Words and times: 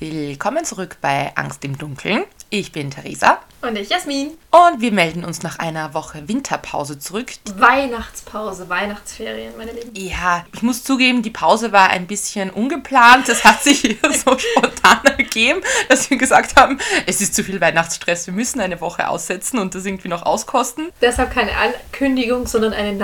Willkommen 0.00 0.64
zurück 0.64 0.96
bei 1.02 1.30
Angst 1.34 1.62
im 1.62 1.76
Dunkeln. 1.76 2.24
Ich 2.48 2.72
bin 2.72 2.90
Theresa. 2.90 3.38
Und 3.60 3.76
ich, 3.76 3.90
Jasmin. 3.90 4.30
Und 4.50 4.80
wir 4.80 4.92
melden 4.92 5.26
uns 5.26 5.42
nach 5.42 5.58
einer 5.58 5.92
Woche 5.92 6.26
Winterpause 6.26 6.98
zurück. 6.98 7.30
Weihnachtspause, 7.56 8.70
Weihnachtsferien, 8.70 9.52
meine 9.58 9.72
Lieben. 9.72 9.90
Ja, 9.94 10.46
ich 10.54 10.62
muss 10.62 10.84
zugeben, 10.84 11.20
die 11.20 11.30
Pause 11.30 11.72
war 11.72 11.90
ein 11.90 12.06
bisschen 12.06 12.48
ungeplant. 12.48 13.28
Es 13.28 13.44
hat 13.44 13.62
sich 13.62 13.82
so 14.24 14.38
spontan 14.38 15.04
ergeben, 15.04 15.60
dass 15.90 16.08
wir 16.08 16.16
gesagt 16.16 16.58
haben, 16.58 16.78
es 17.06 17.20
ist 17.20 17.34
zu 17.34 17.44
viel 17.44 17.60
Weihnachtsstress, 17.60 18.26
wir 18.26 18.32
müssen 18.32 18.60
eine 18.60 18.80
Woche 18.80 19.06
aussetzen 19.06 19.58
und 19.58 19.74
das 19.74 19.84
irgendwie 19.84 20.08
noch 20.08 20.22
auskosten. 20.22 20.88
Deshalb 21.02 21.30
keine 21.30 21.52
Ankündigung, 21.58 22.46
sondern 22.46 22.72
eine 22.72 22.94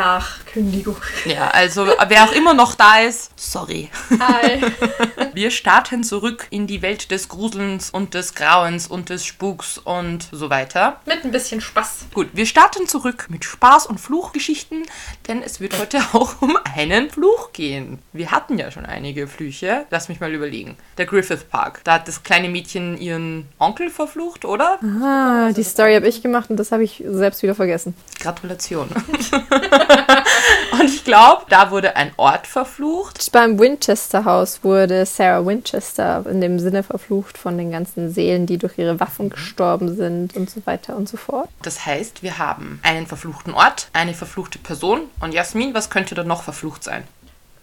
Nachkündigung. 0.57 0.97
Ja, 1.27 1.49
also 1.49 1.87
wer 2.09 2.25
auch 2.25 2.33
immer 2.33 2.55
noch 2.55 2.75
da 2.75 3.01
ist, 3.01 3.31
sorry. 3.37 3.91
Hi. 4.19 4.63
Wir 5.35 5.51
starten 5.51 6.03
zurück 6.03 6.47
in 6.51 6.67
die 6.67 6.81
Welt 6.81 7.11
des 7.11 7.29
Gruselns 7.29 7.91
und 7.91 8.15
des 8.15 8.35
Grauens 8.35 8.87
und 8.87 9.11
des 9.11 9.27
Spuks 9.27 9.77
und 9.77 10.29
so 10.33 10.49
weiter. 10.49 11.01
Mit 11.05 11.25
ein 11.25 11.31
bisschen 11.31 11.61
Spaß. 11.61 12.07
Gut, 12.15 12.29
wir 12.33 12.47
starten 12.47 12.87
zurück 12.87 13.27
mit 13.29 13.45
Spaß 13.45 13.87
und 13.87 14.01
Fluchgeschichten, 14.01 14.85
denn 15.29 15.43
es 15.43 15.61
wird 15.61 15.79
heute 15.79 15.99
auch 16.15 16.41
um 16.41 16.57
einen 16.75 17.11
Fluch 17.11 17.53
gehen. 17.53 17.99
Wir 18.15 18.31
hatten 18.31 18.57
ja 18.57 18.71
schon 18.71 18.87
einige 18.87 19.27
Flüche. 19.29 19.85
Lass 19.91 20.09
mich 20.09 20.21
mal 20.21 20.33
überlegen. 20.33 20.77
Der 20.97 21.05
Griffith 21.05 21.51
Park. 21.51 21.83
Da 21.85 21.95
hat 21.95 22.09
das 22.09 22.23
kleine 22.23 22.49
Mädchen 22.49 22.97
ihren 22.97 23.47
Onkel 23.59 23.91
verflucht, 23.91 24.47
oder? 24.47 24.79
Ah, 25.03 25.53
die 25.53 25.65
Story 25.65 25.95
habe 25.95 26.09
ich 26.09 26.23
gemacht 26.23 26.49
und 26.49 26.57
das 26.57 26.73
habe 26.73 26.85
ich 26.85 27.05
selbst 27.07 27.43
wieder 27.43 27.55
vergessen. 27.55 27.95
Gratulation. 28.21 28.89
und 30.73 30.85
ich 30.85 31.05
glaube, 31.05 31.45
da 31.49 31.71
wurde 31.71 31.97
ein 31.97 32.13
Ort 32.17 32.47
verflucht. 32.47 33.31
Beim 33.33 33.59
Winchester 33.59 34.25
Haus 34.25 34.63
wurde 34.63 35.05
Sarah 35.07 35.45
Winchester 35.47 36.25
in 36.31 36.41
dem 36.41 36.59
Sinne 36.59 36.83
verflucht 36.83 37.39
von 37.39 37.57
den 37.59 37.71
ganzen 37.71 38.13
Seelen, 38.13 38.47
die 38.47 38.59
durch 38.59 38.79
ihre 38.79 38.99
Waffen 39.01 39.31
gestorben 39.31 39.97
sind 39.97 40.37
und 40.37 40.51
so 40.51 40.65
weiter 40.67 40.97
und 40.97 41.09
so 41.09 41.17
fort. 41.17 41.49
Das 41.63 41.85
heißt, 41.87 42.23
wir 42.23 42.39
haben 42.39 42.81
einen 42.83 43.07
verfluchten 43.07 43.55
Ort, 43.55 43.89
eine 43.93 44.15
verfluchte 44.15 44.59
Person. 44.59 45.03
Und 45.21 45.33
Jasmin, 45.35 45.75
was 45.75 45.91
könnte 45.91 46.15
da 46.15 46.25
noch 46.25 46.43
verflucht 46.43 46.83
sein? 46.85 47.05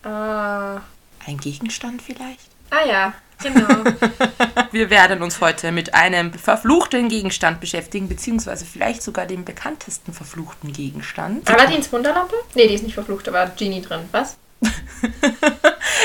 Ah, 0.03 0.81
Ein 1.25 1.37
Gegenstand 1.37 2.01
vielleicht? 2.01 2.52
Ah 2.73 2.87
ja, 2.87 3.13
genau. 3.41 3.67
Wir 4.71 4.89
werden 4.89 5.21
uns 5.21 5.39
heute 5.39 5.71
mit 5.71 5.93
einem 5.93 6.33
verfluchten 6.33 7.09
Gegenstand 7.09 7.59
beschäftigen, 7.59 8.09
beziehungsweise 8.09 8.65
vielleicht 8.65 9.03
sogar 9.03 9.25
dem 9.25 9.45
bekanntesten 9.45 10.13
verfluchten 10.13 10.73
Gegenstand. 10.73 11.49
Aladins 11.49 11.91
Wunderlampe? 11.91 12.35
Nee, 12.55 12.67
die 12.67 12.73
ist 12.73 12.83
nicht 12.83 12.95
verflucht, 12.95 13.31
war 13.31 13.47
Genie 13.49 13.81
drin. 13.81 14.01
Was? 14.11 14.37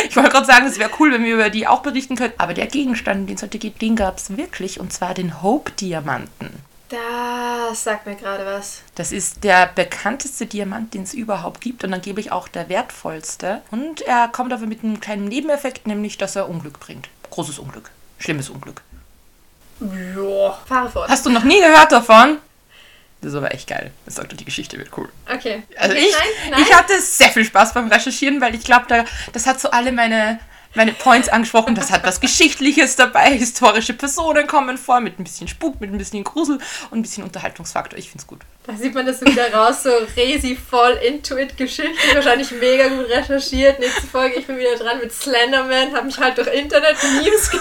Ich 0.08 0.16
wollte 0.16 0.30
gerade 0.30 0.47
sagen, 0.47 0.66
es 0.66 0.78
wäre 0.78 0.91
cool, 1.00 1.12
wenn 1.12 1.25
wir 1.25 1.34
über 1.34 1.50
die 1.50 1.66
auch 1.66 1.83
berichten 1.83 2.16
könnten. 2.16 2.41
Aber 2.41 2.55
der 2.55 2.66
Gegenstand, 2.66 3.28
den 3.28 3.36
es 3.36 3.42
heute 3.42 3.58
geht, 3.58 3.82
den 3.82 3.97
gab 3.97 4.19
es 4.19 4.36
wirklich. 4.36 4.80
Und 4.80 4.92
zwar 4.92 5.12
den 5.12 5.42
Hope-Diamanten. 5.42 6.50
Das 6.89 7.84
sagt 7.84 8.06
mir 8.06 8.17
gerade 8.17 8.47
was. 8.47 8.81
Das 8.94 9.12
ist 9.12 9.44
der 9.44 9.67
bekannteste 9.67 10.47
Diamant, 10.47 10.94
den 10.94 11.03
es 11.03 11.12
überhaupt 11.12 11.61
gibt 11.61 11.84
und 11.84 11.92
angeblich 11.92 12.33
auch 12.33 12.48
der 12.48 12.69
wertvollste. 12.69 13.62
Und 13.70 14.00
er 14.03 14.28
kommt 14.28 14.53
aber 14.53 14.67
mit 14.67 14.83
einem 14.83 14.98
kleinen 14.98 15.27
Nebeneffekt, 15.27 15.86
nämlich, 15.86 16.16
dass 16.16 16.34
er 16.34 16.48
Unglück 16.48 16.81
bringt. 16.81 17.09
Großes 17.31 17.59
Unglück. 17.59 17.91
Schlimmes 18.19 18.48
Unglück. 18.48 18.83
Ja. 19.81 20.59
Fahre 20.66 20.91
fort. 20.91 21.09
Hast 21.09 21.27
du 21.27 21.31
noch 21.31 21.44
nie 21.44 21.61
gehört 21.61 21.92
davon? 21.92 22.39
Das 23.20 23.33
ist 23.33 23.36
aber 23.36 23.53
echt 23.53 23.69
geil. 23.69 23.91
Das 24.05 24.14
sagt 24.14 24.33
doch, 24.33 24.36
die 24.36 24.44
Geschichte 24.44 24.78
wird 24.78 24.97
cool. 24.97 25.09
Okay. 25.33 25.64
Also 25.77 25.94
ich, 25.94 26.12
nein, 26.12 26.50
nein. 26.53 26.62
ich 26.62 26.72
hatte 26.72 27.00
sehr 27.00 27.31
viel 27.31 27.44
Spaß 27.44 27.75
beim 27.75 27.89
Recherchieren, 27.89 28.41
weil 28.41 28.55
ich 28.55 28.62
glaube, 28.62 28.86
da, 28.89 29.05
das 29.33 29.47
hat 29.47 29.61
so 29.61 29.70
alle 29.70 29.91
meine, 29.91 30.39
meine 30.78 30.92
Points 30.92 31.28
angesprochen. 31.28 31.74
Das 31.74 31.90
hat 31.90 32.04
was 32.04 32.20
Geschichtliches 32.20 32.96
dabei. 32.96 33.32
Historische 33.36 33.92
Personen 33.92 34.46
kommen 34.46 34.78
vor, 34.78 35.00
mit 35.00 35.18
ein 35.18 35.24
bisschen 35.24 35.48
Spuk, 35.48 35.80
mit 35.80 35.92
ein 35.92 35.98
bisschen 35.98 36.22
Grusel 36.24 36.58
und 36.90 36.98
ein 37.00 37.02
bisschen 37.02 37.24
Unterhaltungsfaktor. 37.24 37.98
Ich 37.98 38.08
finde 38.08 38.22
es 38.22 38.26
gut. 38.26 38.40
Da 38.64 38.76
sieht 38.76 38.94
man 38.94 39.04
das 39.04 39.18
so 39.18 39.26
wieder 39.26 39.52
raus, 39.52 39.82
so 39.82 39.90
Resi 40.16 40.56
voll 40.56 40.92
into 41.04 41.36
it 41.36 41.56
Geschichte, 41.56 42.14
wahrscheinlich 42.14 42.53
mega 42.53 42.88
gut 42.88 43.08
recherchiert. 43.08 43.80
Nächste 43.80 44.06
Folge, 44.06 44.36
ich 44.36 44.47
bin 44.47 44.56
wieder 44.56 44.76
dran 44.76 44.98
mit 45.00 45.12
Slenderman, 45.12 45.94
habe 45.94 46.06
mich 46.06 46.19
halt 46.19 46.38
durch 46.38 46.48
Internet-Memes 46.54 47.50
ge 47.50 47.60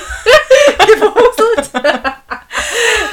gewuselt. 0.77 1.71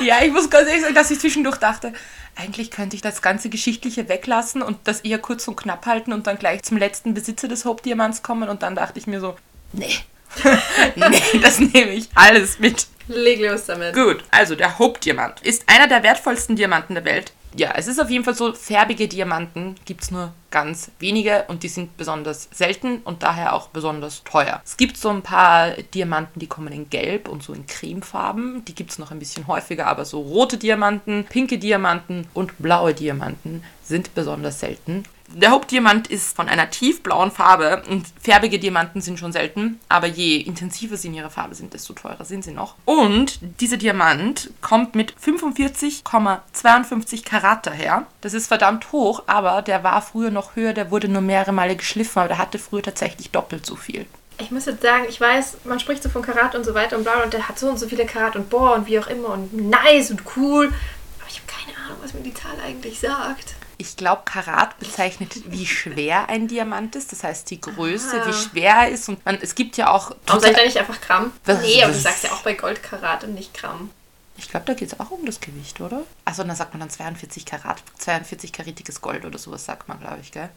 Ja, 0.05 0.23
ich 0.23 0.33
muss 0.33 0.51
ganz 0.51 0.69
ehrlich 0.69 0.83
sagen, 0.83 0.95
dass 0.95 1.11
ich 1.11 1.19
zwischendurch 1.19 1.57
dachte, 1.57 1.95
eigentlich 2.37 2.71
könnte 2.71 2.95
ich 2.97 3.01
das 3.01 3.23
ganze 3.23 3.49
Geschichtliche 3.49 4.09
weglassen 4.09 4.61
und 4.61 4.77
das 4.85 5.01
eher 5.01 5.19
kurz 5.19 5.49
und 5.49 5.57
knapp 5.57 5.87
halten 5.87 6.13
und 6.13 6.27
dann 6.27 6.37
gleich 6.37 6.63
zum 6.63 6.77
letzten 6.77 7.15
Besitzer 7.15 7.49
des 7.49 7.65
Hope-Diamants 7.65 8.23
kommen. 8.23 8.51
Und 8.51 8.63
dann 8.63 8.75
dachte 8.75 8.99
ich 8.99 9.07
mir 9.07 9.21
so, 9.21 9.37
nee, 9.77 9.95
nee, 10.97 11.39
das 11.41 11.59
nehme 11.59 11.93
ich 11.93 12.09
alles 12.15 12.59
mit. 12.59 12.87
Leg 13.09 13.41
los 13.41 13.67
damit. 13.67 13.95
Gut, 13.95 14.25
also 14.31 14.55
der 14.55 14.79
Hope-Diamant 14.79 15.41
ist 15.43 15.65
einer 15.67 15.89
der 15.89 16.03
wertvollsten 16.03 16.57
Diamanten 16.57 16.95
der 16.95 17.05
Welt. 17.05 17.33
Ja, 17.57 17.73
es 17.77 17.87
ist 17.87 18.01
auf 18.01 18.11
jeden 18.11 18.25
Fall 18.25 18.35
so, 18.35 18.53
färbige 18.53 19.07
Diamanten 19.07 19.77
gibt 19.85 20.03
es 20.03 20.11
nur 20.11 20.33
ganz 20.51 20.91
wenige 20.99 21.45
und 21.47 21.63
die 21.63 21.69
sind 21.69 21.97
besonders 21.97 22.49
selten 22.53 22.99
und 23.05 23.23
daher 23.23 23.53
auch 23.53 23.69
besonders 23.69 24.25
teuer. 24.25 24.61
Es 24.65 24.77
gibt 24.77 24.97
so 24.97 25.09
ein 25.11 25.23
paar 25.23 25.71
Diamanten, 25.95 26.41
die 26.41 26.49
kommen 26.49 26.73
in 26.73 26.91
Gelb 26.91 27.29
und 27.29 27.45
so 27.45 27.53
in 27.53 27.67
Cremefarben. 27.67 28.65
Die 28.65 28.75
gibt 28.75 28.91
es 28.91 28.99
noch 28.99 29.13
ein 29.13 29.21
bisschen 29.21 29.47
häufiger, 29.47 29.87
aber 29.87 30.05
so 30.05 30.21
rote 30.21 30.59
Diamanten, 30.59 31.27
pinke 31.29 31.59
Diamanten 31.59 32.27
und 32.35 32.59
blaue 32.59 32.93
Diamanten 32.93 33.63
sind 33.85 34.15
besonders 34.17 34.59
selten. 34.59 35.05
Der 35.37 35.51
Hauptdiamant 35.51 36.07
ist 36.07 36.37
von 36.37 36.49
einer 36.49 36.71
tiefblauen 36.71 37.33
Farbe 37.33 37.83
und 37.91 38.07
färbige 38.23 38.61
Diamanten 38.61 39.01
sind 39.01 39.19
schon 39.19 39.33
selten, 39.33 39.81
aber 39.89 40.07
je 40.07 40.37
intensiver 40.37 40.97
sie 40.97 41.09
in 41.09 41.15
ihrer 41.15 41.31
Farbe 41.31 41.57
sind, 41.57 41.75
desto 41.75 41.93
teurer 41.93 42.25
sind 42.25 42.45
sie 42.45 42.53
noch. 42.53 42.77
Und 42.85 43.41
dieser 43.61 43.77
Diamant 43.77 44.51
kommt 44.61 44.95
mit 44.95 45.13
45,52 45.21 47.25
Karat 47.25 47.67
daher. 47.67 48.07
Das 48.21 48.33
ist 48.33 48.47
verdammt 48.47 48.93
hoch, 48.93 49.25
aber 49.27 49.61
der 49.63 49.83
war 49.83 50.03
früher 50.03 50.31
noch 50.31 50.55
höher, 50.55 50.73
der 50.73 50.93
wurde 50.93 51.09
nur 51.09 51.23
mehrere 51.23 51.51
Male 51.51 51.75
geschliffen, 51.75 52.21
aber 52.21 52.29
der 52.29 52.39
hatte 52.39 52.61
früher 52.61 52.83
tatsächlich 52.83 53.31
doppelt 53.31 53.67
so 53.67 53.75
viel. 53.75 54.07
Ich 54.39 54.53
muss 54.53 54.67
jetzt 54.67 54.83
sagen, 54.83 55.07
ich 55.09 55.21
weiß, 55.21 55.57
man 55.65 55.81
spricht 55.81 56.05
so 56.05 56.11
von 56.11 56.23
Karat 56.23 56.55
und 56.55 56.65
so 56.65 56.75
weiter 56.75 56.97
und 56.97 57.03
bla 57.03 57.25
und 57.25 57.33
der 57.33 57.49
hat 57.49 57.59
so 57.59 57.69
und 57.69 57.81
so 57.81 57.89
viele 57.89 58.07
Karat 58.07 58.37
und 58.37 58.51
boah 58.51 58.75
und 58.75 58.87
wie 58.87 59.01
auch 59.01 59.09
immer 59.09 59.31
und 59.31 59.53
nice 59.53 60.13
und 60.13 60.23
cool. 60.37 60.73
Aber 61.19 61.29
ich 61.29 61.41
habe 61.41 61.49
keine 61.49 61.77
Ahnung, 61.85 61.99
was 62.03 62.15
mir 62.15 62.23
die 62.23 62.35
Zahl 62.35 62.55
eigentlich 62.65 63.01
sagt. 63.01 63.57
Ich 63.77 63.97
glaube, 63.97 64.23
Karat 64.25 64.79
bezeichnet, 64.79 65.51
wie 65.51 65.67
schwer 65.67 66.29
ein 66.29 66.47
Diamant 66.49 66.95
ist. 66.97 67.11
Das 67.13 67.25
heißt, 67.25 67.51
die 67.51 67.61
Größe, 67.61 68.23
Ah. 68.23 68.27
wie 68.29 68.33
schwer 68.33 68.75
er 68.75 68.89
ist. 68.91 69.09
Und 69.09 69.25
man, 69.25 69.37
es 69.41 69.55
gibt 69.55 69.77
ja 69.77 69.91
auch. 69.91 70.13
Warum 70.27 70.41
sag 70.41 70.51
ich 70.53 70.57
da 70.57 70.65
nicht 70.65 70.77
einfach 70.79 71.01
Gramm? 71.01 71.33
Was- 71.45 71.61
nee, 71.61 71.83
aber 71.83 71.93
du 71.93 71.99
sagst 71.99 72.25
ja 72.25 72.33
auch 72.33 72.43
bei 72.43 72.55
Gold 72.55 72.83
Karat 72.83 73.25
und 73.25 73.35
nicht 73.35 73.53
Gramm. 73.55 73.91
Ich 74.37 74.49
glaube, 74.51 74.67
da 74.67 74.75
geht 74.75 74.93
es 74.93 74.99
auch 75.01 75.11
um 75.11 75.25
das 75.27 75.41
Gewicht, 75.41 75.81
oder? 75.81 76.03
Also 76.25 76.43
dann 76.43 76.57
sagt 76.57 76.73
man 76.75 76.81
dann 76.81 76.91
42 76.91 77.45
Karat, 77.47 77.83
42 77.99 78.53
karatiges 78.53 79.01
Gold 79.01 79.25
oder 79.25 79.39
sowas 79.39 79.65
sagt 79.65 79.89
man, 79.89 80.01
glaube 80.01 80.19
ich, 80.23 80.33
gell? 80.33 80.49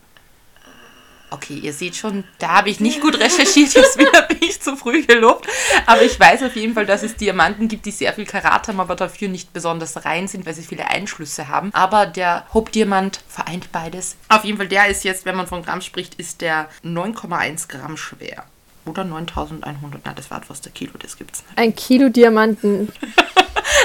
Okay, 1.29 1.55
ihr 1.55 1.73
seht 1.73 1.95
schon, 1.95 2.23
da 2.39 2.49
habe 2.49 2.69
ich 2.69 2.79
nicht 2.79 3.01
gut 3.01 3.19
recherchiert, 3.19 3.73
jetzt 3.73 3.97
wieder 3.97 4.21
bin 4.23 4.38
ich 4.41 4.61
zu 4.61 4.77
früh 4.77 5.03
gelobt. 5.05 5.45
Aber 5.85 6.01
ich 6.01 6.17
weiß 6.19 6.43
auf 6.43 6.55
jeden 6.55 6.73
Fall, 6.73 6.85
dass 6.85 7.03
es 7.03 7.15
Diamanten 7.15 7.67
gibt, 7.67 7.85
die 7.85 7.91
sehr 7.91 8.13
viel 8.13 8.25
Karat 8.25 8.67
haben, 8.67 8.79
aber 8.79 8.95
dafür 8.95 9.27
nicht 9.27 9.51
besonders 9.51 10.05
rein 10.05 10.27
sind, 10.27 10.45
weil 10.45 10.53
sie 10.53 10.63
viele 10.63 10.87
Einschlüsse 10.87 11.49
haben. 11.49 11.73
Aber 11.73 12.05
der 12.05 12.45
Hope-Diamant 12.53 13.21
vereint 13.27 13.71
beides. 13.71 14.16
Auf 14.29 14.45
jeden 14.45 14.57
Fall, 14.57 14.69
der 14.69 14.87
ist 14.87 15.03
jetzt, 15.03 15.25
wenn 15.25 15.35
man 15.35 15.47
von 15.47 15.63
Gramm 15.63 15.81
spricht, 15.81 16.16
ist 16.16 16.41
der 16.41 16.69
9,1 16.83 17.67
Gramm 17.67 17.97
schwer. 17.97 18.45
Oder 18.87 19.03
9100, 19.03 20.01
na, 20.05 20.13
das 20.13 20.29
war 20.31 20.39
etwas 20.39 20.61
der 20.61 20.71
Kilo, 20.71 20.91
das 20.99 21.17
gibt's 21.17 21.43
nicht. 21.47 21.57
Ein 21.57 21.75
Kilo 21.75 22.09
Diamanten. 22.09 22.91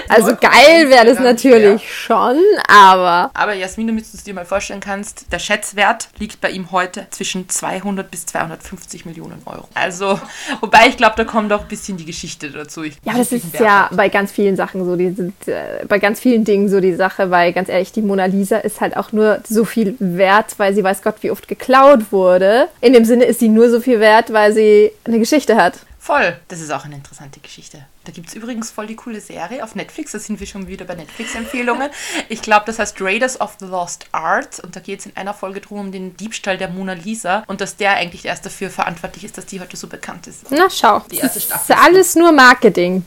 Also 0.09 0.31
9,1 0.33 0.41
geil 0.41 0.91
wäre 0.91 1.07
das 1.07 1.19
natürlich 1.19 1.93
schon, 1.93 2.37
aber 2.69 3.31
Aber 3.35 3.53
Jasmin, 3.55 3.89
damit 3.89 4.05
du 4.05 4.11
es 4.17 4.23
dir 4.23 4.33
mal 4.33 4.45
vorstellen 4.45 4.79
kannst, 4.81 5.27
der 5.33 5.39
Schätzwert 5.41 6.09
liegt 6.19 6.41
bei 6.41 6.51
ihm 6.51 6.71
heute 6.71 7.07
zwischen 7.11 7.49
200 7.49 8.09
bis 8.11 8.27
250 8.27 9.07
Millionen 9.07 9.43
Euro. 9.45 9.67
Also, 9.75 10.21
wobei 10.61 10.87
ich 10.89 10.97
glaube, 10.97 11.15
da 11.17 11.25
kommt 11.25 11.53
auch 11.53 11.63
ein 11.63 11.69
bisschen 11.69 11.97
die 11.97 12.05
Geschichte 12.05 12.51
dazu. 12.51 12.85
Ich- 12.85 12.97
ja, 13.05 13.15
das 13.17 13.33
ist 13.33 13.55
ja 13.59 13.89
bei 13.93 14.09
ganz 14.09 14.31
vielen 14.31 14.55
Sachen 14.57 14.85
so, 14.85 14.95
die 14.97 15.11
sind 15.11 15.35
äh, 15.49 15.85
bei 15.89 15.99
ganz 15.99 16.21
vielen 16.21 16.45
Dingen 16.45 16.69
so 16.69 16.81
die 16.81 16.95
Sache, 16.95 17.31
weil 17.31 17.53
ganz 17.53 17.69
ehrlich, 17.69 17.91
die 17.93 18.03
Mona 18.03 18.27
Lisa 18.27 18.59
ist 18.59 18.81
halt 18.81 18.97
auch 18.97 19.11
nur 19.13 19.41
so 19.49 19.65
viel 19.65 19.97
wert, 19.99 20.55
weil 20.59 20.75
sie 20.75 20.85
weiß 20.85 21.03
Gott 21.03 21.17
wie 21.23 21.31
oft 21.33 21.49
geklaut 21.49 22.13
wurde. 22.13 22.69
In 22.81 22.93
dem 22.93 23.05
Sinne 23.05 23.25
ist 23.25 23.41
sie 23.41 23.49
nur 23.49 23.69
so 23.69 23.81
viel 23.81 23.99
wert, 23.99 24.33
weil 24.33 24.53
sie 24.53 24.92
eine 25.05 25.19
Geschichte 25.19 25.57
hat. 25.57 25.81
Voll. 25.99 26.37
Das 26.49 26.61
ist 26.61 26.73
auch 26.73 26.85
eine 26.85 26.97
interessante 26.97 27.39
Geschichte. 27.39 27.87
Da 28.05 28.11
gibt 28.11 28.27
es 28.29 28.35
übrigens 28.35 28.73
voll 28.73 28.89
die 28.89 28.97
coole 28.97 29.21
Serie 29.21 29.63
auf 29.63 29.77
Netflix. 29.77 30.11
Da 30.11 30.19
sind 30.19 30.41
wir 30.41 30.49
schon 30.49 30.67
wieder 30.67 30.85
bei 30.85 30.97
Netflix-Empfehlungen. 30.97 31.91
Ich 32.29 32.43
glaube, 32.43 32.65
das 32.67 32.81
heißt 32.81 33.01
Raiders 33.01 33.41
of 33.41 33.57
the 33.61 33.67
Lost 33.67 34.07
Art. 34.11 34.59
Und 34.61 34.75
da 34.75 34.81
geht 34.81 34.99
es 34.99 35.07
in 35.07 35.17
einer 35.17 35.33
Folge 35.33 35.61
drum 35.61 35.79
um 35.79 35.93
den 35.93 36.17
Diebstahl 36.17 36.59
der 36.59 36.69
Mona 36.69 36.95
Lisa. 36.95 37.45
Und 37.47 37.61
dass 37.61 37.77
der 37.77 37.93
eigentlich 37.93 38.25
erst 38.25 38.45
dafür 38.45 38.69
verantwortlich 38.69 39.23
ist, 39.25 39.39
dass 39.39 39.47
die 39.47 39.61
heute 39.61 39.77
so 39.77 39.87
bekannt 39.87 40.27
ist. 40.27 40.51
Na 40.51 40.69
schau, 40.69 41.05
Die 41.11 41.19
erste 41.19 41.39
das 41.39 41.45
Staffel 41.45 41.73
ist 41.77 41.81
alles 41.81 42.15
nur 42.17 42.33
Marketing. 42.33 43.05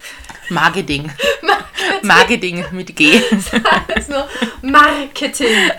Marketing. 0.49 1.11
Marketing 2.01 2.63
mit 2.71 2.95
G. 2.95 3.21
Alles 3.87 4.07
nur 4.07 4.27
Marketing. 4.61 5.71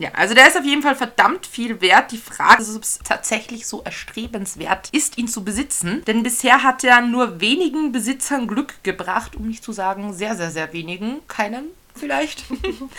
Ja, 0.00 0.12
also 0.12 0.32
der 0.32 0.48
ist 0.48 0.56
auf 0.56 0.64
jeden 0.64 0.80
Fall 0.80 0.96
verdammt 0.96 1.46
viel 1.46 1.82
wert. 1.82 2.10
Die 2.10 2.16
Frage 2.16 2.62
ist, 2.62 2.74
ob 2.74 2.82
es 2.82 3.00
tatsächlich 3.04 3.66
so 3.66 3.82
erstrebenswert 3.82 4.88
ist, 4.92 5.18
ihn 5.18 5.28
zu 5.28 5.44
besitzen. 5.44 6.02
Denn 6.06 6.22
bisher 6.22 6.62
hat 6.62 6.82
er 6.84 7.02
nur 7.02 7.42
wenigen 7.42 7.92
Besitzern 7.92 8.48
Glück 8.48 8.82
gebracht, 8.82 9.36
um 9.36 9.46
nicht 9.46 9.62
zu 9.62 9.72
sagen 9.72 10.14
sehr, 10.14 10.36
sehr, 10.36 10.50
sehr 10.50 10.72
wenigen. 10.72 11.20
Keinen 11.28 11.66
vielleicht. 11.94 12.44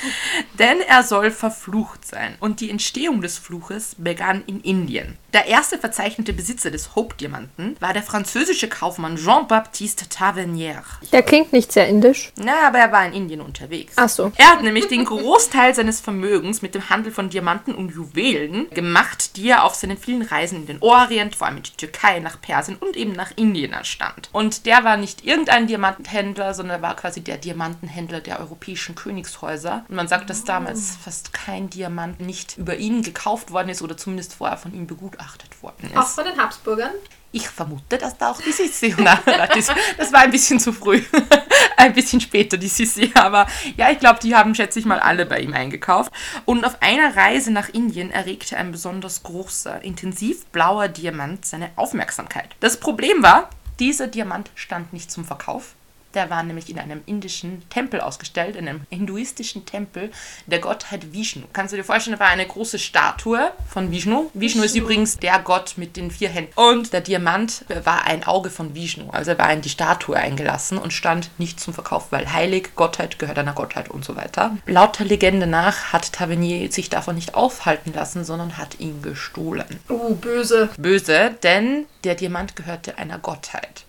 Denn 0.59 0.79
er 0.81 1.01
soll 1.01 1.31
verflucht 1.31 2.05
sein. 2.05 2.35
Und 2.39 2.59
die 2.59 2.69
Entstehung 2.69 3.21
des 3.21 3.39
Fluches 3.39 3.95
begann 3.97 4.43
in 4.45 4.61
Indien. 4.61 5.17
Der 5.33 5.45
erste 5.45 5.77
verzeichnete 5.77 6.33
Besitzer 6.33 6.71
des 6.71 6.93
Hope-Diamanten 6.93 7.77
war 7.79 7.93
der 7.93 8.03
französische 8.03 8.67
Kaufmann 8.67 9.15
Jean-Baptiste 9.15 10.09
Tavernier. 10.09 10.83
Der 11.13 11.23
klingt 11.23 11.53
nicht 11.53 11.71
sehr 11.71 11.87
indisch. 11.87 12.33
Na, 12.35 12.67
aber 12.67 12.79
er 12.79 12.91
war 12.91 13.05
in 13.05 13.13
Indien 13.13 13.39
unterwegs. 13.39 13.93
Ach 13.95 14.09
so. 14.09 14.33
Er 14.35 14.51
hat 14.51 14.61
nämlich 14.61 14.89
den 14.89 15.05
Großteil 15.05 15.73
seines 15.73 16.01
Vermögens 16.01 16.61
mit 16.61 16.75
dem 16.75 16.89
Handel 16.89 17.13
von 17.13 17.29
Diamanten 17.29 17.73
und 17.73 17.95
Juwelen 17.95 18.69
gemacht, 18.71 19.37
die 19.37 19.47
er 19.47 19.63
auf 19.63 19.75
seinen 19.75 19.97
vielen 19.97 20.21
Reisen 20.21 20.57
in 20.57 20.65
den 20.65 20.81
Orient, 20.81 21.37
vor 21.37 21.47
allem 21.47 21.57
in 21.57 21.63
die 21.63 21.77
Türkei, 21.77 22.19
nach 22.19 22.41
Persien 22.41 22.75
und 22.75 22.97
eben 22.97 23.13
nach 23.13 23.31
Indien 23.37 23.71
erstand. 23.71 24.29
Und 24.33 24.65
der 24.65 24.83
war 24.83 24.97
nicht 24.97 25.23
irgendein 25.23 25.67
Diamantenhändler, 25.67 26.53
sondern 26.53 26.79
er 26.79 26.81
war 26.81 26.97
quasi 26.97 27.21
der 27.21 27.37
Diamantenhändler 27.37 28.19
der 28.19 28.41
europäischen 28.41 28.95
Königshäuser. 28.95 29.85
Und 29.87 29.95
man 29.95 30.09
sagt, 30.09 30.29
dass 30.29 30.43
damals 30.43 30.97
fast 31.01 31.31
kein 31.31 31.69
Diamant 31.69 32.19
nicht 32.19 32.57
über 32.57 32.75
ihn 32.75 33.01
gekauft 33.01 33.51
worden 33.51 33.69
ist 33.69 33.81
oder 33.81 33.95
zumindest 33.95 34.33
vorher 34.33 34.57
von 34.57 34.73
ihm 34.73 34.87
begutachtet 34.87 35.20
worden 35.63 35.91
Auch 35.95 36.03
ist. 36.03 36.15
von 36.15 36.25
den 36.25 36.37
Habsburgern. 36.37 36.91
Ich 37.33 37.47
vermute, 37.47 37.97
dass 37.97 38.17
da 38.17 38.31
auch 38.31 38.41
die 38.41 38.51
Sissi. 38.51 38.93
Das, 38.97 39.71
das 39.97 40.11
war 40.11 40.19
ein 40.19 40.31
bisschen 40.31 40.59
zu 40.59 40.73
früh. 40.73 41.01
ein 41.77 41.93
bisschen 41.93 42.19
später 42.19 42.57
die 42.57 42.67
Sissi. 42.67 43.11
Aber 43.13 43.47
ja, 43.77 43.89
ich 43.89 43.99
glaube, 43.99 44.19
die 44.21 44.35
haben, 44.35 44.53
schätze 44.53 44.79
ich 44.79 44.85
mal, 44.85 44.99
alle 44.99 45.25
bei 45.25 45.39
ihm 45.39 45.53
eingekauft. 45.53 46.11
Und 46.45 46.65
auf 46.65 46.81
einer 46.81 47.15
Reise 47.15 47.51
nach 47.51 47.69
Indien 47.69 48.11
erregte 48.11 48.57
ein 48.57 48.71
besonders 48.71 49.23
großer, 49.23 49.81
intensiv 49.81 50.45
blauer 50.47 50.89
Diamant 50.89 51.45
seine 51.45 51.71
Aufmerksamkeit. 51.77 52.49
Das 52.59 52.77
Problem 52.77 53.23
war, 53.23 53.49
dieser 53.79 54.07
Diamant 54.07 54.51
stand 54.55 54.91
nicht 54.91 55.09
zum 55.09 55.23
Verkauf. 55.23 55.75
Der 56.13 56.29
war 56.29 56.43
nämlich 56.43 56.69
in 56.69 56.79
einem 56.79 57.01
indischen 57.05 57.67
Tempel 57.69 58.01
ausgestellt, 58.01 58.55
in 58.55 58.67
einem 58.67 58.81
hinduistischen 58.89 59.65
Tempel 59.65 60.11
der 60.45 60.59
Gottheit 60.59 61.13
Vishnu. 61.13 61.43
Kannst 61.53 61.73
du 61.73 61.77
dir 61.77 61.83
vorstellen, 61.83 62.17
da 62.17 62.23
war 62.23 62.31
eine 62.31 62.45
große 62.45 62.79
Statue 62.79 63.51
von 63.69 63.91
Vishnu. 63.91 64.29
Vishnu 64.33 64.63
ist 64.63 64.75
übrigens 64.75 65.17
der 65.17 65.39
Gott 65.39 65.73
mit 65.77 65.95
den 65.97 66.11
vier 66.11 66.29
Händen. 66.29 66.53
Und 66.55 66.93
der 66.93 67.01
Diamant 67.01 67.65
war 67.83 68.05
ein 68.05 68.23
Auge 68.23 68.49
von 68.49 68.75
Vishnu. 68.75 69.09
Also 69.11 69.31
er 69.31 69.37
war 69.37 69.51
in 69.53 69.61
die 69.61 69.69
Statue 69.69 70.15
eingelassen 70.15 70.77
und 70.77 70.91
stand 70.93 71.29
nicht 71.37 71.59
zum 71.59 71.73
Verkauf, 71.73 72.11
weil 72.11 72.31
heilig, 72.31 72.75
Gottheit 72.75 73.19
gehört 73.19 73.39
einer 73.39 73.53
Gottheit 73.53 73.89
und 73.89 74.03
so 74.03 74.15
weiter. 74.15 74.57
Laut 74.65 74.99
der 74.99 75.05
Legende 75.05 75.47
nach 75.47 75.93
hat 75.93 76.13
Tavernier 76.13 76.71
sich 76.71 76.89
davon 76.89 77.15
nicht 77.15 77.35
aufhalten 77.35 77.93
lassen, 77.93 78.23
sondern 78.23 78.57
hat 78.57 78.79
ihn 78.79 79.01
gestohlen 79.01 79.79
Uh, 79.89 80.15
böse. 80.15 80.69
böse, 80.77 81.35
denn 81.43 81.85
der 82.03 82.15
Diamant 82.15 82.55
gehörte 82.55 82.97
einer 82.97 83.19
Gottheit. 83.19 83.85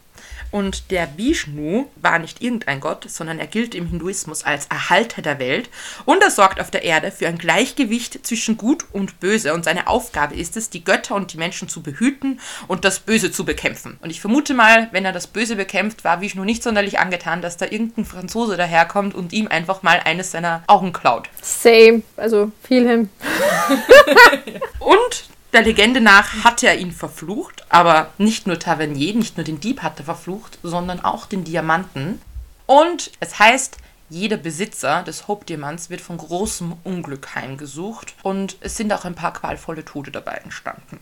Und 0.53 0.91
der 0.91 1.17
Vishnu 1.17 1.87
war 1.97 2.19
nicht 2.19 2.43
irgendein 2.43 2.79
Gott, 2.79 3.07
sondern 3.09 3.39
er 3.39 3.47
gilt 3.47 3.75
im 3.75 3.87
Hinduismus 3.89 4.45
als 4.45 4.67
Erhalter 4.67 5.23
der 5.23 5.39
Welt 5.39 5.71
und 6.05 6.23
er 6.23 6.31
sorgt 6.31 6.61
auf 6.61 6.71
der 6.71 6.85
Erde 6.85 7.11
für 7.11 7.27
ein 7.27 7.39
Gleichgewicht 7.39 8.25
zwischen 8.25 8.59
Gut 8.59 8.85
und 8.93 9.19
Böse 9.19 9.55
und 9.55 9.65
seine 9.65 9.87
Aufgabe 9.87 10.35
ist 10.35 10.57
es, 10.59 10.69
die 10.69 10.85
Götter 10.85 11.15
und 11.15 11.33
die 11.33 11.39
Menschen 11.39 11.69
zu 11.69 11.83
behüten 11.83 12.39
und 12.69 12.85
das 12.85 13.01
Böse 13.01 13.33
zu 13.33 13.45
bekämpfen. 13.45 13.99
Und 14.03 14.11
ich 14.11 14.21
vermute 14.21 14.53
mal, 14.53 14.89
wenn 14.93 15.07
er 15.07 15.13
das 15.13 15.27
Böse 15.27 15.57
bekämpft, 15.57 16.05
war 16.05 16.21
Vishnu 16.21 16.45
nicht 16.45 16.63
sonderlich 16.63 16.99
angetan, 16.99 17.41
dass 17.41 17.57
da 17.57 17.65
irgendein 17.65 18.05
Franzose 18.05 18.59
daherkommt 18.59 19.15
und 19.15 19.33
ihm 19.33 19.49
einfach 19.49 19.83
mal 19.83 20.01
eines 20.05 20.33
seiner 20.33 20.63
Augen 20.67 20.93
klaut. 20.93 21.31
Same. 21.41 22.03
Also 22.19 22.53
viel 22.63 22.87
hin. 22.87 23.09
Und 24.79 25.32
der 25.53 25.63
Legende 25.63 26.01
nach 26.01 26.45
hat 26.45 26.63
er 26.63 26.79
ihn 26.79 26.93
verflucht, 26.93 27.65
aber 27.69 28.11
nicht 28.19 28.47
nur 28.47 28.59
Tavernier, 28.59 29.15
nicht 29.15 29.37
nur 29.37 29.45
den 29.45 29.61
Dieb 29.61 29.83
hat 29.83 29.99
er 29.99 30.05
verflucht, 30.05 30.59
sondern 30.63 31.01
auch 31.01 31.27
den 31.27 31.45
Diamanten. 31.45 32.21
Und 32.67 33.13
es 33.21 33.39
heißt, 33.39 33.77
jeder 34.09 34.37
Besitzer 34.37 35.03
des 35.03 35.27
Hope-Diamants 35.27 35.89
wird 35.89 36.03
von 36.03 36.19
großem 36.19 36.75
Unglück 36.85 37.35
heimgesucht 37.35 38.15
und 38.23 38.57
es 38.61 38.77
sind 38.77 38.93
auch 38.93 39.07
ein 39.07 39.15
paar 39.15 39.33
qualvolle 39.33 39.87
Tode 39.87 40.11
dabei 40.11 40.41
entstanden. 40.45 41.01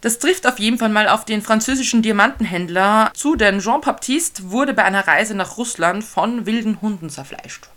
Das 0.00 0.18
trifft 0.18 0.46
auf 0.46 0.58
jeden 0.58 0.78
Fall 0.78 0.88
mal 0.88 1.08
auf 1.08 1.26
den 1.26 1.42
französischen 1.42 2.00
Diamantenhändler 2.00 3.10
zu, 3.14 3.36
denn 3.36 3.60
Jean-Baptiste 3.60 4.50
wurde 4.50 4.72
bei 4.72 4.84
einer 4.84 5.06
Reise 5.06 5.34
nach 5.34 5.58
Russland 5.58 6.02
von 6.02 6.46
wilden 6.46 6.80
Hunden 6.80 7.10
zerfleischt. 7.10 7.68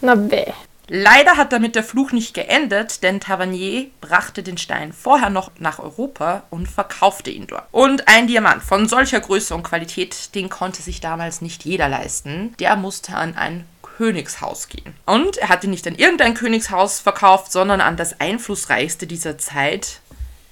Na 0.00 0.16
weh. 0.30 0.52
Leider 0.92 1.36
hat 1.36 1.52
damit 1.52 1.76
der 1.76 1.84
Fluch 1.84 2.10
nicht 2.10 2.34
geendet, 2.34 3.04
denn 3.04 3.20
Tavernier 3.20 3.86
brachte 4.00 4.42
den 4.42 4.58
Stein 4.58 4.92
vorher 4.92 5.30
noch 5.30 5.52
nach 5.60 5.78
Europa 5.78 6.42
und 6.50 6.66
verkaufte 6.66 7.30
ihn 7.30 7.46
dort. 7.46 7.68
Und 7.70 8.08
ein 8.08 8.26
Diamant 8.26 8.60
von 8.60 8.88
solcher 8.88 9.20
Größe 9.20 9.54
und 9.54 9.62
Qualität, 9.62 10.34
den 10.34 10.48
konnte 10.48 10.82
sich 10.82 11.00
damals 11.00 11.42
nicht 11.42 11.64
jeder 11.64 11.88
leisten. 11.88 12.56
Der 12.58 12.74
musste 12.74 13.14
an 13.14 13.36
ein 13.36 13.66
Königshaus 13.82 14.66
gehen. 14.66 14.92
Und 15.06 15.36
er 15.36 15.48
hatte 15.48 15.68
nicht 15.68 15.86
an 15.86 15.94
irgendein 15.94 16.34
Königshaus 16.34 16.98
verkauft, 16.98 17.52
sondern 17.52 17.80
an 17.80 17.96
das 17.96 18.18
einflussreichste 18.18 19.06
dieser 19.06 19.38
Zeit. 19.38 20.00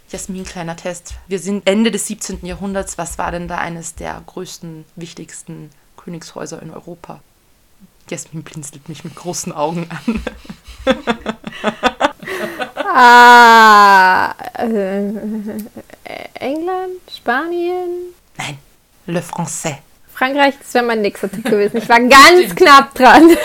Jasmin, 0.08 0.44
kleiner 0.44 0.76
Test. 0.76 1.14
Wir 1.26 1.40
sind 1.40 1.66
Ende 1.68 1.90
des 1.90 2.06
17. 2.06 2.46
Jahrhunderts. 2.46 2.96
Was 2.96 3.18
war 3.18 3.32
denn 3.32 3.48
da 3.48 3.58
eines 3.58 3.96
der 3.96 4.22
größten, 4.24 4.84
wichtigsten 4.94 5.70
Königshäuser 5.96 6.62
in 6.62 6.70
Europa? 6.70 7.22
Jasmin 8.10 8.42
blinzelt 8.42 8.88
mich 8.88 9.04
mit 9.04 9.14
großen 9.14 9.52
Augen 9.52 9.88
an. 9.90 10.22
Ah. 12.76 14.34
Äh, 14.58 15.12
England? 16.34 17.00
Spanien? 17.14 18.14
Nein, 18.36 18.58
Le 19.06 19.20
Français. 19.20 19.78
Frankreich, 20.12 20.54
das 20.58 20.74
wäre 20.74 20.84
mein 20.84 21.00
nächster 21.00 21.30
Tipp 21.30 21.44
gewesen. 21.44 21.76
Ich 21.76 21.88
war 21.88 22.00
ganz 22.08 22.54
knapp 22.54 22.94
dran. 22.94 23.30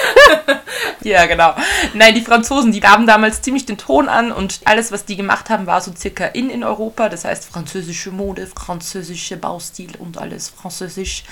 Ja, 1.01 1.25
genau. 1.25 1.53
Nein, 1.93 2.15
die 2.15 2.21
Franzosen, 2.21 2.71
die 2.71 2.79
gaben 2.79 3.05
damals 3.05 3.41
ziemlich 3.41 3.65
den 3.65 3.77
Ton 3.77 4.07
an 4.07 4.31
und 4.31 4.61
alles, 4.63 4.91
was 4.91 5.03
die 5.03 5.17
gemacht 5.17 5.49
haben, 5.49 5.67
war 5.67 5.81
so 5.81 5.91
circa 5.93 6.25
in 6.25 6.49
in 6.49 6.63
Europa. 6.63 7.09
Das 7.09 7.25
heißt 7.25 7.45
französische 7.45 8.11
Mode, 8.11 8.47
französische 8.47 9.35
Baustil 9.35 9.95
und 9.99 10.17
alles 10.17 10.49
französisch. 10.49 11.25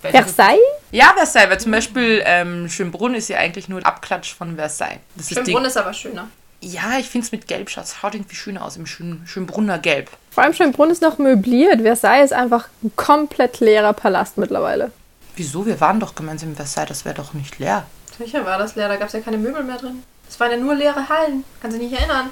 Versailles? 0.00 0.58
Ja, 0.90 1.12
Versailles, 1.16 1.50
weil 1.50 1.60
zum 1.60 1.72
Beispiel 1.72 2.22
ähm, 2.24 2.68
Schönbrunn 2.68 3.14
ist 3.14 3.28
ja 3.28 3.38
eigentlich 3.38 3.68
nur 3.68 3.84
Abklatsch 3.84 4.34
von 4.34 4.56
Versailles. 4.56 5.00
Das 5.16 5.30
ist 5.30 5.34
Schönbrunn 5.34 5.64
ist 5.64 5.76
aber 5.76 5.92
schöner. 5.92 6.28
ja, 6.60 6.98
ich 6.98 7.08
finde 7.08 7.26
es 7.26 7.32
mit 7.32 7.46
Gelb 7.48 7.70
schaut 7.70 8.02
haut 8.02 8.14
irgendwie 8.14 8.34
schöner 8.36 8.64
aus, 8.64 8.76
im 8.76 8.86
Schön, 8.86 9.22
Schönbrunner 9.26 9.78
Gelb. 9.78 10.10
Vor 10.30 10.42
allem 10.44 10.54
Schönbrunn 10.54 10.90
ist 10.90 11.02
noch 11.02 11.18
möbliert. 11.18 11.82
Versailles 11.82 12.26
ist 12.26 12.32
einfach 12.32 12.68
ein 12.82 12.92
komplett 12.96 13.60
leerer 13.60 13.92
Palast 13.92 14.38
mittlerweile. 14.38 14.90
Wieso? 15.36 15.64
Wir 15.66 15.80
waren 15.80 16.00
doch 16.00 16.14
gemeinsam 16.14 16.50
in 16.50 16.56
Versailles, 16.56 16.88
das 16.88 17.04
wäre 17.04 17.14
doch 17.14 17.34
nicht 17.34 17.58
leer. 17.58 17.84
Sicher 18.18 18.44
war 18.44 18.58
das 18.58 18.74
leer, 18.76 18.88
da 18.88 18.96
gab 18.96 19.08
es 19.08 19.14
ja 19.14 19.20
keine 19.20 19.38
Möbel 19.38 19.64
mehr 19.64 19.78
drin. 19.78 20.02
Es 20.28 20.38
waren 20.38 20.50
ja 20.50 20.56
nur 20.58 20.74
leere 20.74 21.08
Hallen. 21.08 21.44
Kannst 21.60 21.76
du 21.76 21.80
dich 21.80 21.90
nicht 21.90 22.00
erinnern? 22.00 22.30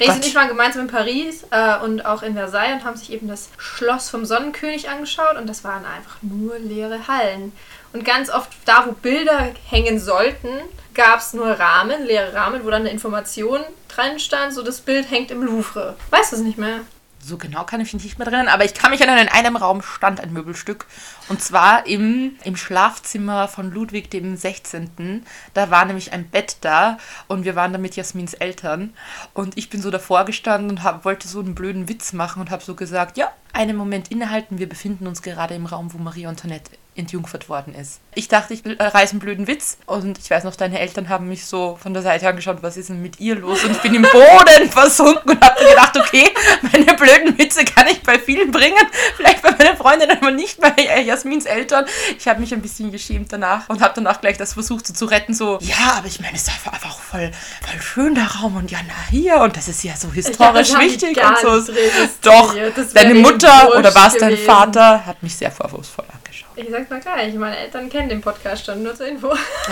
Resi 0.00 0.12
und 0.12 0.26
ich 0.26 0.34
waren 0.34 0.48
gemeinsam 0.48 0.82
in 0.82 0.88
Paris 0.88 1.44
äh, 1.50 1.78
und 1.78 2.04
auch 2.04 2.22
in 2.22 2.34
Versailles 2.34 2.74
und 2.74 2.84
haben 2.84 2.96
sich 2.96 3.12
eben 3.12 3.28
das 3.28 3.50
Schloss 3.58 4.08
vom 4.08 4.24
Sonnenkönig 4.24 4.88
angeschaut 4.88 5.36
und 5.36 5.48
das 5.48 5.64
waren 5.64 5.84
einfach 5.84 6.16
nur 6.22 6.58
leere 6.58 7.08
Hallen. 7.08 7.52
Und 7.92 8.04
ganz 8.04 8.30
oft 8.30 8.48
da, 8.64 8.86
wo 8.86 8.92
Bilder 8.92 9.50
hängen 9.68 10.00
sollten, 10.00 10.48
gab 10.94 11.20
es 11.20 11.34
nur 11.34 11.46
Rahmen, 11.46 12.04
leere 12.06 12.34
Rahmen, 12.34 12.64
wo 12.64 12.70
dann 12.70 12.82
eine 12.82 12.90
Information 12.90 13.60
dran 13.88 14.18
stand, 14.18 14.54
so 14.54 14.62
das 14.62 14.80
Bild 14.80 15.10
hängt 15.10 15.30
im 15.30 15.42
Louvre. 15.42 15.96
Weißt 16.10 16.32
du 16.32 16.36
es 16.36 16.42
nicht 16.42 16.58
mehr? 16.58 16.80
So 17.24 17.38
genau 17.38 17.62
kann 17.62 17.80
ich 17.80 17.92
mich 17.92 18.02
nicht 18.02 18.18
mehr 18.18 18.26
erinnern, 18.26 18.48
aber 18.48 18.64
ich 18.64 18.74
kann 18.74 18.90
mich 18.90 19.00
erinnern, 19.00 19.18
in 19.18 19.28
einem 19.28 19.54
Raum 19.54 19.80
stand 19.80 20.20
ein 20.20 20.32
Möbelstück. 20.32 20.86
Und 21.28 21.40
zwar 21.40 21.86
im, 21.86 22.36
im 22.42 22.56
Schlafzimmer 22.56 23.46
von 23.46 23.70
Ludwig 23.70 24.10
dem 24.10 24.36
16. 24.36 25.24
Da 25.54 25.70
war 25.70 25.84
nämlich 25.84 26.12
ein 26.12 26.28
Bett 26.28 26.56
da 26.62 26.98
und 27.28 27.44
wir 27.44 27.54
waren 27.54 27.72
da 27.72 27.78
mit 27.78 27.94
Jasmins 27.94 28.34
Eltern. 28.34 28.92
Und 29.34 29.56
ich 29.56 29.70
bin 29.70 29.80
so 29.80 29.92
davor 29.92 30.24
gestanden 30.24 30.70
und 30.70 30.82
hab, 30.82 31.04
wollte 31.04 31.28
so 31.28 31.38
einen 31.38 31.54
blöden 31.54 31.88
Witz 31.88 32.12
machen 32.12 32.40
und 32.40 32.50
habe 32.50 32.64
so 32.64 32.74
gesagt, 32.74 33.16
ja, 33.16 33.32
einen 33.52 33.76
Moment 33.76 34.10
innehalten, 34.10 34.58
wir 34.58 34.68
befinden 34.68 35.06
uns 35.06 35.22
gerade 35.22 35.54
im 35.54 35.66
Raum, 35.66 35.92
wo 35.92 35.98
Marie 35.98 36.26
Antoinette 36.26 36.72
entjungfert 36.94 37.48
worden 37.48 37.74
ist. 37.74 38.00
Ich 38.14 38.28
dachte, 38.28 38.52
ich 38.52 38.62
reiße 38.64 39.12
einen 39.12 39.20
blöden 39.20 39.46
Witz 39.46 39.78
und 39.86 40.18
ich 40.18 40.30
weiß 40.30 40.44
noch, 40.44 40.54
deine 40.54 40.78
Eltern 40.78 41.08
haben 41.08 41.28
mich 41.28 41.46
so 41.46 41.78
von 41.80 41.94
der 41.94 42.02
Seite 42.02 42.28
angeschaut, 42.28 42.58
was 42.60 42.76
ist 42.76 42.90
denn 42.90 43.00
mit 43.00 43.18
ihr 43.18 43.36
los? 43.36 43.64
Und 43.64 43.70
ich 43.70 43.78
bin 43.78 43.94
im 43.94 44.02
Boden 44.02 44.68
versunken 44.70 45.32
und 45.32 45.40
habe 45.42 45.64
gedacht, 45.64 45.96
okay, 45.96 46.28
meine 46.70 46.94
blöden 46.94 47.38
Witze 47.38 47.64
kann 47.64 47.86
ich 47.86 48.02
bei 48.02 48.18
vielen 48.18 48.50
bringen, 48.50 48.86
vielleicht 49.16 49.40
bei 49.42 49.52
meiner 49.52 49.76
Freundin, 49.76 50.10
aber 50.10 50.30
nicht 50.30 50.60
bei 50.60 50.74
Jasmins 51.02 51.46
Eltern. 51.46 51.86
Ich 52.18 52.28
habe 52.28 52.40
mich 52.40 52.52
ein 52.52 52.60
bisschen 52.60 52.92
geschämt 52.92 53.32
danach 53.32 53.68
und 53.70 53.80
habe 53.80 53.94
danach 53.96 54.20
gleich 54.20 54.36
das 54.36 54.52
versucht 54.52 54.86
so 54.86 54.92
zu 54.92 55.06
retten, 55.06 55.32
so, 55.32 55.58
ja, 55.62 55.94
aber 55.96 56.08
ich 56.08 56.20
meine, 56.20 56.34
es 56.34 56.42
ist 56.42 56.50
einfach 56.50 56.74
einfach 56.74 56.90
auch 56.90 57.00
voll, 57.00 57.30
voll 57.66 57.80
schön 57.80 58.14
der 58.14 58.26
Raum 58.26 58.56
und 58.56 58.70
ja, 58.70 58.78
na 58.86 58.94
hier 59.10 59.36
und 59.38 59.56
das 59.56 59.68
ist 59.68 59.82
ja 59.82 59.96
so 59.96 60.12
historisch 60.12 60.72
die 60.72 60.78
wichtig 60.78 61.16
und 61.16 61.38
so. 61.38 61.72
Doch, 62.20 62.54
deine 62.92 63.14
Mutter 63.14 63.74
oder 63.78 63.94
war 63.94 64.08
es 64.08 64.18
dein. 64.18 64.32
Vater 64.42 65.06
hat 65.06 65.22
mich 65.22 65.36
sehr 65.36 65.50
vorwurfsvoll 65.50 66.04
angeschaut. 66.12 66.56
Sag's 66.88 67.04
mal 67.04 67.14
gleich, 67.14 67.34
meine 67.34 67.56
Eltern 67.56 67.88
kennen 67.88 68.08
den 68.08 68.20
Podcast 68.20 68.66
schon, 68.66 68.82
nur 68.82 68.94
zur 68.94 69.06
Info. 69.06 69.28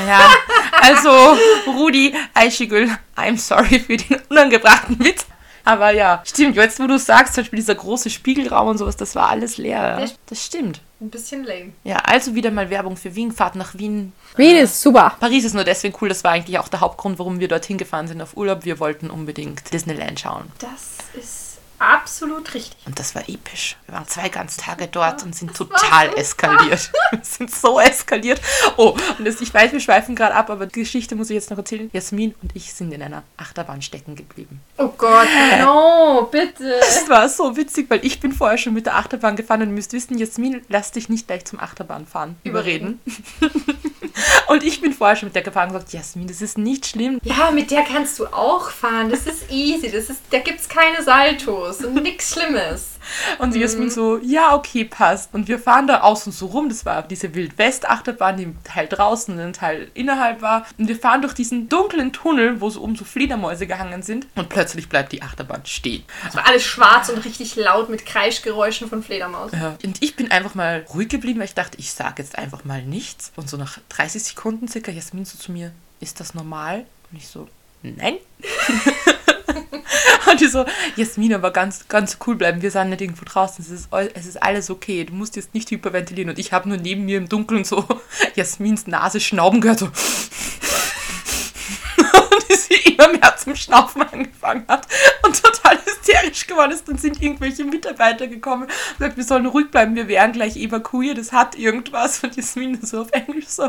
Ja, 0.07 0.29
also 0.81 1.37
Rudi, 1.67 2.15
Eichigül, 2.35 2.89
I'm 3.17 3.39
sorry 3.39 3.81
für 3.81 3.97
den 3.97 4.21
unangebrachten 4.29 4.99
Witz. 5.01 5.27
Aber 5.65 5.91
ja, 5.91 6.23
stimmt, 6.25 6.57
jetzt 6.57 6.81
wo 6.81 6.87
du 6.87 6.99
sagst, 6.99 7.35
zum 7.35 7.43
Beispiel 7.43 7.59
dieser 7.59 7.75
große 7.75 8.11
Spiegelraum 8.11 8.69
und 8.69 8.79
sowas, 8.79 8.97
das 8.97 9.15
war 9.15 9.29
alles 9.29 9.59
leer. 9.59 10.09
Das 10.27 10.45
stimmt. 10.45 10.81
Ein 11.01 11.11
bisschen 11.11 11.45
lame. 11.45 11.73
Ja, 11.85 11.97
also 11.97 12.35
wieder 12.35 12.51
mal 12.51 12.71
Werbung 12.71 12.97
für 12.97 13.15
Wien, 13.15 13.33
Fahrt 13.33 13.57
nach 13.57 13.75
Wien. 13.75 14.13
Wien 14.37 14.57
ist 14.57 14.81
super. 14.81 15.17
Paris 15.19 15.45
ist 15.45 15.55
nur 15.55 15.65
deswegen 15.65 15.97
cool, 16.01 16.09
das 16.09 16.25
war 16.25 16.33
eigentlich 16.33 16.59
auch 16.59 16.69
der 16.69 16.81
Hauptgrund, 16.81 17.19
warum 17.19 17.41
wir 17.41 17.49
dorthin 17.49 17.79
gefahren 17.79 18.09
sind 18.09 18.21
auf 18.21 18.37
Urlaub. 18.37 18.65
Wir 18.65 18.81
wollten 18.81 19.11
unbedingt 19.11 19.73
Disneyland 19.73 20.21
schauen. 20.21 20.45
Das 20.59 20.99
ist 21.15 21.50
absolut 21.81 22.55
richtig. 22.55 22.77
Und 22.87 22.99
das 22.99 23.15
war 23.15 23.29
episch. 23.29 23.77
Wir 23.87 23.95
waren 23.95 24.07
zwei 24.07 24.29
ganze 24.29 24.61
Tage 24.61 24.87
dort 24.87 25.23
und 25.23 25.35
sind 25.35 25.57
total 25.57 26.15
eskaliert. 26.17 26.93
Wir 27.11 27.21
sind 27.23 27.51
so 27.51 27.81
eskaliert. 27.81 28.41
Oh, 28.77 28.97
und 29.19 29.25
das, 29.25 29.41
ich 29.41 29.53
weiß, 29.53 29.73
wir 29.73 29.81
schweifen 29.81 30.15
gerade 30.15 30.35
ab, 30.35 30.49
aber 30.49 30.67
die 30.67 30.81
Geschichte 30.81 31.17
muss 31.17 31.29
ich 31.31 31.35
jetzt 31.35 31.51
noch 31.51 31.59
erzählen. 31.59 31.91
Jasmin 31.93 32.35
und 32.43 32.55
ich 32.55 32.73
sind 32.73 32.93
in 32.93 33.03
einer 33.03 33.25
Achterbahn 33.37 33.83
stecken 33.83 34.15
geblieben. 34.15 34.61
Oh 34.77 34.89
Gott, 34.97 35.27
no, 35.61 36.29
bitte. 36.31 36.81
Das 36.91 37.09
war 37.09 37.29
so 37.29 37.57
witzig, 37.57 37.89
weil 37.89 38.05
ich 38.05 38.21
bin 38.21 38.33
vorher 38.33 38.59
schon 38.59 38.75
mit 38.75 38.87
der 38.87 38.97
Achterbahn 38.97 39.37
gefahren 39.37 39.63
und 39.63 39.69
ihr 39.69 39.75
müsst 39.75 39.93
wissen, 39.93 40.19
Jasmin, 40.19 40.63
lass 40.69 40.93
dich 40.93 41.09
nicht 41.09 41.27
gleich 41.27 41.45
zum 41.45 41.59
Achterbahnfahren 41.59 42.37
überreden. 42.45 43.01
und 44.49 44.63
ich 44.63 44.81
bin 44.81 44.93
vorher 44.93 45.17
schon 45.17 45.29
mit 45.29 45.35
der 45.35 45.43
gefahren 45.43 45.69
und 45.69 45.75
gesagt, 45.75 45.93
Jasmin, 45.93 46.27
das 46.27 46.43
ist 46.43 46.59
nicht 46.59 46.87
schlimm. 46.87 47.19
Ja, 47.23 47.51
mit 47.51 47.71
der 47.71 47.83
kannst 47.83 48.19
du 48.19 48.27
auch 48.27 48.71
fahren. 48.71 49.11
Das 49.11 49.27
ist 49.27 49.51
easy. 49.51 49.91
Das 49.91 50.11
ist, 50.11 50.21
da 50.31 50.39
gibt's 50.39 50.69
keine 50.69 51.03
Saltos 51.03 51.85
und 51.85 51.95
nichts 52.03 52.33
Schlimmes. 52.33 53.00
Und 53.39 53.55
die 53.55 53.61
Jasmin 53.61 53.91
so, 53.91 54.19
ja, 54.19 54.55
okay, 54.55 54.85
passt. 54.85 55.35
Und 55.35 55.49
wir 55.49 55.59
fahren 55.59 55.87
da 55.87 56.01
außen 56.01 56.33
so 56.33 56.47
rum. 56.47 56.69
Das 56.69 56.85
war 56.85 57.03
diese 57.03 57.35
Wild-West-Achterbahn, 57.35 58.37
die 58.37 58.47
ein 58.47 58.59
Teil 58.65 58.87
draußen 58.89 59.35
und 59.35 59.41
ein 59.41 59.53
Teil 59.53 59.91
innerhalb 59.95 60.43
war. 60.43 60.67
Und 60.79 60.89
wir 60.89 60.97
fahren 60.97 61.23
durch 61.23 61.35
diesen 61.35 61.69
dunklen 61.69 62.13
Tunnel, 62.13 62.61
wo 62.61 62.71
so 62.71 62.81
um 62.81 62.97
so 62.97 63.05
Fledermäuse 63.05 63.67
gehangen 63.67 64.03
sind. 64.03 64.27
Und 64.37 64.49
plötzlich 64.49 64.89
bleibt 64.89 65.13
die 65.13 65.23
Achterbahn 65.23 65.65
stehen. 65.67 66.05
Es 66.29 66.35
war 66.35 66.47
alles 66.47 66.65
schwarz 66.65 67.09
und 67.09 67.25
richtig 67.25 67.57
laut 67.57 67.89
mit 67.89 68.07
Kreischgeräuschen 68.07 68.89
von 68.89 69.03
Fledermaus. 69.03 69.53
Ja. 69.53 69.77
Und 69.85 70.03
ich 70.03 70.17
bin 70.17 70.31
einfach 70.31 70.55
mal 70.55 70.87
ruhig 70.93 71.09
geblieben, 71.09 71.41
weil 71.41 71.47
ich 71.47 71.55
dachte, 71.55 71.79
ich 71.79 71.93
sage 71.93 72.23
jetzt 72.23 72.39
einfach 72.39 72.65
mal 72.65 72.83
nichts. 72.83 73.33
Und 73.37 73.49
so 73.49 73.57
nach 73.57 73.79
30 73.91 74.23
Sekunden 74.23 74.69
circa, 74.69 74.91
Jasmin 74.91 75.25
so 75.25 75.39
zu 75.39 75.53
mir, 75.53 75.73
ist 76.01 76.21
das 76.21 76.35
normal? 76.35 76.87
Und 77.11 77.19
ich 77.19 77.29
so, 77.29 77.49
nein. 77.83 78.17
Und 80.31 80.41
die 80.41 80.47
so, 80.47 80.65
Jasmin, 80.97 81.35
aber 81.35 81.51
ganz, 81.51 81.89
ganz 81.89 82.19
cool 82.27 82.37
bleiben. 82.37 82.63
Wir 82.63 82.71
sind 82.71 82.91
nicht 82.91 83.01
irgendwo 83.01 83.25
draußen. 83.25 83.65
Es 83.65 83.71
ist, 83.71 83.89
es 84.15 84.27
ist 84.27 84.43
alles 84.43 84.71
okay. 84.71 85.05
Du 85.05 85.15
musst 85.15 85.37
jetzt 85.37 85.55
nicht 85.55 85.71
hyperventilieren. 85.71 86.31
Und 86.31 86.39
ich 86.39 86.53
habe 86.53 86.69
nur 86.69 86.79
neben 86.79 87.05
mir 87.05 87.19
im 87.19 87.29
Dunkeln 87.29 87.65
so 87.65 87.87
Jasmins 88.35 88.87
Nase 88.87 89.21
schnauben 89.21 89.61
gehört. 89.61 89.81
So. 89.81 89.87
Und 91.97 92.49
die 92.49 92.55
sie 92.55 92.75
immer 92.75 93.09
mehr 93.09 93.37
zum 93.37 93.57
Schnaufen 93.57 94.03
angefangen 94.03 94.65
hat 94.69 94.87
und 95.23 95.43
total 95.43 95.79
hysterisch 95.85 96.47
geworden 96.47 96.73
ist. 96.73 96.89
Dann 96.89 96.99
sind 96.99 97.23
irgendwelche 97.23 97.65
Mitarbeiter 97.65 98.27
gekommen 98.27 98.65
und 98.65 98.71
gesagt, 98.99 99.17
wir 99.17 99.25
sollen 99.25 99.47
ruhig 99.47 99.71
bleiben, 99.71 99.95
wir 99.95 100.09
werden 100.09 100.33
gleich 100.33 100.57
evakuiert, 100.57 101.19
es 101.19 101.33
hat 101.33 101.57
irgendwas. 101.57 102.23
Und 102.23 102.37
Jasmin 102.37 102.79
so 102.83 103.03
auf 103.03 103.11
Englisch 103.13 103.49
so, 103.49 103.63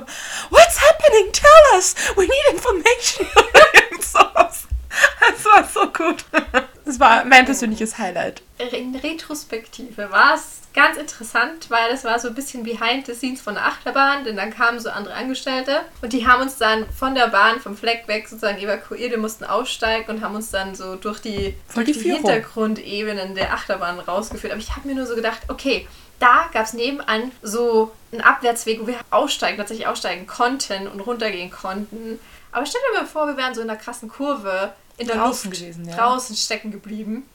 What's 0.50 0.79
happening? 0.81 1.31
Tell 1.31 1.77
us! 1.77 1.95
We 2.15 2.23
need 2.23 2.53
information! 2.53 3.27
Irgend 3.73 4.03
sowas. 4.03 4.67
Das 5.19 5.45
war 5.45 5.67
so 5.67 5.91
gut. 5.91 6.25
Das 6.86 7.00
war 7.00 7.25
mein 7.25 7.45
persönliches 7.45 7.98
Highlight. 7.98 8.41
In 8.71 8.95
Retrospektive 8.95 10.12
war 10.12 10.36
es 10.36 10.62
ganz 10.74 10.98
interessant, 10.98 11.69
weil 11.69 11.91
es 11.91 12.03
war 12.03 12.19
so 12.19 12.29
ein 12.29 12.36
bisschen 12.36 12.63
behind 12.63 13.05
the 13.05 13.13
scenes 13.13 13.41
von 13.41 13.55
der 13.55 13.65
Achterbahn, 13.65 14.24
denn 14.24 14.36
dann 14.36 14.51
kamen 14.51 14.79
so 14.79 14.89
andere 14.89 15.13
Angestellte 15.13 15.81
und 16.01 16.13
die 16.13 16.27
haben 16.27 16.41
uns 16.41 16.57
dann 16.57 16.88
von 16.89 17.15
der 17.15 17.27
Bahn, 17.27 17.60
vom 17.60 17.75
Fleck 17.75 18.07
weg 18.07 18.27
sozusagen 18.27 18.60
evakuiert. 18.60 19.12
Wir 19.12 19.17
mussten 19.17 19.43
aussteigen 19.43 20.10
und 20.10 20.21
haben 20.21 20.36
uns 20.36 20.51
dann 20.51 20.75
so 20.75 20.95
durch 20.95 21.19
die, 21.19 21.55
durch 21.74 21.86
die 21.88 21.93
die. 21.93 22.12
Hintergrundebenen 22.12 23.36
der 23.36 23.53
Achterbahn 23.53 24.00
rausgeführt. 24.00 24.53
Aber 24.53 24.62
ich 24.62 24.75
habe 24.75 24.88
mir 24.88 24.95
nur 24.95 25.05
so 25.05 25.15
gedacht, 25.15 25.41
okay, 25.48 25.88
da 26.22 26.50
gab 26.54 26.66
es 26.66 26.74
nebenan 26.74 27.32
so 27.42 27.92
einen 28.12 28.22
Abwärtsweg, 28.22 28.82
wo 28.82 28.88
wir 28.88 28.96
aussteigen, 29.10 29.58
tatsächlich 29.58 29.88
aussteigen 29.88 30.28
konnten 30.28 30.88
und 30.88 31.00
runtergehen 31.01 31.50
konnten. 31.50 32.20
Aber 32.51 32.66
stell 32.66 32.82
dir 32.92 33.00
mal 33.00 33.08
vor, 33.08 33.28
wir 33.28 33.38
wären 33.38 33.56
so 33.56 33.62
in 33.62 33.70
einer 33.70 33.80
krassen 33.80 34.10
Kurve 34.10 34.74
in 34.98 35.08
der 35.08 35.16
Draußen 35.16 35.50
Luft 35.50 35.62
gewesen, 35.62 35.88
ja. 35.88 35.96
draußen 35.96 36.36
stecken 36.36 36.72
geblieben. 36.72 37.25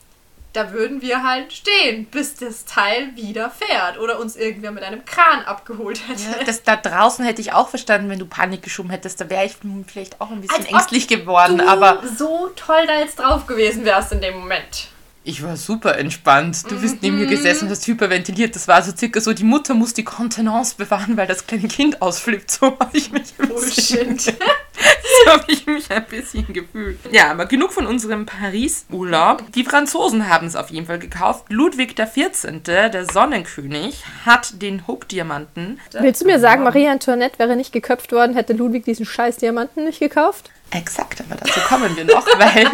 Da 0.53 0.73
würden 0.73 1.03
wir 1.03 1.23
halt 1.23 1.53
stehen, 1.53 2.07
bis 2.07 2.37
das 2.37 2.65
Teil 2.65 3.15
wieder 3.15 3.51
fährt 3.51 3.99
oder 3.99 4.19
uns 4.19 4.37
irgendwer 4.37 4.71
mit 4.71 4.85
einem 4.85 5.05
Kran 5.05 5.45
abgeholt 5.45 6.01
hätte. 6.09 6.23
Ja, 6.23 6.45
das 6.45 6.63
da 6.63 6.77
draußen 6.77 7.25
hätte 7.27 7.43
ich 7.43 7.53
auch 7.53 7.69
verstanden, 7.69 8.09
wenn 8.09 8.19
du 8.19 8.25
Panik 8.25 8.63
geschoben 8.63 8.89
hättest. 8.89 9.21
Da 9.21 9.29
wäre 9.29 9.45
ich 9.45 9.57
vielleicht 9.87 10.19
auch 10.21 10.31
ein 10.31 10.41
bisschen 10.41 10.57
Als 10.57 10.67
ängstlich 10.67 11.09
geworden. 11.09 11.61
Aber 11.61 12.03
so 12.17 12.51
toll 12.57 12.87
da 12.87 13.01
jetzt 13.01 13.19
drauf 13.19 13.47
gewesen 13.47 13.85
wärst 13.85 14.13
in 14.13 14.23
dem 14.23 14.39
Moment. 14.39 14.89
Ich 15.29 15.43
war 15.43 15.57
super 15.57 15.99
entspannt. 15.99 16.71
Du 16.71 16.81
bist 16.81 17.03
neben 17.03 17.19
mir 17.19 17.27
gesessen 17.27 17.65
und 17.65 17.73
hast 17.73 17.85
hyperventiliert. 17.85 18.55
Das 18.55 18.69
war 18.69 18.81
so 18.81 18.93
circa 18.97 19.21
so, 19.21 19.33
die 19.33 19.43
Mutter 19.43 19.75
muss 19.75 19.93
die 19.93 20.05
Kontenance 20.05 20.77
bewahren, 20.77 21.17
weil 21.17 21.27
das 21.27 21.49
kleine 21.49 21.67
Kind 21.67 22.01
ausflippt. 22.01 22.49
So 22.49 22.79
habe 22.79 22.97
ich 22.97 23.11
mich 23.11 23.35
ein 23.37 23.49
bisschen, 23.49 24.07
Bullshit. 24.07 24.23
so 25.25 25.33
habe 25.33 25.45
ich 25.49 25.67
mich 25.67 25.91
ein 25.91 26.07
bisschen 26.07 26.53
gefühlt. 26.53 27.01
Ja, 27.11 27.33
aber 27.33 27.47
genug 27.47 27.73
von 27.73 27.89
unserem 27.89 28.25
Paris-Urlaub. 28.25 29.43
Die 29.53 29.65
Franzosen 29.65 30.29
haben 30.29 30.47
es 30.47 30.55
auf 30.55 30.71
jeden 30.71 30.87
Fall 30.87 31.01
gekauft. 31.01 31.47
Ludwig 31.49 31.97
XIV., 31.97 32.63
der 32.63 33.05
Sonnenkönig, 33.05 34.05
hat 34.25 34.63
den 34.63 34.87
Hope-Diamanten. 34.87 35.81
Willst 35.99 36.23
du 36.23 36.27
mir 36.27 36.39
sagen, 36.39 36.63
Marie 36.63 36.87
Antoinette 36.87 37.41
wäre 37.41 37.57
nicht 37.57 37.73
geköpft 37.73 38.13
worden, 38.13 38.37
hätte 38.37 38.53
Ludwig 38.53 38.85
diesen 38.85 39.05
scheiß 39.05 39.39
Diamanten 39.39 39.87
nicht 39.87 39.99
gekauft? 39.99 40.53
Exakt, 40.73 41.21
aber 41.21 41.37
dazu 41.37 41.61
kommen 41.61 41.97
wir 41.97 42.05
noch, 42.05 42.27
weil 42.39 42.69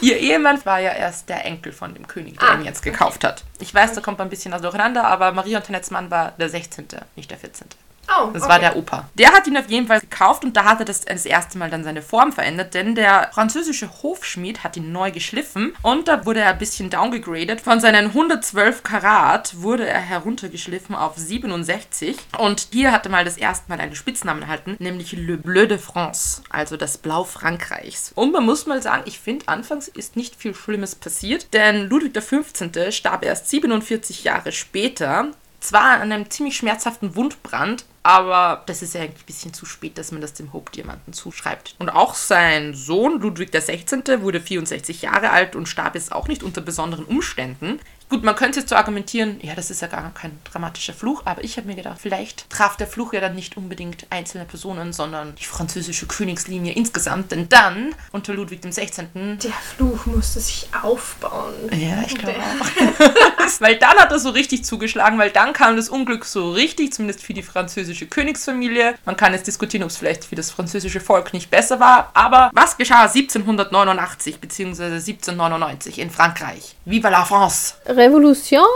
ihr 0.00 0.16
Ehemann 0.18 0.64
war 0.64 0.78
ja 0.80 0.92
erst 0.92 1.28
der 1.28 1.44
Enkel 1.44 1.72
von 1.72 1.92
dem 1.92 2.06
König, 2.06 2.38
der 2.38 2.50
Ah, 2.50 2.54
ihn 2.54 2.64
jetzt 2.64 2.82
gekauft 2.82 3.24
hat. 3.24 3.42
Ich 3.58 3.74
weiß, 3.74 3.94
da 3.94 4.00
kommt 4.00 4.18
man 4.18 4.28
ein 4.28 4.30
bisschen 4.30 4.52
was 4.52 4.62
durcheinander, 4.62 5.04
aber 5.04 5.32
Marie 5.32 5.56
Antoinettes 5.56 5.90
Mann 5.90 6.10
war 6.10 6.32
der 6.38 6.48
16., 6.48 6.86
nicht 7.16 7.30
der 7.30 7.38
14. 7.38 7.66
Oh, 8.08 8.30
Das 8.32 8.42
okay. 8.42 8.52
war 8.52 8.58
der 8.58 8.76
Opa. 8.76 9.08
Der 9.14 9.32
hat 9.32 9.46
ihn 9.46 9.56
auf 9.56 9.68
jeden 9.68 9.86
Fall 9.86 10.00
gekauft 10.00 10.44
und 10.44 10.56
da 10.56 10.64
hat 10.64 10.80
er 10.80 10.84
das, 10.84 11.02
das 11.02 11.26
erste 11.26 11.58
Mal 11.58 11.70
dann 11.70 11.84
seine 11.84 12.02
Form 12.02 12.32
verändert, 12.32 12.74
denn 12.74 12.94
der 12.94 13.30
französische 13.32 13.90
Hofschmied 14.02 14.62
hat 14.64 14.76
ihn 14.76 14.92
neu 14.92 15.10
geschliffen 15.10 15.74
und 15.82 16.08
da 16.08 16.24
wurde 16.26 16.40
er 16.40 16.50
ein 16.50 16.58
bisschen 16.58 16.90
downgegradet. 16.90 17.60
Von 17.60 17.80
seinen 17.80 18.06
112 18.06 18.82
Karat 18.82 19.60
wurde 19.62 19.86
er 19.86 20.00
heruntergeschliffen 20.00 20.94
auf 20.94 21.16
67 21.16 22.16
und 22.38 22.68
hier 22.72 22.92
hatte 22.92 23.08
mal 23.08 23.24
das 23.24 23.36
erste 23.36 23.68
Mal 23.68 23.80
einen 23.80 23.94
Spitznamen 23.94 24.42
erhalten, 24.42 24.76
nämlich 24.78 25.12
Le 25.12 25.36
Bleu 25.36 25.66
de 25.66 25.78
France, 25.78 26.42
also 26.50 26.76
das 26.76 26.98
Blau 26.98 27.24
Frankreichs. 27.24 28.12
Und 28.14 28.32
man 28.32 28.44
muss 28.44 28.66
mal 28.66 28.82
sagen, 28.82 29.02
ich 29.06 29.18
finde, 29.18 29.48
anfangs 29.48 29.88
ist 29.88 30.16
nicht 30.16 30.36
viel 30.36 30.54
Schlimmes 30.54 30.94
passiert, 30.94 31.52
denn 31.54 31.88
Ludwig 31.88 32.14
XV. 32.14 32.90
starb 32.90 33.24
erst 33.24 33.48
47 33.50 34.24
Jahre 34.24 34.52
später 34.52 35.28
zwar 35.64 36.00
an 36.00 36.12
einem 36.12 36.30
ziemlich 36.30 36.56
schmerzhaften 36.56 37.16
Wundbrand, 37.16 37.86
aber 38.02 38.62
das 38.66 38.82
ist 38.82 38.94
ja 38.94 39.00
ein 39.00 39.14
bisschen 39.26 39.54
zu 39.54 39.64
spät, 39.64 39.96
dass 39.96 40.12
man 40.12 40.20
das 40.20 40.34
dem 40.34 40.52
Hope-Diamanten 40.52 41.14
zuschreibt. 41.14 41.74
Und 41.78 41.88
auch 41.88 42.14
sein 42.14 42.74
Sohn 42.74 43.18
Ludwig 43.20 43.50
XVI. 43.50 44.20
wurde 44.20 44.40
64 44.40 45.00
Jahre 45.02 45.30
alt 45.30 45.56
und 45.56 45.66
starb 45.66 45.94
jetzt 45.94 46.12
auch 46.12 46.28
nicht 46.28 46.42
unter 46.42 46.60
besonderen 46.60 47.06
Umständen. 47.06 47.80
Gut, 48.08 48.22
man 48.22 48.36
könnte 48.36 48.60
jetzt 48.60 48.68
so 48.68 48.76
argumentieren, 48.76 49.38
ja, 49.42 49.54
das 49.54 49.70
ist 49.70 49.82
ja 49.82 49.88
gar 49.88 50.12
kein 50.14 50.38
dramatischer 50.50 50.92
Fluch, 50.92 51.22
aber 51.24 51.42
ich 51.42 51.56
habe 51.56 51.66
mir 51.66 51.74
gedacht, 51.74 51.98
vielleicht 52.00 52.48
traf 52.50 52.76
der 52.76 52.86
Fluch 52.86 53.12
ja 53.12 53.20
dann 53.20 53.34
nicht 53.34 53.56
unbedingt 53.56 54.06
einzelne 54.10 54.44
Personen, 54.44 54.92
sondern 54.92 55.34
die 55.36 55.44
französische 55.44 56.06
Königslinie 56.06 56.74
insgesamt, 56.74 57.32
denn 57.32 57.48
dann, 57.48 57.94
unter 58.12 58.34
Ludwig 58.34 58.60
XVI., 58.62 59.08
Der 59.14 59.52
Fluch 59.76 60.06
musste 60.06 60.40
sich 60.40 60.68
aufbauen. 60.82 61.54
ja, 61.72 62.02
ich 62.06 62.16
glaube 62.16 62.38
auch. 62.38 63.04
weil 63.60 63.76
dann 63.76 63.96
hat 63.96 64.10
er 64.12 64.18
so 64.18 64.30
richtig 64.30 64.64
zugeschlagen, 64.64 65.18
weil 65.18 65.30
dann 65.30 65.52
kam 65.52 65.76
das 65.76 65.88
Unglück 65.88 66.24
so 66.24 66.52
richtig, 66.52 66.92
zumindest 66.92 67.22
für 67.22 67.34
die 67.34 67.42
französische 67.42 68.06
Königsfamilie. 68.06 68.94
Man 69.04 69.16
kann 69.16 69.32
jetzt 69.32 69.46
diskutieren, 69.46 69.82
ob 69.82 69.90
es 69.90 69.96
vielleicht 69.96 70.24
für 70.24 70.36
das 70.36 70.50
französische 70.50 71.00
Volk 71.00 71.32
nicht 71.32 71.50
besser 71.50 71.80
war. 71.80 72.10
Aber 72.14 72.50
was 72.52 72.76
geschah 72.76 73.02
1789 73.04 74.40
bzw. 74.40 74.84
1799 74.84 75.98
in 75.98 76.10
Frankreich? 76.10 76.76
Viva 76.84 77.08
la 77.08 77.24
France! 77.24 77.74
Revolution? 77.96 78.66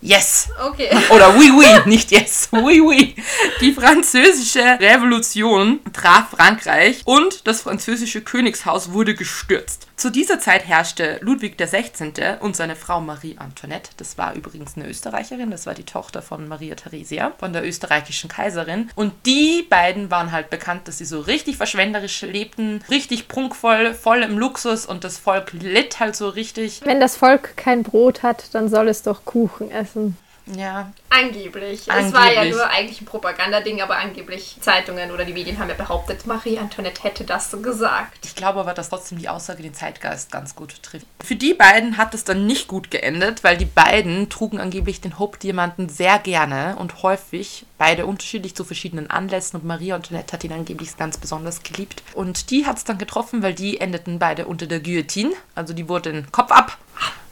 Yes! 0.00 0.48
Okay. 0.64 0.90
Oder 1.10 1.34
oui, 1.36 1.50
oui, 1.50 1.66
nicht 1.86 2.12
yes, 2.12 2.48
oui, 2.52 2.80
oui. 2.80 3.16
Die 3.60 3.72
französische 3.72 4.60
Revolution 4.60 5.80
traf 5.92 6.30
Frankreich 6.30 7.02
und 7.04 7.46
das 7.48 7.62
französische 7.62 8.20
Königshaus 8.20 8.92
wurde 8.92 9.14
gestürzt. 9.14 9.87
Zu 9.98 10.10
dieser 10.10 10.38
Zeit 10.38 10.64
herrschte 10.64 11.18
Ludwig 11.22 11.58
XVI. 11.58 12.12
und 12.38 12.54
seine 12.54 12.76
Frau 12.76 13.00
Marie 13.00 13.34
Antoinette. 13.36 13.90
Das 13.96 14.16
war 14.16 14.32
übrigens 14.34 14.76
eine 14.76 14.86
Österreicherin, 14.86 15.50
das 15.50 15.66
war 15.66 15.74
die 15.74 15.82
Tochter 15.82 16.22
von 16.22 16.46
Maria 16.46 16.76
Theresia, 16.76 17.32
von 17.36 17.52
der 17.52 17.66
österreichischen 17.66 18.30
Kaiserin. 18.30 18.90
Und 18.94 19.12
die 19.26 19.66
beiden 19.68 20.08
waren 20.08 20.30
halt 20.30 20.50
bekannt, 20.50 20.86
dass 20.86 20.98
sie 20.98 21.04
so 21.04 21.18
richtig 21.18 21.56
verschwenderisch 21.56 22.22
lebten, 22.22 22.80
richtig 22.88 23.26
prunkvoll, 23.26 23.92
voll 23.92 24.22
im 24.22 24.38
Luxus 24.38 24.86
und 24.86 25.02
das 25.02 25.18
Volk 25.18 25.52
litt 25.52 25.98
halt 25.98 26.14
so 26.14 26.28
richtig. 26.28 26.82
Wenn 26.84 27.00
das 27.00 27.16
Volk 27.16 27.56
kein 27.56 27.82
Brot 27.82 28.22
hat, 28.22 28.54
dann 28.54 28.68
soll 28.68 28.86
es 28.86 29.02
doch 29.02 29.24
Kuchen 29.24 29.72
essen. 29.72 30.16
Ja. 30.56 30.92
Angeblich. 31.10 31.88
Es 31.88 32.12
war 32.12 32.32
ja 32.32 32.40
Angeblich. 32.40 32.54
nur 32.54 32.68
eigentlich 32.68 33.00
ein 33.00 33.06
Propagandading, 33.06 33.80
aber 33.80 33.96
angeblich 33.96 34.56
Zeitungen 34.60 35.10
oder 35.10 35.24
die 35.24 35.32
Medien 35.32 35.58
haben 35.58 35.68
ja 35.68 35.74
behauptet, 35.74 36.26
Marie 36.26 36.58
Antoinette 36.58 37.02
hätte 37.02 37.24
das 37.24 37.50
so 37.50 37.60
gesagt. 37.60 38.18
Ich 38.24 38.34
glaube 38.34 38.60
aber, 38.60 38.74
dass 38.74 38.88
trotzdem 38.88 39.18
die 39.18 39.28
Aussage 39.28 39.62
den 39.62 39.74
Zeitgeist 39.74 40.30
ganz 40.30 40.54
gut 40.54 40.82
trifft. 40.82 41.06
Für 41.22 41.36
die 41.36 41.54
beiden 41.54 41.96
hat 41.96 42.14
es 42.14 42.24
dann 42.24 42.46
nicht 42.46 42.68
gut 42.68 42.90
geendet, 42.90 43.44
weil 43.44 43.56
die 43.56 43.64
beiden 43.64 44.28
trugen 44.28 44.60
angeblich 44.60 45.00
den 45.00 45.18
Hope-Diamanten 45.18 45.88
sehr 45.88 46.18
gerne 46.18 46.76
und 46.78 47.02
häufig, 47.02 47.66
beide 47.76 48.06
unterschiedlich 48.06 48.54
zu 48.54 48.64
verschiedenen 48.64 49.10
Anlässen 49.10 49.58
und 49.58 49.66
Marie 49.66 49.92
Antoinette 49.92 50.32
hat 50.32 50.44
ihn 50.44 50.52
angeblich 50.52 50.96
ganz 50.96 51.18
besonders 51.18 51.62
geliebt. 51.62 52.02
Und 52.14 52.50
die 52.50 52.66
hat 52.66 52.76
es 52.76 52.84
dann 52.84 52.98
getroffen, 52.98 53.42
weil 53.42 53.54
die 53.54 53.80
endeten 53.80 54.18
beide 54.18 54.46
unter 54.46 54.66
der 54.66 54.80
Guillotine, 54.80 55.32
also 55.54 55.74
die 55.74 55.88
wurden 55.88 56.30
Kopf 56.32 56.50
ab 56.50 56.78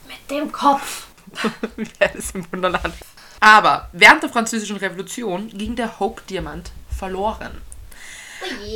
Mit 0.09 0.31
dem 0.31 0.53
Kopf. 0.53 1.07
Wie 1.77 1.89
das 1.99 2.31
im 2.33 2.51
Wunderland? 2.53 2.95
Aber 3.41 3.89
während 3.93 4.23
der 4.23 4.31
Französischen 4.31 4.77
Revolution 4.77 5.49
ging 5.49 5.77
der 5.77 5.99
Hope-Diamant 6.01 6.73
verloren. 6.97 7.61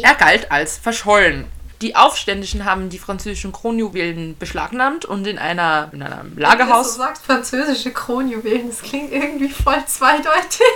Er 0.03 0.15
galt 0.15 0.51
als 0.51 0.79
verschollen. 0.79 1.47
Die 1.83 1.97
Aufständischen 1.97 2.67
haben 2.67 2.91
die 2.91 2.99
französischen 2.99 3.53
Kronjuwelen 3.53 4.37
beschlagnahmt 4.37 5.07
und 5.07 5.27
in, 5.27 5.39
einer, 5.39 5.89
in 5.93 6.03
einem 6.03 6.31
Wenn 6.31 6.37
du 6.37 6.43
Lagerhaus. 6.43 6.93
so 6.93 6.99
sagst, 6.99 7.25
französische 7.25 7.91
Kronjuwelen, 7.93 8.69
das 8.69 8.83
klingt 8.83 9.13
irgendwie 9.13 9.49
voll 9.49 9.83
zweideutig. 9.87 10.67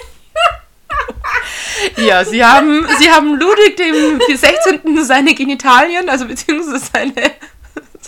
Ja, 1.96 2.24
sie 2.24 2.44
haben, 2.44 2.86
sie 2.98 3.10
haben 3.10 3.34
Ludwig 3.38 3.76
dem 3.76 4.20
16. 4.34 5.04
seine 5.04 5.34
Genitalien, 5.34 6.08
also 6.08 6.26
beziehungsweise 6.26 6.78
seine. 6.92 7.32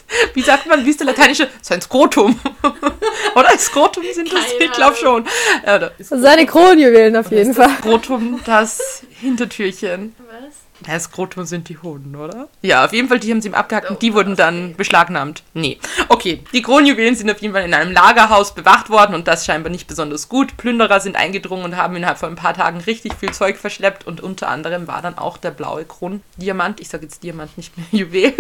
Wie 0.35 0.43
sagt 0.43 0.67
man, 0.67 0.85
wie 0.85 0.91
ist 0.91 1.01
der 1.01 1.07
lateinische? 1.07 1.49
Sein 1.63 1.81
Skrotum. 1.81 2.39
Oder 3.35 3.59
Skrotum 3.59 4.05
sind 4.15 4.33
das? 4.33 4.45
Keine 4.45 4.65
Ich 4.65 4.73
glaube 4.73 4.97
schon. 4.97 5.27
Ja, 5.65 5.91
Seine 5.99 6.47
Kronjuwelen 6.47 7.17
auf 7.17 7.31
jeden 7.31 7.55
Fall. 7.55 7.71
Skrotum 7.79 8.41
das 8.45 9.03
Hintertürchen? 9.21 10.15
Was? 10.29 10.55
Das 10.81 11.05
Skrotum 11.05 11.47
sind 11.47 11.71
die 11.71 11.79
Hoden, 11.79 12.15
oder? 12.17 12.49
Ja, 12.61 12.85
auf 12.85 12.93
jeden 12.93 13.09
Fall, 13.09 13.19
die 13.19 13.31
haben 13.31 13.41
sie 13.41 13.49
ihm 13.49 13.55
abgehackt 13.55 13.89
und 13.91 14.03
die 14.03 14.13
Oh, 14.13 14.17
wurden 14.17 14.37
dann 14.37 14.77
beschlagnahmt. 14.77 15.43
Nee. 15.55 15.79
Okay, 16.09 16.45
die 16.53 16.61
Kronjuwelen 16.61 17.17
sind 17.17 17.31
auf 17.31 17.39
jeden 17.41 17.55
Fall 17.55 17.65
in 17.65 17.73
einem 17.73 17.93
Lagerhaus 17.93 18.55
bewacht 18.55 18.91
worden 18.91 19.15
und 19.15 19.27
das 19.27 19.47
scheinbar 19.47 19.73
nicht 19.73 19.87
besonders 19.87 20.29
gut. 20.29 20.59
Plünderer 20.59 21.01
sind 21.01 21.17
eingedrungen 21.17 21.65
und 21.65 21.77
haben 21.79 21.97
innerhalb 21.97 22.19
von 22.19 22.29
ein 22.31 22.37
paar 22.37 22.53
Tagen 22.53 22.81
richtig 22.83 23.15
viel 23.15 23.33
Zeug 23.33 23.57
verschleppt 23.57 24.07
und 24.07 24.21
unter 24.21 24.49
anderem 24.49 24.87
war 24.87 25.01
dann 25.01 25.17
auch 25.17 25.39
der 25.39 25.51
blaue 25.51 25.87
Krondiamant, 25.87 26.79
ich 26.81 26.89
sage 26.91 27.05
jetzt 27.05 27.23
Diamant, 27.23 27.57
nicht 27.57 27.73
mehr 27.79 27.87
Juwel, 27.93 28.35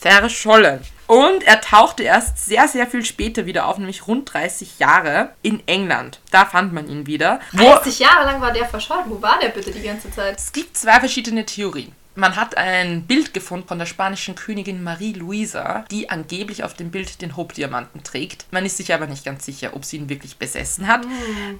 verschollen. 0.00 0.80
Und 1.08 1.42
er 1.42 1.62
tauchte 1.62 2.02
erst 2.02 2.44
sehr, 2.44 2.68
sehr 2.68 2.86
viel 2.86 3.02
später 3.02 3.46
wieder 3.46 3.66
auf, 3.66 3.78
nämlich 3.78 4.06
rund 4.06 4.30
30 4.30 4.78
Jahre 4.78 5.30
in 5.40 5.66
England. 5.66 6.20
Da 6.30 6.44
fand 6.44 6.74
man 6.74 6.86
ihn 6.86 7.06
wieder. 7.06 7.40
Wo 7.52 7.64
30 7.64 7.98
Jahre 7.98 8.26
lang 8.26 8.42
war 8.42 8.52
der 8.52 8.66
verschollen. 8.66 9.04
Wo 9.06 9.22
war 9.22 9.38
der 9.40 9.48
bitte 9.48 9.70
die 9.70 9.82
ganze 9.82 10.10
Zeit? 10.10 10.36
es 10.36 10.52
gibt 10.52 10.76
zwei 10.76 11.00
verschiedene 11.00 11.46
Theorien. 11.46 11.94
Man 12.18 12.34
hat 12.34 12.58
ein 12.58 13.04
Bild 13.04 13.32
gefunden 13.32 13.68
von 13.68 13.78
der 13.78 13.86
spanischen 13.86 14.34
Königin 14.34 14.82
Marie 14.82 15.12
Luisa, 15.12 15.84
die 15.88 16.10
angeblich 16.10 16.64
auf 16.64 16.74
dem 16.74 16.90
Bild 16.90 17.22
den 17.22 17.36
Hope-Diamanten 17.36 18.02
trägt. 18.02 18.46
Man 18.50 18.66
ist 18.66 18.76
sich 18.76 18.92
aber 18.92 19.06
nicht 19.06 19.24
ganz 19.24 19.46
sicher, 19.46 19.70
ob 19.74 19.84
sie 19.84 19.98
ihn 19.98 20.08
wirklich 20.08 20.36
besessen 20.36 20.88
hat. 20.88 21.06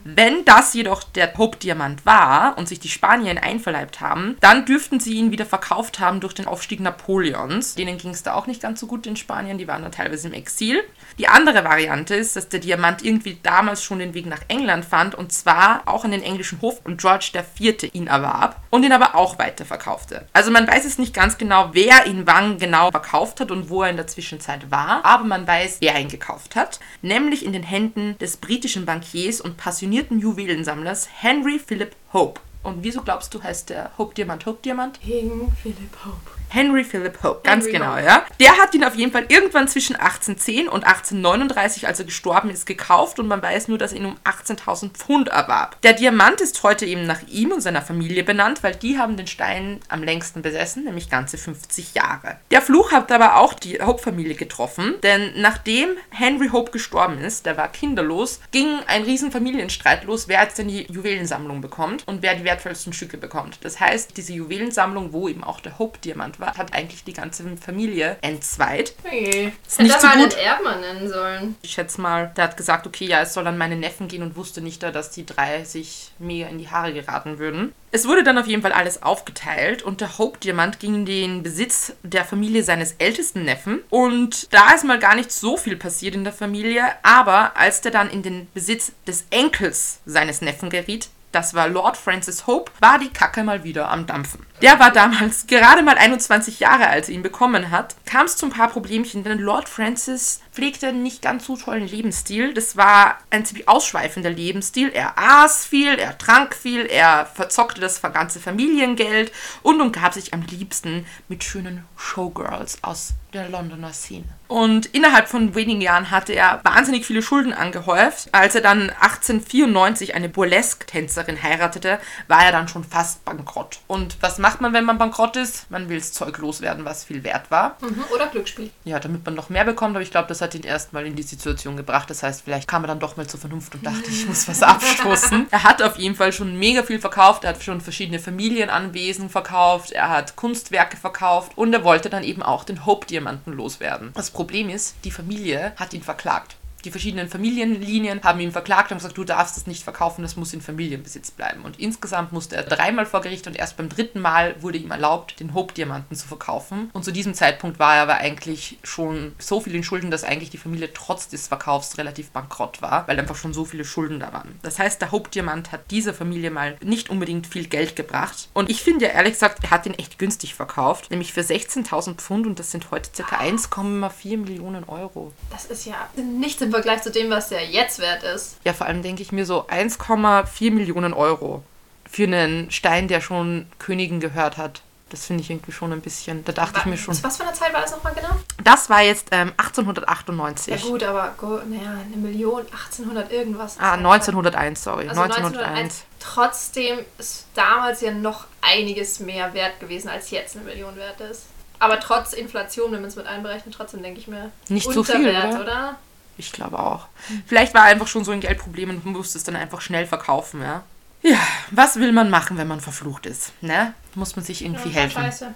Wenn 0.02 0.44
das 0.44 0.74
jedoch 0.74 1.04
der 1.04 1.32
Hope-Diamant 1.38 2.04
war 2.04 2.58
und 2.58 2.66
sich 2.66 2.80
die 2.80 2.88
Spanier 2.88 3.30
ihn 3.30 3.38
einverleibt 3.38 4.00
haben, 4.00 4.36
dann 4.40 4.64
dürften 4.64 4.98
sie 4.98 5.14
ihn 5.14 5.30
wieder 5.30 5.46
verkauft 5.46 6.00
haben 6.00 6.18
durch 6.18 6.34
den 6.34 6.48
Aufstieg 6.48 6.80
Napoleons. 6.80 7.76
Denen 7.76 7.96
ging 7.96 8.10
es 8.10 8.24
da 8.24 8.34
auch 8.34 8.48
nicht 8.48 8.60
ganz 8.60 8.80
so 8.80 8.88
gut 8.88 9.06
in 9.06 9.14
Spanien, 9.14 9.58
die 9.58 9.68
waren 9.68 9.82
da 9.82 9.90
teilweise 9.90 10.26
im 10.26 10.34
Exil. 10.34 10.82
Die 11.18 11.28
andere 11.28 11.62
Variante 11.62 12.16
ist, 12.16 12.34
dass 12.34 12.48
der 12.48 12.58
Diamant 12.58 13.04
irgendwie 13.04 13.38
damals 13.44 13.84
schon 13.84 14.00
den 14.00 14.12
Weg 14.12 14.26
nach 14.26 14.42
England 14.48 14.84
fand 14.84 15.14
und 15.14 15.32
zwar 15.32 15.82
auch 15.86 16.04
an 16.04 16.10
den 16.10 16.22
englischen 16.24 16.60
Hof 16.62 16.80
und 16.82 17.00
George 17.00 17.30
IV. 17.32 17.94
ihn 17.94 18.08
erwarb 18.08 18.60
und 18.70 18.84
ihn 18.84 18.92
aber 18.92 19.14
auch 19.14 19.38
weiterverkaufte. 19.38 20.26
Also 20.32 20.47
man 20.50 20.66
weiß 20.66 20.84
es 20.84 20.98
nicht 20.98 21.14
ganz 21.14 21.38
genau, 21.38 21.70
wer 21.72 22.06
ihn 22.06 22.26
wann 22.26 22.58
genau 22.58 22.90
verkauft 22.90 23.40
hat 23.40 23.50
und 23.50 23.70
wo 23.70 23.82
er 23.82 23.90
in 23.90 23.96
der 23.96 24.06
Zwischenzeit 24.06 24.70
war, 24.70 25.04
aber 25.04 25.24
man 25.24 25.46
weiß, 25.46 25.78
wer 25.80 25.98
ihn 25.98 26.08
gekauft 26.08 26.56
hat, 26.56 26.80
nämlich 27.02 27.44
in 27.44 27.52
den 27.52 27.62
Händen 27.62 28.16
des 28.18 28.36
britischen 28.36 28.86
Bankiers 28.86 29.40
und 29.40 29.56
passionierten 29.56 30.18
Juwelensammlers 30.20 31.08
Henry 31.20 31.58
Philip 31.58 31.94
Hope. 32.12 32.40
Und 32.62 32.82
wieso 32.82 33.02
glaubst 33.02 33.32
du, 33.34 33.42
heißt 33.42 33.70
der 33.70 33.90
Hope-Diamant 33.98 34.46
Hope-Diamant? 34.46 35.00
King 35.00 35.52
Philip 35.62 35.96
Hope. 36.04 36.37
Henry 36.50 36.84
Philip 36.84 37.22
Hope, 37.22 37.40
ganz 37.42 37.66
Henry 37.66 37.78
genau, 37.78 37.92
Hope. 37.92 38.04
ja. 38.04 38.24
Der 38.40 38.56
hat 38.58 38.74
ihn 38.74 38.84
auf 38.84 38.94
jeden 38.94 39.12
Fall 39.12 39.26
irgendwann 39.28 39.68
zwischen 39.68 39.96
1810 39.96 40.68
und 40.68 40.84
1839, 40.84 41.86
als 41.86 41.98
er 41.98 42.04
gestorben 42.06 42.50
ist, 42.50 42.66
gekauft 42.66 43.18
und 43.18 43.28
man 43.28 43.42
weiß 43.42 43.68
nur, 43.68 43.78
dass 43.78 43.92
er 43.92 43.98
ihn 43.98 44.06
um 44.06 44.16
18.000 44.24 44.90
Pfund 44.92 45.28
erwarb. 45.28 45.80
Der 45.82 45.92
Diamant 45.92 46.40
ist 46.40 46.62
heute 46.62 46.86
eben 46.86 47.04
nach 47.04 47.22
ihm 47.28 47.52
und 47.52 47.60
seiner 47.60 47.82
Familie 47.82 48.24
benannt, 48.24 48.62
weil 48.62 48.74
die 48.74 48.98
haben 48.98 49.16
den 49.16 49.26
Stein 49.26 49.80
am 49.88 50.02
längsten 50.02 50.42
besessen, 50.42 50.84
nämlich 50.84 51.10
ganze 51.10 51.38
50 51.38 51.94
Jahre. 51.94 52.38
Der 52.50 52.62
Fluch 52.62 52.92
hat 52.92 53.12
aber 53.12 53.36
auch 53.36 53.54
die 53.54 53.80
Hope-Familie 53.80 54.34
getroffen, 54.34 54.94
denn 55.02 55.32
nachdem 55.36 55.90
Henry 56.10 56.48
Hope 56.48 56.70
gestorben 56.70 57.18
ist, 57.18 57.46
der 57.46 57.56
war 57.56 57.68
kinderlos, 57.68 58.40
ging 58.50 58.80
ein 58.86 59.02
riesen 59.02 59.30
Familienstreit 59.30 60.04
los, 60.04 60.28
wer 60.28 60.42
jetzt 60.42 60.58
denn 60.58 60.68
die 60.68 60.86
Juwelensammlung 60.90 61.60
bekommt 61.60 62.06
und 62.06 62.22
wer 62.22 62.34
die 62.34 62.44
wertvollsten 62.44 62.92
Stücke 62.92 63.18
bekommt. 63.18 63.58
Das 63.62 63.80
heißt, 63.80 64.16
diese 64.16 64.32
Juwelensammlung, 64.32 65.12
wo 65.12 65.28
eben 65.28 65.44
auch 65.44 65.60
der 65.60 65.78
Hope-Diamant 65.78 66.37
war, 66.40 66.56
hat 66.56 66.74
eigentlich 66.74 67.04
die 67.04 67.12
ganze 67.12 67.44
Familie 67.56 68.16
entzweit. 68.20 68.94
Okay. 69.04 69.52
Ist 69.66 69.78
Hätte 69.78 69.82
nicht 69.84 69.94
er 69.94 70.00
so 70.00 70.06
mal 70.06 70.18
gut. 70.18 70.32
den 70.32 70.38
Erbmann 70.38 70.80
nennen 70.80 71.08
sollen. 71.08 71.56
Ich 71.62 71.72
schätze 71.72 72.00
mal, 72.00 72.32
der 72.36 72.44
hat 72.44 72.56
gesagt, 72.56 72.86
okay, 72.86 73.06
ja, 73.06 73.20
es 73.22 73.34
soll 73.34 73.46
an 73.46 73.58
meine 73.58 73.76
Neffen 73.76 74.08
gehen 74.08 74.22
und 74.22 74.36
wusste 74.36 74.60
nicht, 74.60 74.82
da, 74.82 74.90
dass 74.90 75.10
die 75.10 75.26
drei 75.26 75.64
sich 75.64 76.12
mega 76.18 76.46
in 76.48 76.58
die 76.58 76.68
Haare 76.70 76.92
geraten 76.92 77.38
würden. 77.38 77.72
Es 77.90 78.06
wurde 78.06 78.22
dann 78.22 78.36
auf 78.36 78.46
jeden 78.46 78.60
Fall 78.62 78.72
alles 78.72 79.02
aufgeteilt 79.02 79.82
und 79.82 80.00
der 80.02 80.18
Hope-Diamant 80.18 80.78
ging 80.78 80.94
in 80.94 81.06
den 81.06 81.42
Besitz 81.42 81.94
der 82.02 82.24
Familie 82.24 82.62
seines 82.62 82.92
ältesten 82.98 83.44
Neffen. 83.44 83.80
Und 83.88 84.52
da 84.52 84.72
ist 84.74 84.84
mal 84.84 84.98
gar 84.98 85.14
nicht 85.14 85.32
so 85.32 85.56
viel 85.56 85.76
passiert 85.76 86.14
in 86.14 86.24
der 86.24 86.32
Familie, 86.34 86.84
aber 87.02 87.56
als 87.56 87.80
der 87.80 87.90
dann 87.92 88.10
in 88.10 88.22
den 88.22 88.48
Besitz 88.52 88.92
des 89.06 89.24
Enkels 89.30 90.00
seines 90.04 90.42
Neffen 90.42 90.68
geriet, 90.68 91.08
das 91.32 91.54
war 91.54 91.68
Lord 91.68 91.96
Francis 91.96 92.46
Hope, 92.46 92.72
war 92.80 92.98
die 92.98 93.10
Kacke 93.10 93.44
mal 93.44 93.62
wieder 93.62 93.90
am 93.90 94.06
Dampfen. 94.06 94.46
Der 94.60 94.80
war 94.80 94.90
damals 94.90 95.46
gerade 95.46 95.82
mal 95.82 95.96
21 95.96 96.58
Jahre, 96.58 96.88
als 96.88 97.08
er 97.08 97.14
ihn 97.14 97.22
bekommen 97.22 97.70
hat. 97.70 97.94
Kam 98.06 98.26
es 98.26 98.36
zu 98.36 98.46
ein 98.46 98.50
paar 98.50 98.68
Problemchen, 98.68 99.22
denn 99.22 99.38
Lord 99.38 99.68
Francis 99.68 100.40
pflegte 100.52 100.88
einen 100.88 101.04
nicht 101.04 101.22
ganz 101.22 101.46
so 101.46 101.56
tollen 101.56 101.86
Lebensstil. 101.86 102.52
Das 102.52 102.76
war 102.76 103.18
ein 103.30 103.44
ziemlich 103.44 103.68
ausschweifender 103.68 104.30
Lebensstil. 104.30 104.90
Er 104.92 105.16
aß 105.16 105.64
viel, 105.64 105.94
er 105.94 106.18
trank 106.18 106.56
viel, 106.56 106.86
er 106.86 107.26
verzockte 107.26 107.80
das 107.80 108.02
ganze 108.02 108.40
Familiengeld 108.40 109.30
und 109.62 109.80
umgab 109.80 110.14
sich 110.14 110.34
am 110.34 110.42
liebsten 110.42 111.06
mit 111.28 111.44
schönen 111.44 111.84
Showgirls 111.96 112.82
aus 112.82 113.14
der 113.32 113.48
Londoner 113.48 113.92
Szene. 113.92 114.24
Und 114.48 114.86
innerhalb 114.86 115.28
von 115.28 115.54
wenigen 115.54 115.82
Jahren 115.82 116.10
hatte 116.10 116.32
er 116.32 116.60
wahnsinnig 116.64 117.04
viele 117.04 117.20
Schulden 117.20 117.52
angehäuft. 117.52 118.30
Als 118.32 118.54
er 118.54 118.62
dann 118.62 118.88
1894 118.88 120.14
eine 120.14 120.30
Burlesque-Tänzerin 120.30 121.42
heiratete, 121.42 122.00
war 122.26 122.44
er 122.44 122.52
dann 122.52 122.68
schon 122.68 122.84
fast 122.84 123.24
bankrott. 123.26 123.80
Und 123.86 124.16
was 124.22 124.38
macht 124.38 124.47
man, 124.60 124.72
wenn 124.72 124.84
man 124.84 124.98
bankrott 124.98 125.36
ist? 125.36 125.70
Man 125.70 125.88
will 125.88 125.98
das 125.98 126.12
Zeug 126.12 126.38
loswerden, 126.38 126.84
was 126.84 127.04
viel 127.04 127.24
wert 127.24 127.50
war. 127.50 127.76
Mhm. 127.80 128.04
Oder 128.14 128.26
Glücksspiel. 128.26 128.70
Ja, 128.84 128.98
damit 128.98 129.24
man 129.24 129.34
noch 129.34 129.48
mehr 129.50 129.64
bekommt, 129.64 129.94
aber 129.94 130.02
ich 130.02 130.10
glaube, 130.10 130.28
das 130.28 130.40
hat 130.40 130.54
ihn 130.54 130.62
erstmal 130.62 131.06
in 131.06 131.16
die 131.16 131.22
Situation 131.22 131.76
gebracht. 131.76 132.10
Das 132.10 132.22
heißt, 132.22 132.42
vielleicht 132.44 132.68
kam 132.68 132.84
er 132.84 132.88
dann 132.88 133.00
doch 133.00 133.16
mal 133.16 133.26
zur 133.26 133.40
Vernunft 133.40 133.74
und 133.74 133.84
dachte, 133.86 134.10
ich 134.10 134.26
muss 134.26 134.48
was 134.48 134.62
abstoßen. 134.62 135.46
er 135.50 135.62
hat 135.64 135.82
auf 135.82 135.96
jeden 135.96 136.14
Fall 136.14 136.32
schon 136.32 136.58
mega 136.58 136.82
viel 136.82 136.98
verkauft. 136.98 137.44
Er 137.44 137.50
hat 137.50 137.62
schon 137.62 137.80
verschiedene 137.80 138.18
Familienanwesen 138.18 139.30
verkauft. 139.30 139.92
Er 139.92 140.08
hat 140.08 140.36
Kunstwerke 140.36 140.96
verkauft 140.96 141.52
und 141.56 141.72
er 141.72 141.84
wollte 141.84 142.10
dann 142.10 142.24
eben 142.24 142.42
auch 142.42 142.64
den 142.64 142.86
Hope-Diamanten 142.86 143.52
loswerden. 143.52 144.12
Das 144.14 144.30
Problem 144.30 144.68
ist, 144.68 144.96
die 145.04 145.10
Familie 145.10 145.72
hat 145.76 145.92
ihn 145.94 146.02
verklagt. 146.02 146.57
Die 146.84 146.90
verschiedenen 146.90 147.28
Familienlinien 147.28 148.22
haben 148.22 148.40
ihn 148.40 148.52
verklagt 148.52 148.92
und 148.92 148.98
gesagt, 148.98 149.18
du 149.18 149.24
darfst 149.24 149.56
es 149.56 149.66
nicht 149.66 149.82
verkaufen, 149.82 150.22
das 150.22 150.36
muss 150.36 150.52
in 150.52 150.60
Familienbesitz 150.60 151.32
bleiben. 151.32 151.62
Und 151.62 151.78
insgesamt 151.80 152.32
musste 152.32 152.56
er 152.56 152.62
dreimal 152.62 153.04
vor 153.04 153.20
Gericht 153.20 153.46
und 153.46 153.56
erst 153.56 153.76
beim 153.76 153.88
dritten 153.88 154.20
Mal 154.20 154.54
wurde 154.62 154.78
ihm 154.78 154.90
erlaubt, 154.90 155.40
den 155.40 155.54
Hope-Diamanten 155.54 156.16
zu 156.16 156.28
verkaufen. 156.28 156.90
Und 156.92 157.04
zu 157.04 157.12
diesem 157.12 157.34
Zeitpunkt 157.34 157.78
war 157.78 157.96
er 157.96 158.02
aber 158.02 158.18
eigentlich 158.18 158.78
schon 158.84 159.32
so 159.38 159.60
viel 159.60 159.74
in 159.74 159.82
Schulden, 159.82 160.10
dass 160.10 160.24
eigentlich 160.24 160.50
die 160.50 160.58
Familie 160.58 160.92
trotz 160.92 161.28
des 161.28 161.48
Verkaufs 161.48 161.98
relativ 161.98 162.30
bankrott 162.30 162.80
war, 162.80 163.08
weil 163.08 163.18
einfach 163.18 163.36
schon 163.36 163.52
so 163.52 163.64
viele 163.64 163.84
Schulden 163.84 164.20
da 164.20 164.32
waren. 164.32 164.58
Das 164.62 164.78
heißt, 164.78 165.00
der 165.00 165.10
Hope-Diamant 165.10 165.72
hat 165.72 165.90
dieser 165.90 166.14
Familie 166.14 166.50
mal 166.50 166.76
nicht 166.82 167.10
unbedingt 167.10 167.46
viel 167.46 167.66
Geld 167.66 167.96
gebracht. 167.96 168.48
Und 168.54 168.70
ich 168.70 168.82
finde 168.82 169.06
ja 169.06 169.12
ehrlich 169.12 169.34
gesagt, 169.34 169.64
er 169.64 169.70
hat 169.70 169.86
ihn 169.86 169.94
echt 169.94 170.18
günstig 170.18 170.54
verkauft, 170.54 171.10
nämlich 171.10 171.32
für 171.32 171.40
16.000 171.40 172.14
Pfund 172.14 172.46
und 172.46 172.58
das 172.58 172.70
sind 172.70 172.90
heute 172.90 173.10
ca. 173.10 173.36
1,4 173.36 174.38
Millionen 174.38 174.84
Euro. 174.84 175.32
Das 175.50 175.64
ist 175.64 175.84
ja 175.84 176.08
nichts 176.16 176.62
im 176.62 176.67
Vergleich 176.70 177.02
zu 177.02 177.10
dem, 177.10 177.30
was 177.30 177.48
der 177.48 177.64
jetzt 177.64 177.98
wert 177.98 178.22
ist. 178.22 178.56
Ja, 178.64 178.72
vor 178.72 178.86
allem 178.86 179.02
denke 179.02 179.22
ich 179.22 179.32
mir 179.32 179.46
so 179.46 179.66
1,4 179.68 180.72
Millionen 180.72 181.12
Euro 181.12 181.62
für 182.10 182.24
einen 182.24 182.70
Stein, 182.70 183.08
der 183.08 183.20
schon 183.20 183.66
Königen 183.78 184.20
gehört 184.20 184.56
hat. 184.56 184.82
Das 185.10 185.24
finde 185.24 185.42
ich 185.42 185.48
irgendwie 185.50 185.72
schon 185.72 185.90
ein 185.92 186.02
bisschen, 186.02 186.44
da 186.44 186.52
dachte 186.52 186.80
ich 186.80 186.86
mir 186.86 186.98
schon. 186.98 187.14
Zu 187.14 187.24
was 187.24 187.38
für 187.38 187.42
einer 187.42 187.54
Zeit 187.54 187.72
war 187.72 187.80
das 187.80 187.92
nochmal 187.92 188.12
genau? 188.12 188.28
Das 188.62 188.90
war 188.90 189.02
jetzt 189.02 189.28
ähm, 189.30 189.52
1898. 189.56 190.82
Ja 190.82 190.88
gut, 190.88 191.02
aber 191.02 191.34
naja, 191.66 191.92
eine 192.04 192.16
Million, 192.16 192.60
1800 192.60 193.32
irgendwas. 193.32 193.76
Ah, 193.78 193.94
1901, 193.94 194.84
sorry. 194.84 195.08
Also 195.08 195.22
1901. 195.22 195.64
1901. 195.78 196.04
Trotzdem 196.20 196.98
ist 197.16 197.46
damals 197.54 198.02
ja 198.02 198.10
noch 198.10 198.44
einiges 198.60 199.20
mehr 199.20 199.54
wert 199.54 199.80
gewesen, 199.80 200.08
als 200.10 200.30
jetzt 200.30 200.56
eine 200.56 200.66
Million 200.66 200.94
wert 200.96 201.20
ist. 201.22 201.44
Aber 201.78 202.00
trotz 202.00 202.32
Inflation, 202.32 202.92
wenn 202.92 203.00
man 203.00 203.08
es 203.08 203.16
mit 203.16 203.26
einberechnet, 203.26 203.74
trotzdem 203.74 204.02
denke 204.02 204.20
ich 204.20 204.28
mir, 204.28 204.50
Nicht 204.68 204.90
so 204.90 205.04
viel, 205.04 205.28
oder? 205.28 205.60
oder? 205.60 205.96
Ich 206.38 206.52
glaube 206.52 206.78
auch. 206.78 207.06
Vielleicht 207.46 207.74
war 207.74 207.82
einfach 207.82 208.06
schon 208.06 208.24
so 208.24 208.30
ein 208.32 208.40
Geldproblem 208.40 208.90
und 208.90 209.04
musste 209.04 209.36
es 209.36 209.44
dann 209.44 209.56
einfach 209.56 209.80
schnell 209.80 210.06
verkaufen, 210.06 210.62
ja. 210.62 210.82
Ja, 211.22 211.38
was 211.72 211.96
will 211.96 212.12
man 212.12 212.30
machen, 212.30 212.56
wenn 212.58 212.68
man 212.68 212.80
verflucht 212.80 213.26
ist? 213.26 213.52
Ne? 213.60 213.92
Muss 214.14 214.36
man 214.36 214.44
sich 214.44 214.64
irgendwie 214.64 214.88
Ja, 214.90 215.00
helfen. 215.00 215.22
Scheiße. 215.22 215.52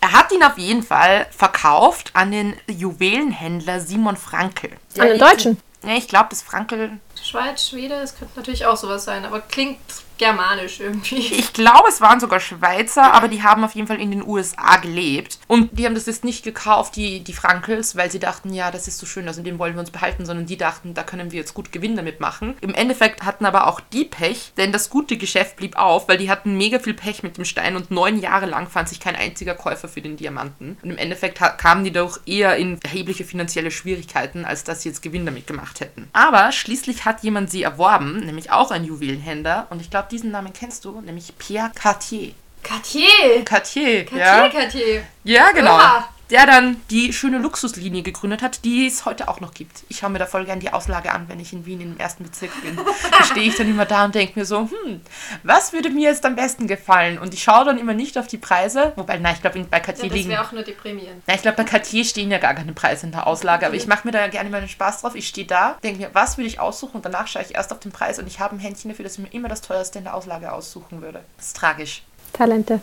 Er 0.00 0.12
hat 0.12 0.32
ihn 0.32 0.42
auf 0.42 0.58
jeden 0.58 0.82
Fall 0.82 1.26
verkauft 1.30 2.10
an 2.14 2.30
den 2.30 2.54
Juwelenhändler 2.68 3.80
Simon 3.80 4.16
Frankel. 4.16 4.70
An 4.98 5.08
den 5.08 5.18
Deutschen. 5.18 5.58
Ja, 5.82 5.94
ich 5.94 6.08
glaube, 6.08 6.28
das 6.30 6.42
Frankel. 6.42 6.98
Schweiz, 7.34 7.68
Schwede, 7.68 7.98
das 8.00 8.16
könnte 8.16 8.36
natürlich 8.36 8.64
auch 8.64 8.76
sowas 8.76 9.04
sein, 9.04 9.24
aber 9.24 9.40
klingt 9.40 9.80
germanisch 10.18 10.80
irgendwie. 10.80 11.18
Ich 11.34 11.52
glaube, 11.52 11.88
es 11.88 12.00
waren 12.00 12.20
sogar 12.20 12.40
Schweizer, 12.40 13.12
aber 13.12 13.28
die 13.28 13.42
haben 13.42 13.64
auf 13.64 13.74
jeden 13.74 13.88
Fall 13.88 14.00
in 14.00 14.10
den 14.10 14.26
USA 14.26 14.76
gelebt. 14.76 15.38
Und 15.48 15.76
die 15.78 15.86
haben 15.86 15.94
das 15.94 16.06
jetzt 16.06 16.24
nicht 16.24 16.44
gekauft, 16.44 16.96
die, 16.96 17.20
die 17.20 17.32
Frankels, 17.32 17.96
weil 17.96 18.10
sie 18.10 18.20
dachten, 18.20 18.52
ja, 18.52 18.70
das 18.70 18.86
ist 18.86 18.98
so 18.98 19.06
schön, 19.06 19.26
also 19.26 19.42
den 19.42 19.58
wollen 19.58 19.74
wir 19.74 19.80
uns 19.80 19.90
behalten, 19.90 20.24
sondern 20.24 20.46
die 20.46 20.56
dachten, 20.56 20.94
da 20.94 21.02
können 21.02 21.32
wir 21.32 21.40
jetzt 21.40 21.54
gut 21.54 21.72
Gewinn 21.72 21.96
damit 21.96 22.20
machen. 22.20 22.56
Im 22.60 22.74
Endeffekt 22.74 23.24
hatten 23.24 23.46
aber 23.46 23.66
auch 23.66 23.80
die 23.80 24.04
Pech, 24.04 24.52
denn 24.56 24.72
das 24.72 24.90
gute 24.90 25.16
Geschäft 25.16 25.56
blieb 25.56 25.76
auf, 25.76 26.08
weil 26.08 26.18
die 26.18 26.30
hatten 26.30 26.56
mega 26.56 26.78
viel 26.78 26.94
Pech 26.94 27.22
mit 27.22 27.36
dem 27.36 27.44
Stein 27.44 27.76
und 27.76 27.90
neun 27.90 28.20
Jahre 28.20 28.46
lang 28.46 28.68
fand 28.68 28.88
sich 28.88 29.00
kein 29.00 29.16
einziger 29.16 29.54
Käufer 29.54 29.88
für 29.88 30.00
den 30.00 30.16
Diamanten. 30.16 30.78
Und 30.82 30.90
im 30.90 30.98
Endeffekt 30.98 31.38
kamen 31.58 31.84
die 31.84 31.92
doch 31.92 32.20
eher 32.26 32.56
in 32.56 32.80
erhebliche 32.82 33.24
finanzielle 33.24 33.70
Schwierigkeiten, 33.70 34.44
als 34.44 34.64
dass 34.64 34.82
sie 34.82 34.90
jetzt 34.90 35.02
Gewinn 35.02 35.26
damit 35.26 35.46
gemacht 35.46 35.80
hätten. 35.80 36.08
Aber 36.12 36.52
schließlich 36.52 37.04
hat 37.04 37.23
jemand 37.24 37.50
sie 37.50 37.62
erworben, 37.64 38.20
nämlich 38.20 38.52
auch 38.52 38.70
ein 38.70 38.84
Juwelenhändler. 38.84 39.66
Und 39.70 39.80
ich 39.80 39.90
glaube, 39.90 40.08
diesen 40.10 40.30
Namen 40.30 40.52
kennst 40.52 40.84
du, 40.84 41.00
nämlich 41.00 41.36
Pierre 41.38 41.72
Cartier. 41.74 42.32
Cartier! 42.62 43.44
Cartier, 43.44 44.04
Cartier, 44.04 44.18
ja. 44.18 44.48
Cartier. 44.48 45.02
Ja, 45.24 45.50
genau. 45.50 45.74
Oha. 45.74 46.08
Der 46.30 46.46
dann 46.46 46.80
die 46.90 47.12
schöne 47.12 47.38
Luxuslinie 47.38 48.02
gegründet 48.02 48.40
hat, 48.42 48.64
die 48.64 48.86
es 48.86 49.04
heute 49.04 49.28
auch 49.28 49.40
noch 49.40 49.52
gibt. 49.52 49.84
Ich 49.88 49.98
schaue 49.98 50.10
mir 50.10 50.18
da 50.18 50.26
voll 50.26 50.44
gern 50.46 50.58
die 50.58 50.72
Auslage 50.72 51.12
an, 51.12 51.28
wenn 51.28 51.38
ich 51.38 51.52
in 51.52 51.66
Wien 51.66 51.80
im 51.80 51.98
ersten 51.98 52.24
Bezirk 52.24 52.50
bin. 52.62 52.76
Da 52.76 53.24
stehe 53.24 53.46
ich 53.46 53.56
dann 53.56 53.68
immer 53.68 53.84
da 53.84 54.04
und 54.06 54.14
denke 54.14 54.38
mir 54.38 54.46
so, 54.46 54.60
hm, 54.60 55.00
was 55.42 55.72
würde 55.72 55.90
mir 55.90 56.08
jetzt 56.08 56.24
am 56.24 56.34
besten 56.34 56.66
gefallen? 56.66 57.18
Und 57.18 57.34
ich 57.34 57.42
schaue 57.42 57.66
dann 57.66 57.78
immer 57.78 57.92
nicht 57.94 58.16
auf 58.16 58.26
die 58.26 58.38
Preise, 58.38 58.92
wobei, 58.96 59.18
nein, 59.18 59.34
ich 59.34 59.42
glaube, 59.42 59.60
bei 59.70 59.80
Cartier 59.80 60.04
Ja, 60.04 60.08
das 60.10 60.18
liegen. 60.18 60.30
wäre 60.30 60.42
auch 60.46 60.52
nur 60.52 60.62
deprimierend. 60.62 61.22
Na, 61.26 61.34
ich 61.34 61.42
glaube, 61.42 61.58
bei 61.58 61.64
Cartier 61.64 62.04
stehen 62.04 62.30
ja 62.30 62.38
gar 62.38 62.54
keine 62.54 62.72
Preise 62.72 63.06
in 63.06 63.12
der 63.12 63.26
Auslage, 63.26 63.66
aber 63.66 63.74
ich 63.74 63.86
mache 63.86 64.06
mir 64.06 64.12
da 64.12 64.26
gerne 64.28 64.48
mal 64.50 64.60
den 64.60 64.68
Spaß 64.68 65.02
drauf. 65.02 65.14
Ich 65.14 65.28
stehe 65.28 65.46
da, 65.46 65.76
denke 65.82 66.00
mir, 66.00 66.10
was 66.14 66.38
würde 66.38 66.48
ich 66.48 66.58
aussuchen 66.58 66.96
und 66.96 67.04
danach 67.04 67.26
schaue 67.26 67.42
ich 67.42 67.54
erst 67.54 67.70
auf 67.72 67.80
den 67.80 67.92
Preis 67.92 68.18
und 68.18 68.26
ich 68.26 68.40
habe 68.40 68.56
ein 68.56 68.60
Händchen 68.60 68.90
dafür, 68.90 69.04
dass 69.04 69.14
ich 69.14 69.18
mir 69.18 69.32
immer 69.32 69.48
das 69.48 69.60
teuerste 69.60 69.98
in 69.98 70.04
der 70.04 70.14
Auslage 70.14 70.50
aussuchen 70.52 71.02
würde. 71.02 71.22
Das 71.36 71.48
ist 71.48 71.56
tragisch. 71.56 72.02
Talente. 72.34 72.82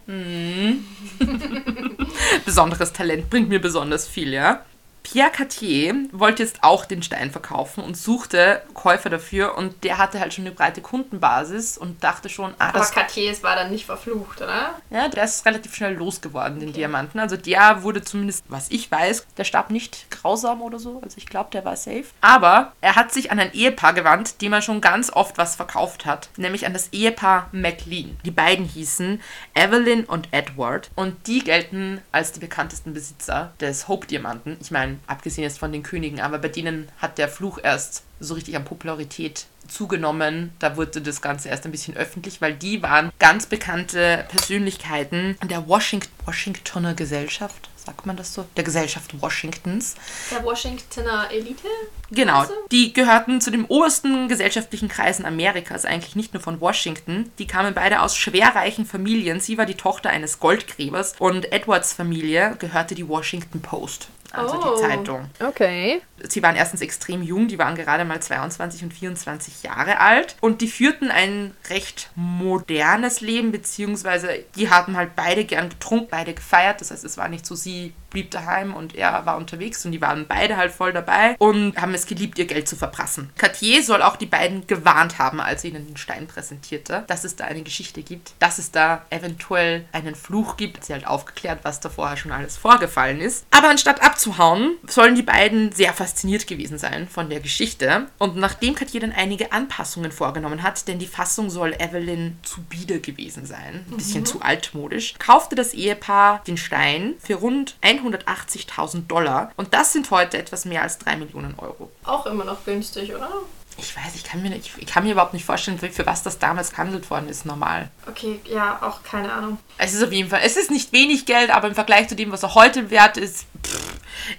besonderes 2.46 2.92
Talent, 2.94 3.30
bringt 3.30 3.50
mir 3.50 3.60
besonders 3.60 4.08
viel, 4.08 4.34
ja. 4.34 4.64
Pierre 5.04 5.32
Cartier 5.32 5.96
wollte 6.12 6.44
jetzt 6.44 6.60
auch 6.64 6.86
den 6.86 7.04
Stein 7.04 7.32
verkaufen 7.32 7.84
und 7.84 7.98
suchte 7.98 8.62
Käufer 8.74 9.10
dafür 9.10 9.58
und 9.58 9.84
der 9.84 9.98
hatte 9.98 10.20
halt 10.20 10.34
schon 10.34 10.46
eine 10.46 10.54
breite 10.54 10.82
Kundenbasis 10.82 11.78
und 11.78 12.04
dachte 12.04 12.30
schon, 12.30 12.54
ah, 12.60 12.70
Aber 12.70 12.80
das, 12.80 12.92
Cartier 12.92 13.32
war 13.44 13.56
dann 13.56 13.72
nicht 13.72 13.86
verflucht, 13.86 14.42
oder? 14.42 14.76
ja, 14.90 15.08
der 15.08 15.24
ist 15.24 15.46
relativ 15.46 15.76
schnell 15.76 15.96
losgeworden, 15.96 16.60
den 16.60 16.74
Diamanten. 16.74 17.20
Also 17.20 17.36
der 17.36 17.84
wurde 17.84 18.04
zumindest, 18.04 18.44
was 18.48 18.70
ich 18.70 18.92
weiß, 18.92 19.26
der 19.38 19.44
starb 19.44 19.72
nicht 19.72 20.10
grausam 20.12 20.62
oder 20.62 20.80
so. 20.80 21.02
Also 21.04 21.18
ich 21.18 21.26
glaube, 21.26 21.50
der 21.52 21.66
war 21.66 21.76
safe. 21.76 22.06
Aber 22.22 22.74
er 22.82 22.96
hat 22.96 23.12
sich 23.12 23.32
an 23.32 23.40
ein 23.40 23.54
Ehepaar 23.54 23.94
gewandt, 23.94 24.42
dem 24.42 24.54
er 24.54 24.62
schon 24.62 24.82
ganz 24.82 25.12
oft 25.12 25.38
was 25.38 25.56
verkauft 25.56 26.06
hat. 26.06 26.30
Nämlich 26.38 26.66
an 26.66 26.74
das 26.74 26.90
Ehepaar 26.92 27.50
McLean. 27.52 28.18
Die 28.24 28.32
beiden 28.32 28.66
hießen 28.66 29.22
Evelyn 29.56 30.06
und 30.06 30.30
Edward. 30.32 30.90
Und 30.96 31.28
die 31.28 31.40
gelten 31.40 32.02
als 32.12 32.32
die 32.32 32.40
bekanntesten 32.40 32.94
Besitzer 32.94 33.52
des 33.60 33.88
Hope-Diamanten. 33.88 34.58
Ich 34.62 34.72
meine, 34.72 34.91
abgesehen 35.08 35.44
jetzt 35.44 35.60
von 35.60 35.72
den 35.72 35.84
Königen, 35.84 36.20
aber 36.20 36.38
bei 36.38 36.48
denen 36.50 36.88
hat 36.98 37.18
der 37.18 37.30
Fluch 37.30 37.60
erst 37.62 38.04
so 38.20 38.34
richtig 38.34 38.56
an 38.56 38.66
Popularität 38.66 39.46
zugenommen. 39.68 40.52
Da 40.60 40.78
wurde 40.78 41.02
das 41.02 41.22
Ganze 41.22 41.50
erst 41.50 41.66
ein 41.66 41.72
bisschen 41.72 41.96
öffentlich, 41.96 42.42
weil 42.42 42.54
die 42.54 42.84
waren 42.84 43.12
ganz 43.20 43.46
bekannte 43.46 44.26
Persönlichkeiten 44.30 45.38
der 45.50 45.68
Washington, 45.68 46.10
Washingtoner 46.26 46.94
Gesellschaft. 46.94 47.70
Sagt 47.84 48.06
man 48.06 48.16
das 48.16 48.36
so? 48.36 48.46
Der 48.58 48.64
Gesellschaft 48.64 49.20
Washingtons. 49.22 49.96
Der 50.30 50.46
Washingtoner 50.46 51.30
Elite? 51.32 51.68
Genau, 52.12 52.42
Also? 52.42 52.54
die 52.72 52.94
gehörten 52.94 53.42
zu 53.42 53.50
den 53.50 53.66
obersten 53.66 54.28
gesellschaftlichen 54.28 54.88
Kreisen 54.88 55.26
Amerikas, 55.26 55.86
eigentlich 55.86 56.16
nicht 56.16 56.32
nur 56.34 56.44
von 56.44 56.62
Washington. 56.62 57.32
Die 57.40 57.48
kamen 57.48 57.74
beide 57.74 58.02
aus 58.02 58.16
schwerreichen 58.16 58.86
Familien. 58.86 59.40
Sie 59.40 59.58
war 59.58 59.66
die 59.66 59.74
Tochter 59.74 60.12
eines 60.12 60.40
Goldgräbers 60.40 61.16
und 61.18 61.52
Edwards 61.52 61.94
Familie 61.94 62.56
gehörte 62.60 62.94
die 62.94 63.08
Washington 63.08 63.62
Post, 63.62 64.10
also 64.34 64.56
Oh. 64.62 64.76
die 64.76 64.82
Zeitung. 64.82 65.30
Okay. 65.40 66.02
Sie 66.30 66.42
waren 66.44 66.56
erstens 66.56 66.82
extrem 66.82 67.22
jung, 67.24 67.48
die 67.48 67.58
waren 67.58 67.76
gerade 67.76 68.06
mal 68.06 68.22
22 68.22 68.84
und 68.84 68.94
24 68.94 69.64
Jahre 69.64 70.00
alt 70.00 70.36
und 70.42 70.62
die 70.62 70.68
führten 70.68 71.10
ein 71.10 71.54
recht 71.70 72.10
modernes 72.16 73.22
Leben, 73.22 73.52
beziehungsweise 73.52 74.44
die 74.56 74.70
hatten 74.70 74.96
halt 74.98 75.16
beide 75.16 75.46
gern 75.46 75.70
getrunken, 75.70 76.08
beide 76.10 76.34
gefeiert. 76.34 76.82
Das 76.82 76.92
heißt, 76.92 77.04
es 77.04 77.18
war 77.18 77.28
nicht 77.28 77.46
so, 77.46 77.56
sie 77.56 77.94
blieb 78.12 78.30
daheim 78.30 78.76
und 78.76 78.96
er 78.96 79.26
war 79.26 79.38
unterwegs 79.38 79.84
und 79.86 79.92
die 79.92 80.02
waren 80.02 80.28
beide 80.28 80.58
halt 80.58 80.72
voll 80.72 80.94
dabei 80.94 81.36
und 81.40 81.76
haben 81.82 81.96
es 81.96 82.06
geliebt, 82.06 82.38
ihr 82.38 82.46
Geld 82.46 82.68
zu 82.68 82.76
verprassen. 82.76 83.32
Cartier 83.38 83.84
soll 83.84 84.04
auch 84.04 84.16
die 84.16 84.28
beiden 84.28 84.68
gewarnt 84.68 85.18
haben, 85.18 85.42
als 85.42 85.64
er 85.64 85.72
ihnen 85.72 85.88
den 85.88 85.98
Stein 85.98 86.28
präsentierte, 86.28 87.04
dass 87.08 87.24
es 87.24 87.36
da 87.36 87.46
eine 87.46 87.64
Geschichte 87.64 88.04
gibt, 88.04 88.34
dass 88.38 88.60
es 88.60 88.72
da 88.72 89.06
eventuell 89.10 89.86
einen 89.92 90.16
Fluch 90.16 90.58
gibt. 90.58 90.86
Sie 90.86 90.94
halt 90.94 91.08
aufgeklärt, 91.08 91.60
was 91.64 91.80
da 91.80 91.90
vorher 91.90 92.18
schon 92.18 92.32
alles 92.32 92.58
vorgefallen 92.58 93.20
ist. 93.20 93.46
Aber 93.52 93.70
anstatt 93.70 94.04
abzuhauen, 94.04 94.78
sollen 94.88 95.16
die 95.16 95.24
beiden 95.24 95.72
sehr 95.72 95.94
fasziniert 95.94 96.48
gewesen 96.48 96.78
sein 96.78 97.08
von 97.08 97.30
der 97.30 97.40
Geschichte. 97.40 98.08
Und 98.18 98.36
nachdem 98.36 98.76
Cartier 98.76 99.02
dann 99.02 99.12
einige 99.12 99.52
Anpassungen 99.52 100.12
vorgenommen 100.12 100.64
hat, 100.64 100.88
denn 100.88 101.00
die 101.00 101.08
Fassung 101.08 101.50
soll 101.50 101.74
Evelyn 101.80 102.38
zu 102.44 102.62
bieder 102.64 103.00
gewesen 103.00 103.46
sein, 103.46 103.86
ein 103.90 103.98
bisschen 103.98 104.26
zu 104.26 104.42
altmodisch, 104.42 105.16
kaufte 105.18 105.56
das 105.56 105.74
Ehepaar 105.74 106.44
den 106.46 106.58
Stein 106.58 107.16
für 107.20 107.36
rund 107.36 107.78
180.000 108.02 109.08
Dollar. 109.08 109.52
Und 109.58 109.74
das 109.74 109.94
sind 109.94 110.10
heute 110.12 110.38
etwas 110.38 110.66
mehr 110.66 110.82
als 110.82 110.98
3 111.00 111.18
Millionen 111.18 111.56
Euro. 111.58 111.92
Auch 112.04 112.26
immer 112.26 112.46
noch 112.46 112.64
günstig, 112.66 113.14
oder? 113.14 113.30
Ich 113.78 113.96
weiß, 113.96 114.16
ich 114.16 114.24
kann 114.24 114.42
mir, 114.42 114.50
nicht, 114.50 114.70
ich 114.78 114.86
kann 114.86 115.04
mir 115.04 115.14
überhaupt 115.14 115.34
nicht 115.34 115.46
vorstellen, 115.46 115.80
für, 115.80 115.90
für 115.90 116.06
was 116.06 116.24
das 116.24 116.40
damals 116.40 116.72
gehandelt 116.72 117.10
worden 117.10 117.30
ist, 117.30 117.46
normal. 117.46 117.90
Okay, 118.08 118.40
ja, 118.46 118.80
auch 118.82 119.02
keine 119.04 119.32
Ahnung. 119.32 119.58
Es 119.78 119.94
ist 119.94 120.04
auf 120.04 120.12
jeden 120.12 120.30
Fall, 120.30 120.42
es 120.44 120.58
ist 120.58 120.72
nicht 120.72 120.92
wenig 120.92 121.26
Geld, 121.26 121.50
aber 121.50 121.70
im 121.70 121.76
Vergleich 121.76 122.10
zu 122.10 122.16
dem, 122.16 122.32
was 122.32 122.44
er 122.44 122.54
heute 122.54 122.90
wert 122.90 123.18
ist, 123.18 123.46
pff, 123.66 123.71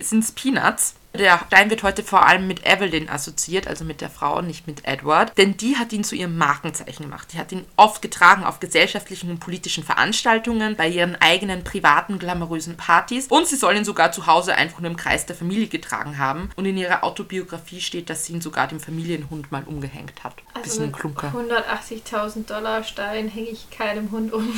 sind 0.01 0.25
es 0.25 0.33
Peanuts. 0.33 0.95
Der 1.15 1.39
Stein 1.47 1.69
wird 1.69 1.83
heute 1.83 2.03
vor 2.03 2.25
allem 2.25 2.47
mit 2.47 2.65
Evelyn 2.67 3.11
assoziiert, 3.11 3.69
also 3.69 3.85
mit 3.85 4.01
der 4.01 4.09
Frau, 4.09 4.41
nicht 4.41 4.67
mit 4.67 4.87
Edward, 4.87 5.37
denn 5.37 5.59
die 5.59 5.77
hat 5.77 5.93
ihn 5.93 6.05
zu 6.05 6.15
ihrem 6.15 6.39
Markenzeichen 6.39 7.03
gemacht. 7.03 7.29
Die 7.35 7.39
hat 7.39 7.53
ihn 7.53 7.67
oft 7.77 8.01
getragen 8.01 8.45
auf 8.45 8.61
gesellschaftlichen 8.61 9.29
und 9.29 9.39
politischen 9.39 9.85
Veranstaltungen, 9.85 10.75
bei 10.75 10.89
ihren 10.89 11.17
eigenen 11.21 11.65
privaten, 11.65 12.19
glamourösen 12.19 12.79
Partys 12.79 13.27
und 13.27 13.47
sie 13.47 13.57
soll 13.57 13.77
ihn 13.77 13.85
sogar 13.85 14.11
zu 14.11 14.27
Hause 14.27 14.55
einfach 14.55 14.81
nur 14.81 14.91
im 14.91 14.97
Kreis 14.97 15.27
der 15.27 15.37
Familie 15.37 15.67
getragen 15.67 16.17
haben. 16.17 16.49
Und 16.57 16.65
in 16.65 16.79
ihrer 16.79 17.05
Autobiografie 17.05 17.83
steht, 17.83 18.09
dass 18.09 18.25
sie 18.25 18.33
ihn 18.33 18.41
sogar 18.41 18.69
dem 18.69 18.81
Familienhund 18.81 19.53
mal 19.53 19.65
umgehängt 19.65 20.25
hat. 20.25 20.37
Also 20.55 20.63
Bisschen 20.63 20.93
Klunker. 20.93 21.31
180.000 21.37 22.47
Dollar 22.47 22.85
Stein 22.85 23.29
hänge 23.29 23.51
ich 23.51 23.69
keinem 23.71 24.11
Hund 24.13 24.33
um. 24.33 24.49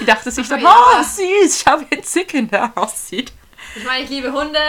Die 0.00 0.04
dachte 0.04 0.32
sich 0.32 0.48
dann, 0.48 0.60
Ja. 0.60 0.74
oh 0.98 1.02
süß, 1.02 1.62
schau 1.64 1.78
wie 1.80 1.94
entzückend 1.94 2.52
er 2.52 2.72
aussieht. 2.76 3.32
Ich 3.76 3.84
meine, 3.84 4.04
ich 4.04 4.10
liebe 4.10 4.32
Hunde, 4.32 4.60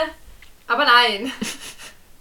aber 0.68 0.86
nein. 0.86 1.32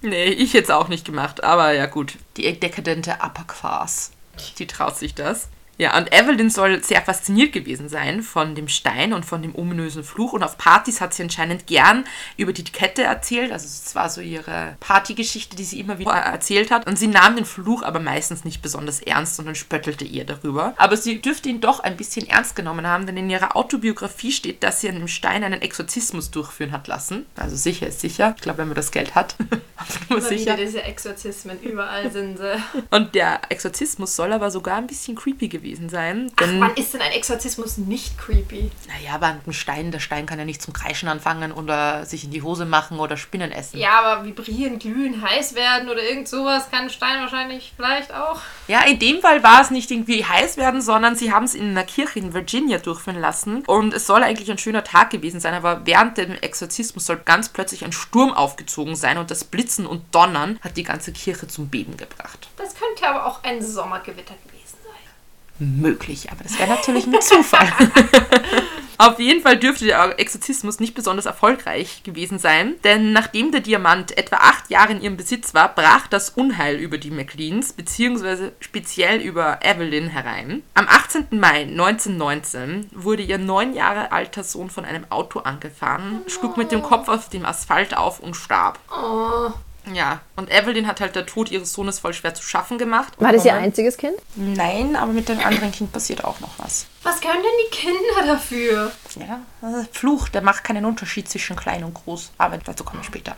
Nee, 0.06 0.26
ich 0.26 0.52
jetzt 0.52 0.70
auch 0.70 0.88
nicht 0.88 1.06
gemacht, 1.06 1.42
aber 1.42 1.72
ja 1.72 1.86
gut. 1.86 2.18
Die 2.36 2.60
dekadente 2.60 3.12
Upper 3.22 3.44
Class, 3.44 4.12
die 4.58 4.66
traut 4.66 4.98
sich 4.98 5.14
das. 5.14 5.48
Ja, 5.76 5.96
und 5.98 6.12
Evelyn 6.14 6.50
soll 6.50 6.82
sehr 6.84 7.02
fasziniert 7.02 7.52
gewesen 7.52 7.88
sein 7.88 8.22
von 8.22 8.54
dem 8.54 8.68
Stein 8.68 9.12
und 9.12 9.24
von 9.24 9.42
dem 9.42 9.54
ominösen 9.54 10.04
Fluch. 10.04 10.32
Und 10.32 10.44
auf 10.44 10.56
Partys 10.56 11.00
hat 11.00 11.14
sie 11.14 11.24
anscheinend 11.24 11.66
gern 11.66 12.04
über 12.36 12.52
die 12.52 12.64
Kette 12.64 13.02
erzählt. 13.02 13.50
Also 13.50 13.66
es 13.66 13.94
war 13.94 14.08
so 14.08 14.20
ihre 14.20 14.76
Partygeschichte, 14.80 15.56
die 15.56 15.64
sie 15.64 15.80
immer 15.80 15.98
wieder 15.98 16.12
erzählt 16.12 16.70
hat. 16.70 16.86
Und 16.86 16.98
sie 16.98 17.08
nahm 17.08 17.34
den 17.34 17.44
Fluch 17.44 17.82
aber 17.82 17.98
meistens 17.98 18.44
nicht 18.44 18.62
besonders 18.62 19.00
ernst, 19.00 19.36
sondern 19.36 19.56
spöttelte 19.56 20.04
ihr 20.04 20.24
darüber. 20.24 20.74
Aber 20.76 20.96
sie 20.96 21.20
dürfte 21.20 21.48
ihn 21.48 21.60
doch 21.60 21.80
ein 21.80 21.96
bisschen 21.96 22.28
ernst 22.28 22.54
genommen 22.54 22.86
haben, 22.86 23.06
denn 23.06 23.16
in 23.16 23.30
ihrer 23.30 23.56
Autobiografie 23.56 24.32
steht, 24.32 24.62
dass 24.62 24.80
sie 24.80 24.88
an 24.88 24.96
dem 24.96 25.08
Stein 25.08 25.42
einen 25.42 25.62
Exorzismus 25.62 26.30
durchführen 26.30 26.72
hat 26.72 26.86
lassen. 26.86 27.26
Also 27.34 27.56
sicher 27.56 27.88
ist 27.88 28.00
sicher. 28.00 28.34
Ich 28.36 28.42
glaube, 28.42 28.58
wenn 28.58 28.68
man 28.68 28.76
das 28.76 28.92
Geld 28.92 29.14
hat. 29.14 29.34
Sicher. 30.20 30.30
wieder 30.40 30.56
diese 30.56 30.82
Exorzismen, 30.82 31.60
überall 31.62 32.10
sind 32.10 32.38
sie. 32.38 32.56
Und 32.90 33.14
der 33.14 33.40
Exorzismus 33.48 34.14
soll 34.14 34.32
aber 34.32 34.50
sogar 34.50 34.76
ein 34.78 34.86
bisschen 34.86 35.16
creepy 35.16 35.48
gewesen 35.48 35.88
sein. 35.88 36.30
Ach, 36.36 36.44
Denn, 36.44 36.60
wann 36.60 36.74
ist 36.74 36.94
denn 36.94 37.00
ein 37.00 37.12
Exorzismus 37.12 37.78
nicht 37.78 38.16
creepy? 38.18 38.70
naja, 38.88 39.14
aber 39.14 39.38
ein 39.46 39.52
Stein, 39.52 39.90
der 39.90 39.98
Stein 39.98 40.26
kann 40.26 40.38
ja 40.38 40.44
nicht 40.44 40.62
zum 40.62 40.72
Kreischen 40.72 41.08
anfangen 41.08 41.52
oder 41.52 42.06
sich 42.06 42.24
in 42.24 42.30
die 42.30 42.42
Hose 42.42 42.64
machen 42.66 42.98
oder 43.00 43.16
Spinnen 43.16 43.50
essen. 43.52 43.78
Ja, 43.78 44.00
aber 44.02 44.24
vibrieren, 44.24 44.78
glühen, 44.78 45.22
heiß 45.22 45.54
werden 45.54 45.88
oder 45.88 46.02
irgend 46.02 46.28
sowas 46.28 46.70
kann 46.70 46.84
ein 46.84 46.90
Stein 46.90 47.20
wahrscheinlich 47.20 47.72
vielleicht 47.76 48.12
auch. 48.14 48.40
Ja, 48.68 48.82
in 48.84 48.98
dem 48.98 49.20
Fall 49.20 49.42
war 49.42 49.60
es 49.60 49.70
nicht 49.70 49.90
irgendwie 49.90 50.24
heiß 50.24 50.56
werden, 50.56 50.80
sondern 50.82 51.16
sie 51.16 51.32
haben 51.32 51.44
es 51.44 51.54
in 51.54 51.70
einer 51.70 51.84
Kirche 51.84 52.18
in 52.18 52.32
Virginia 52.34 52.78
durchführen 52.78 53.20
lassen. 53.20 53.62
Und 53.66 53.92
es 53.92 54.06
soll 54.06 54.22
eigentlich 54.22 54.50
ein 54.50 54.58
schöner 54.58 54.84
Tag 54.84 55.10
gewesen 55.10 55.40
sein, 55.40 55.54
aber 55.54 55.82
während 55.84 56.16
dem 56.16 56.32
Exorzismus 56.32 57.06
soll 57.06 57.20
ganz 57.24 57.48
plötzlich 57.48 57.84
ein 57.84 57.92
Sturm 57.92 58.32
aufgezogen 58.32 58.96
sein 58.96 59.18
und 59.18 59.30
das 59.30 59.44
Blitzen 59.64 59.86
und 59.86 60.14
Donnern 60.14 60.58
hat 60.60 60.76
die 60.76 60.82
ganze 60.82 61.10
Kirche 61.10 61.48
zum 61.48 61.68
Beben 61.68 61.96
gebracht. 61.96 62.48
Das 62.58 62.74
könnte 62.74 63.08
aber 63.08 63.24
auch 63.24 63.42
ein 63.44 63.62
Sommergewitter 63.62 64.34
gewesen 64.46 64.76
sein. 64.84 65.78
Möglich, 65.80 66.30
aber 66.30 66.44
das 66.44 66.58
wäre 66.58 66.68
natürlich 66.68 67.06
ein 67.06 67.18
Zufall. 67.22 67.72
Auf 68.98 69.18
jeden 69.18 69.42
Fall 69.42 69.58
dürfte 69.58 69.86
der 69.86 70.18
Exorzismus 70.18 70.78
nicht 70.78 70.94
besonders 70.94 71.26
erfolgreich 71.26 72.02
gewesen 72.04 72.38
sein, 72.38 72.74
denn 72.84 73.12
nachdem 73.12 73.50
der 73.50 73.60
Diamant 73.60 74.16
etwa 74.16 74.36
acht 74.36 74.70
Jahre 74.70 74.92
in 74.92 75.02
ihrem 75.02 75.16
Besitz 75.16 75.54
war, 75.54 75.74
brach 75.74 76.06
das 76.06 76.30
Unheil 76.30 76.76
über 76.76 76.98
die 76.98 77.10
McLeans, 77.10 77.72
beziehungsweise 77.72 78.52
speziell 78.60 79.20
über 79.20 79.60
Evelyn 79.62 80.08
herein. 80.08 80.62
Am 80.74 80.86
18. 80.88 81.26
Mai 81.32 81.62
1919 81.62 82.90
wurde 82.92 83.22
ihr 83.22 83.38
neun 83.38 83.74
Jahre 83.74 84.12
alter 84.12 84.44
Sohn 84.44 84.70
von 84.70 84.84
einem 84.84 85.06
Auto 85.10 85.40
angefahren, 85.40 86.22
schlug 86.28 86.56
mit 86.56 86.70
dem 86.70 86.82
Kopf 86.82 87.08
auf 87.08 87.28
dem 87.28 87.44
Asphalt 87.44 87.96
auf 87.96 88.20
und 88.20 88.34
starb. 88.34 88.78
Oh, 88.90 89.50
Ja, 89.92 90.20
und 90.36 90.50
Evelyn 90.50 90.86
hat 90.86 91.00
halt 91.00 91.14
der 91.14 91.26
Tod 91.26 91.50
ihres 91.50 91.72
Sohnes 91.72 91.98
voll 91.98 92.14
schwer 92.14 92.34
zu 92.34 92.42
schaffen 92.42 92.78
gemacht. 92.78 93.12
War 93.18 93.32
das 93.32 93.44
ihr 93.44 93.54
einziges 93.54 93.96
Kind? 93.96 94.14
Nein, 94.34 94.96
aber 94.96 95.12
mit 95.12 95.28
dem 95.28 95.40
anderen 95.40 95.72
Kind 95.72 95.92
passiert 95.92 96.24
auch 96.24 96.40
noch 96.40 96.58
was. 96.58 96.86
was 97.02 97.20
können 97.20 97.42
denn 97.42 97.52
die 97.66 97.76
Kinder 97.76 98.32
dafür? 98.34 98.92
Ja, 99.16 99.40
also 99.60 99.86
Fluch, 99.92 100.28
der 100.28 100.42
macht 100.42 100.64
keinen 100.64 100.84
Unterschied 100.84 101.28
zwischen 101.28 101.56
klein 101.56 101.84
und 101.84 101.94
groß. 101.94 102.32
Aber 102.38 102.56
dazu 102.58 102.84
komme 102.84 103.00
ich 103.02 103.06
später. 103.06 103.36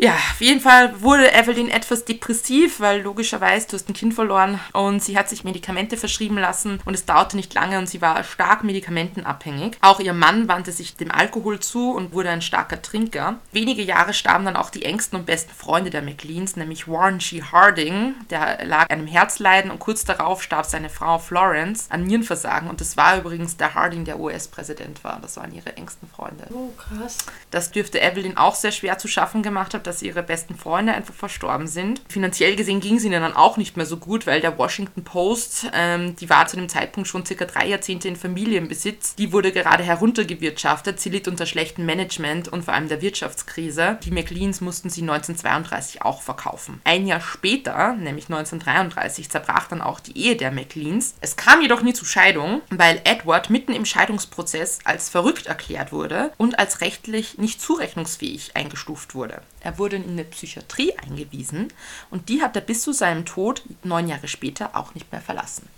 Ja, 0.00 0.12
auf 0.14 0.40
jeden 0.40 0.60
Fall 0.60 1.02
wurde 1.02 1.34
Evelyn 1.34 1.68
etwas 1.68 2.04
depressiv, 2.04 2.78
weil 2.78 3.02
logischerweise 3.02 3.66
du 3.66 3.72
hast 3.74 3.88
ein 3.88 3.94
Kind 3.94 4.14
verloren 4.14 4.60
und 4.72 5.02
sie 5.02 5.18
hat 5.18 5.28
sich 5.28 5.42
Medikamente 5.42 5.96
verschrieben 5.96 6.38
lassen 6.38 6.80
und 6.84 6.94
es 6.94 7.04
dauerte 7.04 7.34
nicht 7.34 7.52
lange 7.52 7.78
und 7.78 7.88
sie 7.88 8.00
war 8.00 8.22
stark 8.22 8.62
medikamentenabhängig. 8.62 9.76
Auch 9.80 9.98
ihr 9.98 10.12
Mann 10.12 10.46
wandte 10.46 10.70
sich 10.70 10.94
dem 10.94 11.10
Alkohol 11.10 11.58
zu 11.58 11.90
und 11.90 12.12
wurde 12.12 12.30
ein 12.30 12.42
starker 12.42 12.80
Trinker. 12.80 13.40
Wenige 13.50 13.82
Jahre 13.82 14.14
starben 14.14 14.44
dann 14.44 14.54
auch 14.54 14.70
die 14.70 14.84
engsten 14.84 15.18
und 15.18 15.26
besten 15.26 15.52
Freunde 15.52 15.90
der 15.90 16.02
McLeans, 16.02 16.54
nämlich 16.54 16.86
Warren 16.86 17.18
G. 17.18 17.42
Harding, 17.42 18.14
der 18.30 18.64
lag 18.66 18.88
einem 18.90 19.08
Herzleiden 19.08 19.68
und 19.68 19.80
kurz 19.80 20.04
darauf 20.04 20.44
starb 20.44 20.66
seine 20.66 20.90
Frau 20.90 21.18
Florence 21.18 21.90
an 21.90 22.04
Nierenversagen 22.04 22.70
und 22.70 22.80
das 22.80 22.96
war 22.96 23.18
übrigens 23.18 23.56
der 23.56 23.74
Harding, 23.74 24.04
der 24.04 24.20
US-Präsident 24.20 25.02
war. 25.02 25.18
Das 25.20 25.36
waren 25.38 25.52
ihre 25.52 25.76
engsten 25.76 26.08
Freunde. 26.08 26.46
Oh, 26.50 26.70
krass. 26.76 27.18
Das 27.50 27.72
dürfte 27.72 28.00
Evelyn 28.00 28.36
auch 28.36 28.54
sehr 28.54 28.70
schwer 28.70 28.98
zu 28.98 29.08
schaffen 29.08 29.42
gemacht 29.42 29.74
haben, 29.74 29.87
dass 29.88 30.02
ihre 30.02 30.22
besten 30.22 30.54
Freunde 30.54 30.92
einfach 30.92 31.14
verstorben 31.14 31.66
sind. 31.66 32.02
Finanziell 32.08 32.54
gesehen 32.56 32.80
ging 32.80 32.96
es 32.96 33.04
ihnen 33.04 33.22
dann 33.22 33.34
auch 33.34 33.56
nicht 33.56 33.76
mehr 33.76 33.86
so 33.86 33.96
gut, 33.96 34.26
weil 34.26 34.40
der 34.40 34.58
Washington 34.58 35.02
Post, 35.02 35.66
ähm, 35.74 36.14
die 36.16 36.28
war 36.28 36.46
zu 36.46 36.56
dem 36.56 36.68
Zeitpunkt 36.68 37.08
schon 37.08 37.24
circa 37.24 37.46
drei 37.46 37.66
Jahrzehnte 37.66 38.06
in 38.08 38.16
Familienbesitz, 38.16 39.14
die 39.14 39.32
wurde 39.32 39.50
gerade 39.50 39.82
heruntergewirtschaftet. 39.82 41.00
Sie 41.00 41.08
litt 41.08 41.26
unter 41.26 41.46
schlechtem 41.46 41.86
Management 41.86 42.48
und 42.48 42.64
vor 42.64 42.74
allem 42.74 42.88
der 42.88 43.00
Wirtschaftskrise. 43.00 43.98
Die 44.04 44.10
McLeans 44.10 44.60
mussten 44.60 44.90
sie 44.90 45.00
1932 45.00 46.02
auch 46.02 46.20
verkaufen. 46.20 46.82
Ein 46.84 47.06
Jahr 47.06 47.20
später, 47.20 47.94
nämlich 47.94 48.26
1933, 48.26 49.30
zerbrach 49.30 49.68
dann 49.68 49.80
auch 49.80 50.00
die 50.00 50.18
Ehe 50.18 50.36
der 50.36 50.50
McLeans. 50.50 51.14
Es 51.22 51.36
kam 51.36 51.62
jedoch 51.62 51.82
nie 51.82 51.94
zur 51.94 52.06
Scheidung, 52.06 52.60
weil 52.70 53.00
Edward 53.04 53.48
mitten 53.48 53.72
im 53.72 53.86
Scheidungsprozess 53.86 54.80
als 54.84 55.08
verrückt 55.08 55.46
erklärt 55.46 55.92
wurde 55.92 56.32
und 56.36 56.58
als 56.58 56.82
rechtlich 56.82 57.38
nicht 57.38 57.62
zurechnungsfähig 57.62 58.54
eingestuft 58.54 59.14
wurde. 59.14 59.40
Er 59.60 59.77
wurde 59.78 59.96
in 59.96 60.08
eine 60.08 60.24
Psychiatrie 60.24 60.92
eingewiesen 60.98 61.68
und 62.10 62.28
die 62.28 62.42
hat 62.42 62.56
er 62.56 62.62
bis 62.62 62.82
zu 62.82 62.92
seinem 62.92 63.24
Tod 63.24 63.62
neun 63.84 64.08
Jahre 64.08 64.28
später 64.28 64.76
auch 64.76 64.94
nicht 64.94 65.10
mehr 65.12 65.20
verlassen. 65.20 65.68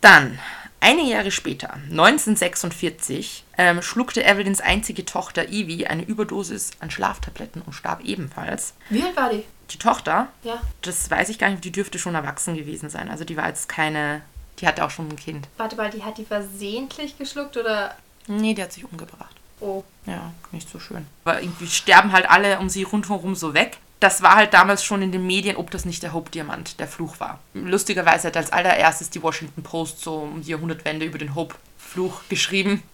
Dann, 0.00 0.38
einige 0.80 1.10
Jahre 1.10 1.30
später, 1.30 1.78
1946, 1.90 3.44
ähm, 3.56 3.80
schluckte 3.82 4.24
Evelyns 4.24 4.60
einzige 4.60 5.04
Tochter 5.04 5.48
Evie 5.48 5.86
eine 5.86 6.02
Überdosis 6.04 6.72
an 6.80 6.90
Schlaftabletten 6.90 7.62
und 7.62 7.72
starb 7.72 8.02
ebenfalls. 8.04 8.74
Wie 8.90 9.02
alt 9.02 9.16
war 9.16 9.30
die? 9.30 9.44
Die 9.70 9.78
Tochter, 9.78 10.28
Ja. 10.42 10.60
das 10.82 11.10
weiß 11.10 11.30
ich 11.30 11.38
gar 11.38 11.48
nicht, 11.48 11.64
die 11.64 11.72
dürfte 11.72 11.98
schon 11.98 12.14
erwachsen 12.14 12.54
gewesen 12.54 12.90
sein. 12.90 13.08
Also 13.08 13.24
die 13.24 13.36
war 13.36 13.48
jetzt 13.48 13.68
keine, 13.68 14.20
die 14.58 14.66
hatte 14.66 14.84
auch 14.84 14.90
schon 14.90 15.08
ein 15.08 15.16
Kind. 15.16 15.48
Warte 15.56 15.76
mal, 15.76 15.88
die 15.90 16.02
hat 16.02 16.18
die 16.18 16.26
versehentlich 16.26 17.16
geschluckt 17.16 17.56
oder. 17.56 17.96
Nee, 18.26 18.52
die 18.54 18.62
hat 18.62 18.72
sich 18.72 18.84
umgebracht. 18.84 19.34
Oh. 19.64 19.82
Ja, 20.04 20.32
nicht 20.52 20.68
so 20.68 20.78
schön. 20.78 21.06
Aber 21.24 21.40
irgendwie 21.40 21.66
sterben 21.66 22.12
halt 22.12 22.28
alle 22.28 22.58
um 22.58 22.68
sie 22.68 22.82
rundherum 22.82 23.34
so 23.34 23.54
weg. 23.54 23.78
Das 23.98 24.20
war 24.20 24.36
halt 24.36 24.52
damals 24.52 24.84
schon 24.84 25.00
in 25.00 25.10
den 25.10 25.26
Medien, 25.26 25.56
ob 25.56 25.70
das 25.70 25.86
nicht 25.86 26.02
der 26.02 26.12
Hope-Diamant, 26.12 26.78
der 26.78 26.86
Fluch 26.86 27.18
war. 27.18 27.38
Lustigerweise 27.54 28.26
hat 28.26 28.36
als 28.36 28.52
allererstes 28.52 29.08
die 29.08 29.22
Washington 29.22 29.62
Post 29.62 30.00
so 30.00 30.16
um 30.16 30.42
die 30.42 30.50
Jahrhundertwende 30.50 31.06
über 31.06 31.16
den 31.16 31.34
Hope-Fluch 31.34 32.20
geschrieben. 32.28 32.82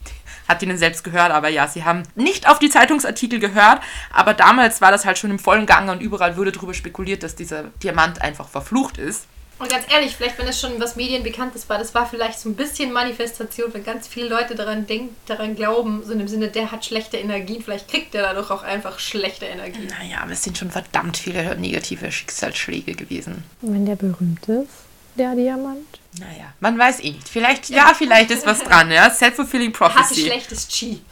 Hat 0.49 0.63
ihnen 0.63 0.79
selbst 0.79 1.05
gehört, 1.05 1.31
aber 1.31 1.49
ja, 1.49 1.69
sie 1.69 1.85
haben 1.85 2.03
nicht 2.17 2.49
auf 2.49 2.59
die 2.59 2.71
Zeitungsartikel 2.71 3.39
gehört, 3.39 3.81
aber 4.13 4.35
damals 4.35 4.81
war 4.81 4.91
das 4.91 5.05
halt 5.05 5.17
schon 5.17 5.31
im 5.31 5.39
vollen 5.39 5.65
Gange 5.65 5.93
und 5.93 6.01
überall 6.01 6.37
wurde 6.37 6.51
darüber 6.51 6.75
spekuliert, 6.75 7.23
dass 7.23 7.37
dieser 7.37 7.65
Diamant 7.85 8.21
einfach 8.21 8.49
verflucht 8.49 8.99
ist. 8.99 9.29
Und 9.61 9.69
ganz 9.69 9.85
ehrlich, 9.93 10.17
vielleicht, 10.17 10.39
wenn 10.39 10.49
es 10.49 10.59
schon 10.59 10.81
was 10.81 10.97
Medienbekanntes 10.97 11.69
war, 11.69 11.77
das 11.77 11.95
war 11.95 12.09
vielleicht 12.09 12.41
so 12.41 12.49
ein 12.49 12.55
bisschen 12.55 12.93
Manifestation, 12.93 13.73
wenn 13.75 13.85
ganz 13.85 14.09
viele 14.09 14.27
Leute 14.27 14.55
daran 14.55 14.87
denken, 14.87 15.15
daran 15.27 15.55
glauben, 15.55 16.03
so 16.03 16.13
in 16.13 16.19
dem 16.19 16.29
Sinne, 16.29 16.49
der 16.49 16.73
hat 16.73 16.87
schlechte 16.87 17.19
Energien, 17.19 17.63
vielleicht 17.63 17.87
kriegt 17.87 18.15
der 18.15 18.23
dadurch 18.23 18.51
auch 18.51 18.63
einfach 18.63 18.99
schlechte 18.99 19.45
Energien. 19.45 19.87
Naja, 19.89 20.23
aber 20.23 20.33
es 20.33 20.43
sind 20.43 20.57
schon 20.57 20.71
verdammt 20.71 21.19
viele 21.19 21.57
negative 21.57 22.11
Schicksalsschläge 22.11 22.95
gewesen. 22.95 23.45
Wenn 23.61 23.85
der 23.85 23.97
berühmt 23.97 24.49
ist, 24.49 24.71
der 25.17 25.35
Diamant. 25.35 26.01
Naja, 26.19 26.55
man 26.61 26.79
weiß 26.79 27.01
eh 27.01 27.11
nicht. 27.11 27.29
Vielleicht, 27.29 27.69
ja, 27.69 27.93
vielleicht 27.95 28.31
ist 28.31 28.47
was 28.47 28.65
dran, 28.65 28.91
ja. 28.91 29.11
Self-fulfilling 29.11 29.75
Hatte 29.75 29.93
prophecy. 29.93 30.23
schlechtes 30.23 30.69
Chi. 30.69 31.03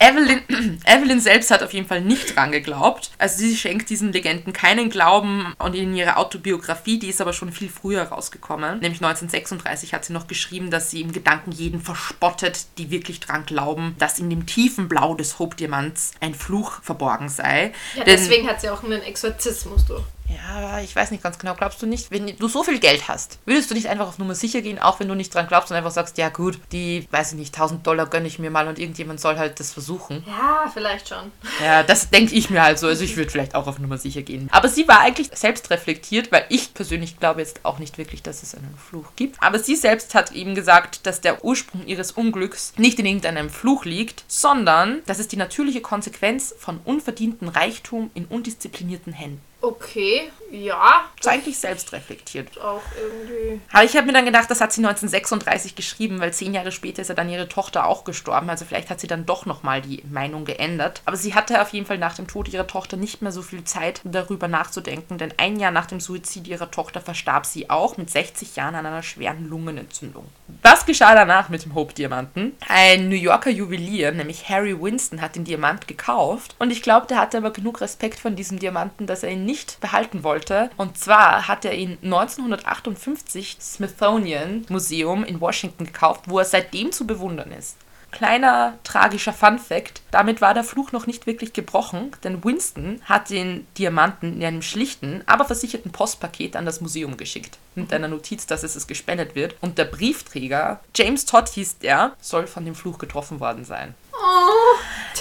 Evelyn, 0.00 0.42
Evelyn 0.86 1.20
selbst 1.20 1.50
hat 1.50 1.62
auf 1.62 1.72
jeden 1.72 1.86
Fall 1.88 2.00
nicht 2.00 2.36
dran 2.36 2.52
geglaubt. 2.52 3.10
Also 3.18 3.38
sie 3.38 3.56
schenkt 3.56 3.90
diesen 3.90 4.12
Legenden 4.12 4.52
keinen 4.52 4.90
Glauben 4.90 5.54
und 5.58 5.74
in 5.74 5.94
ihrer 5.94 6.18
Autobiografie, 6.18 6.98
die 6.98 7.08
ist 7.08 7.20
aber 7.20 7.32
schon 7.32 7.50
viel 7.52 7.68
früher 7.68 8.02
rausgekommen, 8.04 8.78
nämlich 8.80 9.02
1936 9.02 9.94
hat 9.94 10.04
sie 10.04 10.12
noch 10.12 10.28
geschrieben, 10.28 10.70
dass 10.70 10.90
sie 10.90 11.00
im 11.00 11.12
Gedanken 11.12 11.50
jeden 11.52 11.80
verspottet, 11.80 12.66
die 12.78 12.90
wirklich 12.90 13.20
dran 13.20 13.44
glauben, 13.44 13.96
dass 13.98 14.18
in 14.18 14.30
dem 14.30 14.46
tiefen 14.46 14.88
Blau 14.88 15.14
des 15.14 15.38
Hope-Diamants 15.38 16.12
ein 16.20 16.34
Fluch 16.34 16.80
verborgen 16.82 17.28
sei. 17.28 17.72
Ja, 17.96 18.04
Denn- 18.04 18.16
deswegen 18.16 18.48
hat 18.48 18.60
sie 18.60 18.70
auch 18.70 18.84
einen 18.84 19.02
Exorzismus 19.02 19.84
durch. 19.84 20.04
Ja, 20.28 20.80
ich 20.80 20.94
weiß 20.94 21.10
nicht 21.10 21.22
ganz 21.22 21.38
genau. 21.38 21.54
Glaubst 21.54 21.80
du 21.82 21.86
nicht, 21.86 22.10
wenn 22.10 22.26
du 22.26 22.48
so 22.48 22.62
viel 22.62 22.78
Geld 22.78 23.08
hast, 23.08 23.38
würdest 23.46 23.70
du 23.70 23.74
nicht 23.74 23.88
einfach 23.88 24.08
auf 24.08 24.18
Nummer 24.18 24.34
sicher 24.34 24.60
gehen, 24.60 24.78
auch 24.78 25.00
wenn 25.00 25.08
du 25.08 25.14
nicht 25.14 25.34
dran 25.34 25.46
glaubst 25.46 25.70
und 25.70 25.76
einfach 25.76 25.90
sagst, 25.90 26.18
ja 26.18 26.28
gut, 26.28 26.58
die, 26.72 27.06
weiß 27.10 27.32
ich 27.32 27.38
nicht, 27.38 27.54
1000 27.54 27.86
Dollar 27.86 28.06
gönne 28.06 28.26
ich 28.26 28.38
mir 28.38 28.50
mal 28.50 28.68
und 28.68 28.78
irgendjemand 28.78 29.20
soll 29.20 29.38
halt 29.38 29.58
das 29.60 29.72
versuchen. 29.72 30.24
Ja, 30.26 30.70
vielleicht 30.72 31.08
schon. 31.08 31.32
Ja, 31.62 31.82
das 31.82 32.10
denke 32.10 32.34
ich 32.34 32.50
mir 32.50 32.62
halt 32.62 32.78
so. 32.78 32.86
Also 32.86 33.04
ich 33.04 33.16
würde 33.16 33.30
vielleicht 33.30 33.54
auch 33.54 33.66
auf 33.66 33.78
Nummer 33.78 33.98
sicher 33.98 34.22
gehen. 34.22 34.48
Aber 34.52 34.68
sie 34.68 34.86
war 34.86 35.00
eigentlich 35.00 35.30
selbst 35.32 35.70
reflektiert, 35.70 36.30
weil 36.30 36.44
ich 36.48 36.74
persönlich 36.74 37.18
glaube 37.18 37.40
jetzt 37.40 37.64
auch 37.64 37.78
nicht 37.78 37.98
wirklich, 37.98 38.22
dass 38.22 38.42
es 38.42 38.54
einen 38.54 38.76
Fluch 38.76 39.12
gibt. 39.16 39.42
Aber 39.42 39.58
sie 39.58 39.76
selbst 39.76 40.14
hat 40.14 40.32
eben 40.32 40.54
gesagt, 40.54 41.06
dass 41.06 41.20
der 41.20 41.44
Ursprung 41.44 41.86
ihres 41.86 42.12
Unglücks 42.12 42.74
nicht 42.76 42.98
in 42.98 43.06
irgendeinem 43.06 43.50
Fluch 43.50 43.84
liegt, 43.84 44.24
sondern 44.28 45.02
dass 45.06 45.18
es 45.18 45.28
die 45.28 45.36
natürliche 45.36 45.80
Konsequenz 45.80 46.54
von 46.58 46.80
unverdienten 46.84 47.48
Reichtum 47.48 48.10
in 48.14 48.26
undisziplinierten 48.26 49.12
Händen. 49.12 49.48
Okay, 49.60 50.30
ja. 50.50 51.04
Ist 51.18 51.28
eigentlich 51.28 51.58
selbst 51.58 51.92
reflektiert. 51.92 52.60
Auch 52.60 52.82
irgendwie. 52.96 53.60
Aber 53.72 53.84
ich 53.84 53.96
habe 53.96 54.06
mir 54.06 54.12
dann 54.12 54.24
gedacht, 54.24 54.50
das 54.50 54.60
hat 54.60 54.72
sie 54.72 54.80
1936 54.80 55.74
geschrieben, 55.74 56.20
weil 56.20 56.32
zehn 56.32 56.54
Jahre 56.54 56.72
später 56.72 57.02
ist 57.02 57.08
ja 57.08 57.14
dann 57.14 57.28
ihre 57.28 57.48
Tochter 57.48 57.86
auch 57.86 58.04
gestorben. 58.04 58.48
Also 58.50 58.64
vielleicht 58.64 58.90
hat 58.90 59.00
sie 59.00 59.06
dann 59.06 59.26
doch 59.26 59.46
nochmal 59.46 59.82
die 59.82 60.02
Meinung 60.10 60.44
geändert. 60.44 61.02
Aber 61.04 61.16
sie 61.16 61.34
hatte 61.34 61.60
auf 61.60 61.70
jeden 61.70 61.86
Fall 61.86 61.98
nach 61.98 62.14
dem 62.14 62.26
Tod 62.26 62.48
ihrer 62.48 62.66
Tochter 62.66 62.96
nicht 62.96 63.22
mehr 63.22 63.32
so 63.32 63.42
viel 63.42 63.64
Zeit, 63.64 64.00
darüber 64.04 64.48
nachzudenken. 64.48 65.18
Denn 65.18 65.34
ein 65.36 65.58
Jahr 65.58 65.70
nach 65.70 65.86
dem 65.86 66.00
Suizid 66.00 66.48
ihrer 66.48 66.70
Tochter 66.70 67.00
verstarb 67.00 67.46
sie 67.46 67.68
auch 67.68 67.96
mit 67.96 68.10
60 68.10 68.56
Jahren 68.56 68.74
an 68.74 68.86
einer 68.86 69.02
schweren 69.02 69.48
Lungenentzündung. 69.48 70.26
Was 70.62 70.86
geschah 70.86 71.14
danach 71.14 71.48
mit 71.48 71.64
dem 71.64 71.74
Hope-Diamanten? 71.74 72.56
Ein 72.68 73.08
New 73.08 73.16
Yorker 73.16 73.50
Juwelier, 73.50 74.12
nämlich 74.12 74.48
Harry 74.48 74.80
Winston, 74.80 75.20
hat 75.20 75.36
den 75.36 75.44
Diamant 75.44 75.86
gekauft. 75.88 76.56
Und 76.58 76.70
ich 76.70 76.82
glaube, 76.82 77.06
der 77.06 77.18
hatte 77.18 77.38
aber 77.38 77.52
genug 77.52 77.80
Respekt 77.80 78.18
von 78.18 78.36
diesem 78.36 78.58
Diamanten, 78.58 79.06
dass 79.06 79.22
er 79.22 79.30
ihn 79.30 79.44
nicht 79.44 79.80
behalten 79.80 80.22
wollte. 80.22 80.37
Und 80.76 80.98
zwar 80.98 81.48
hat 81.48 81.64
er 81.64 81.74
ihn 81.74 81.98
1958 82.02 83.58
Smithsonian 83.60 84.66
Museum 84.68 85.24
in 85.24 85.40
Washington 85.40 85.84
gekauft, 85.86 86.22
wo 86.26 86.38
er 86.38 86.44
seitdem 86.44 86.92
zu 86.92 87.06
bewundern 87.06 87.52
ist. 87.52 87.76
Kleiner 88.10 88.78
tragischer 88.84 89.34
Fun 89.34 89.58
Fact: 89.58 90.00
Damit 90.10 90.40
war 90.40 90.54
der 90.54 90.64
Fluch 90.64 90.92
noch 90.92 91.06
nicht 91.06 91.26
wirklich 91.26 91.52
gebrochen, 91.52 92.10
denn 92.24 92.42
Winston 92.42 93.02
hat 93.04 93.28
den 93.28 93.66
Diamanten 93.76 94.32
in 94.40 94.44
einem 94.44 94.62
schlichten, 94.62 95.22
aber 95.26 95.44
versicherten 95.44 95.92
Postpaket 95.92 96.56
an 96.56 96.64
das 96.64 96.80
Museum 96.80 97.18
geschickt. 97.18 97.58
Mit 97.74 97.92
einer 97.92 98.08
Notiz, 98.08 98.46
dass 98.46 98.62
es 98.62 98.76
es 98.76 98.86
gespendet 98.86 99.34
wird. 99.34 99.56
Und 99.60 99.76
der 99.76 99.84
Briefträger, 99.84 100.80
James 100.96 101.26
Todd 101.26 101.48
hieß 101.50 101.78
der, 101.80 102.12
soll 102.18 102.46
von 102.46 102.64
dem 102.64 102.74
Fluch 102.74 102.96
getroffen 102.96 103.40
worden 103.40 103.66
sein. 103.66 103.94
Oh, 104.14 104.76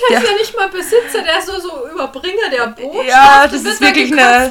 der 0.10 0.18
ist 0.20 0.26
Ja. 0.30 0.34
nicht 0.36 0.56
mal 0.56 0.70
Besitzer, 0.70 1.22
der 1.24 1.40
ist 1.40 1.48
so, 1.48 1.60
so 1.60 1.90
Überbringer 1.92 2.50
der 2.52 2.68
Botschaft. 2.68 3.08
Ja, 3.10 3.48
das 3.48 3.64
ist 3.66 3.82
wirklich 3.82 4.14
eine- 4.14 4.50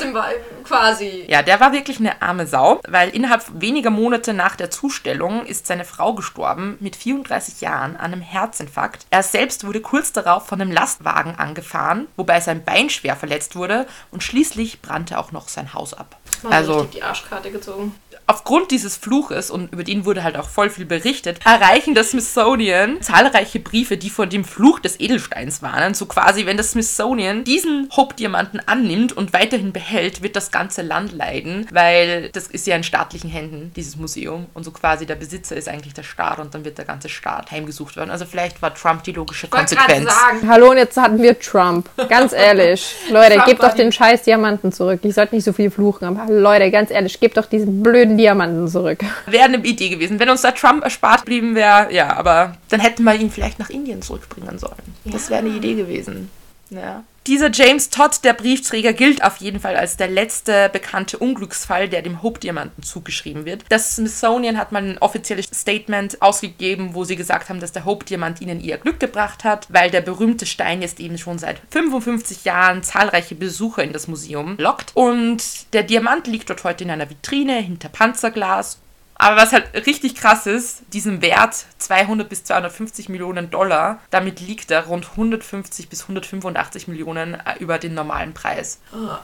Quasi. 0.67 1.25
Ja, 1.29 1.43
der 1.43 1.61
war 1.61 1.73
wirklich 1.73 1.99
eine 2.01 2.21
arme 2.23 2.47
Sau, 2.47 2.81
weil 2.89 3.11
innerhalb 3.11 3.45
weniger 3.61 3.91
Monate 3.91 4.35
nach 4.35 4.57
der 4.57 4.71
Zustellung 4.71 5.47
ist 5.47 5.67
seine 5.67 5.85
Frau 5.85 6.15
gestorben 6.15 6.77
mit 6.81 6.97
34 6.97 7.61
Jahren 7.61 7.97
an 7.97 8.13
einem 8.13 8.21
Herzinfarkt. 8.21 9.07
Er 9.11 9.23
selbst 9.23 9.67
wurde 9.67 9.81
kurz 9.81 10.13
darauf 10.13 10.47
von 10.47 10.61
einem 10.61 10.73
Lastwagen 10.73 11.37
angefahren, 11.37 12.07
wobei 12.17 12.41
sein 12.41 12.65
Bein 12.65 12.91
schwer 12.91 13.17
verletzt 13.17 13.57
wurde 13.57 13.87
und 14.11 14.23
schließlich 14.23 14.83
brannte 14.83 15.19
auch 15.19 15.33
noch 15.33 15.49
sein 15.49 15.75
Haus 15.75 15.95
ab. 15.95 16.17
So 16.43 16.49
Also 16.49 16.85
die 16.85 17.03
Arschkarte 17.03 17.51
gezogen. 17.51 17.95
Aufgrund 18.27 18.71
dieses 18.71 18.97
Fluches, 18.97 19.51
und 19.51 19.73
über 19.73 19.85
den 19.85 20.05
wurde 20.05 20.23
halt 20.25 20.37
auch 20.37 20.49
voll 20.49 20.71
viel 20.71 20.85
berichtet, 20.85 21.39
erreichen 21.45 21.95
das 21.95 22.11
Smithsonian 22.11 23.01
zahlreiche 23.01 23.61
Briefe, 23.61 23.97
die 23.97 24.11
vor 24.11 24.27
dem 24.27 24.45
Fluch 24.45 24.81
des 24.81 24.99
Edelsteins 25.01 25.63
warnen. 25.63 25.95
So 25.95 26.07
quasi, 26.07 26.47
wenn 26.47 26.57
das 26.57 26.73
Smithsonian 26.73 27.45
diesen 27.45 27.89
Hope-Diamanten 27.97 28.61
annimmt 28.67 29.13
und 29.13 29.33
weiterhin 29.33 29.73
behält, 29.73 30.23
wird 30.23 30.37
das 30.37 30.51
ganze 30.51 30.83
Land 30.83 31.13
leiden, 31.13 31.67
weil 31.73 32.31
das 32.31 32.47
ist 32.49 32.67
ja 32.67 32.77
in 32.77 32.83
staatlichen 32.83 33.31
Händen, 33.31 33.73
dieses 33.77 33.97
Museum. 33.97 34.47
Und 34.55 34.65
so 34.65 34.71
quasi 34.71 35.07
der 35.07 35.15
Besitzer 35.15 35.57
ist 35.57 35.69
eigentlich 35.69 35.95
der 35.95 36.03
Staat 36.03 36.39
und 36.39 36.55
dann 36.55 36.65
wird 36.65 36.79
der 36.79 36.85
ganze 36.85 37.09
Staat 37.09 37.51
heimgesucht 37.51 37.97
werden. 37.97 38.11
Also 38.11 38.25
vielleicht 38.25 38.61
war 38.63 38.75
Trump 38.75 39.05
die 39.05 39.13
logische 39.13 39.47
Ich 39.47 39.53
wollte 39.53 39.75
gerade 39.77 39.93
Konsequenz. 39.93 40.21
sagen, 40.21 40.49
Hallo, 40.49 40.71
und 40.71 40.79
jetzt 40.79 40.97
hatten 40.97 41.23
wir 41.23 41.39
Trump. 41.39 41.89
Ganz 42.09 42.33
ehrlich. 42.37 42.95
Leute, 43.11 43.35
Trump 43.35 43.47
gebt 43.47 43.63
doch 43.63 43.75
den 43.75 43.93
scheiß 43.93 44.23
Diamanten 44.23 44.73
zurück. 44.73 45.01
Ich 45.03 45.15
sollte 45.15 45.35
nicht 45.35 45.45
so 45.45 45.53
viel 45.53 45.71
fluchen, 45.71 46.05
aber 46.07 46.33
Leute, 46.33 46.71
ganz 46.71 46.91
ehrlich, 46.91 47.21
gebt 47.21 47.37
doch 47.37 47.47
diesen 47.47 47.83
blöden 47.83 48.16
Diamanten 48.19 48.69
zurück. 48.69 49.01
Wäre 49.27 49.45
eine 49.45 49.59
Idee 49.59 49.89
gewesen. 49.89 50.19
Wenn 50.19 50.31
uns 50.31 50.43
der 50.43 50.55
Trump 50.55 50.85
erspart 50.85 51.25
blieben 51.25 51.55
wäre, 51.55 51.93
ja, 51.93 52.17
aber 52.17 52.57
dann 52.69 52.81
hätten 52.81 53.05
wir 53.05 53.15
ihn 53.15 53.31
vielleicht 53.31 53.59
nach 53.59 53.71
Indien 53.71 54.03
zurückbringen 54.03 54.59
sollen. 54.59 54.75
Das 55.05 55.31
wäre 55.31 55.41
eine 55.41 55.51
Idee 55.51 55.75
gewesen. 55.75 56.31
Ja. 56.71 57.05
Dieser 57.27 57.51
James 57.51 57.91
Todd, 57.91 58.23
der 58.23 58.35
Briefträger, 58.35 58.93
gilt 58.93 59.25
auf 59.25 59.39
jeden 59.39 59.59
Fall 59.59 59.77
als 59.77 59.97
der 59.97 60.07
letzte 60.07 60.69
bekannte 60.73 61.19
Unglücksfall, 61.19 61.89
der 61.89 62.03
dem 62.03 62.23
Hope-Diamanten 62.23 62.85
zugeschrieben 62.85 63.45
wird. 63.45 63.65
Das 63.69 63.97
Smithsonian 63.97 64.57
hat 64.57 64.71
mal 64.71 64.85
ein 64.85 64.99
offizielles 64.99 65.47
Statement 65.47 66.23
ausgegeben, 66.23 66.95
wo 66.95 67.03
sie 67.03 67.17
gesagt 67.17 67.49
haben, 67.49 67.59
dass 67.59 67.73
der 67.73 67.85
Hope-Diamant 67.85 68.41
ihnen 68.41 68.61
ihr 68.61 68.79
Glück 68.79 69.01
gebracht 69.01 69.43
hat, 69.43 69.67
weil 69.71 69.91
der 69.91 70.03
berühmte 70.03 70.47
Stein 70.47 70.83
jetzt 70.83 71.01
eben 71.01 71.19
schon 71.19 71.39
seit 71.39 71.61
55 71.71 72.45
Jahren 72.45 72.85
zahlreiche 72.85 73.35
Besucher 73.35 73.83
in 73.83 73.93
das 73.93 74.07
Museum 74.07 74.55
lockt. 74.59 74.93
Und 74.95 75.73
der 75.73 75.83
Diamant 75.83 76.29
liegt 76.29 76.49
dort 76.49 76.63
heute 76.63 76.85
in 76.85 76.91
einer 76.91 77.11
Vitrine 77.11 77.59
hinter 77.59 77.89
Panzerglas 77.89 78.79
aber 79.19 79.37
was 79.37 79.53
halt 79.53 79.73
richtig 79.87 80.15
krass 80.15 80.47
ist, 80.47 80.83
diesen 80.93 81.23
Wert 81.23 81.65
200 81.79 82.29
bis 82.29 82.45
250 82.45 83.09
Millionen 83.09 83.51
Dollar, 83.51 84.01
damit 84.11 84.41
liegt 84.41 84.71
er 84.71 84.87
rund 84.87 85.11
150 85.13 85.89
bis 85.89 86.03
185 86.03 86.89
Millionen 86.89 87.35
äh, 87.35 87.59
über 87.59 87.79
den 87.79 87.95
normalen 87.95 88.35
Preis. 88.35 88.81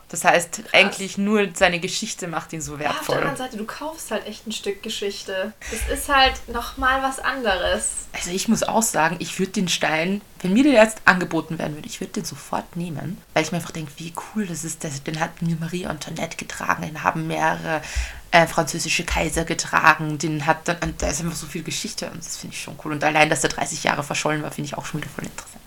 Das 0.09 0.25
heißt, 0.25 0.63
eigentlich 0.73 1.19
nur 1.19 1.49
seine 1.55 1.79
Geschichte 1.79 2.27
macht 2.29 2.53
ihn 2.53 2.61
so 2.61 2.77
ja, 2.77 2.77
auf 2.77 2.81
der 2.81 2.95
wertvoll. 2.95 3.17
anderen 3.17 3.37
Seite, 3.37 3.57
du 3.57 3.65
kaufst 3.65 4.11
halt 4.11 4.27
echt 4.27 4.47
ein 4.47 4.53
Stück 4.53 4.83
Geschichte. 4.83 5.53
Das 5.71 5.99
ist 5.99 6.09
halt 6.09 6.49
nochmal 6.49 7.03
was 7.03 7.19
anderes. 7.19 8.07
Also 8.13 8.31
ich 8.31 8.49
muss 8.49 8.63
auch 8.63 8.83
sagen, 8.83 9.17
ich 9.19 9.39
würde 9.39 9.53
den 9.53 9.69
Stein, 9.69 10.21
wenn 10.41 10.53
mir 10.53 10.65
der 10.65 10.73
jetzt 10.73 11.03
angeboten 11.05 11.59
werden 11.59 11.77
würde, 11.77 11.89
ich 11.89 12.01
würde 12.01 12.13
den 12.15 12.25
sofort 12.25 12.77
nehmen, 12.77 13.19
weil 13.35 13.43
ich 13.43 13.53
mir 13.53 13.59
einfach 13.59 13.71
denke, 13.71 13.93
wie 13.97 14.13
cool 14.35 14.47
das 14.47 14.65
ist. 14.65 14.83
Den 15.07 15.21
hat 15.21 15.43
mir 15.43 15.57
Marie 15.57 15.87
Antoinette 15.87 16.37
getragen, 16.37 16.83
den 16.83 17.03
haben 17.03 17.27
mehrere 17.27 17.83
äh, 18.33 18.47
französische 18.47 19.05
Kaiser 19.05 19.45
getragen, 19.45 20.19
den 20.19 20.47
hat 20.47 20.67
dann, 20.67 20.79
und 20.83 21.01
da 21.03 21.09
ist 21.09 21.21
einfach 21.21 21.37
so 21.37 21.47
viel 21.47 21.63
Geschichte 21.63 22.11
und 22.11 22.19
das 22.19 22.39
finde 22.39 22.57
ich 22.57 22.63
schon 22.63 22.79
cool. 22.85 22.93
Und 22.93 23.05
allein, 23.05 23.31
dass 23.31 23.43
der 23.43 23.51
30 23.51 23.85
Jahre 23.85 24.03
verschollen 24.03 24.43
war, 24.43 24.51
finde 24.51 24.69
ich 24.69 24.77
auch 24.77 24.87
schon 24.87 25.01
wieder 25.01 25.11
voll 25.11 25.25
interessant. 25.25 25.63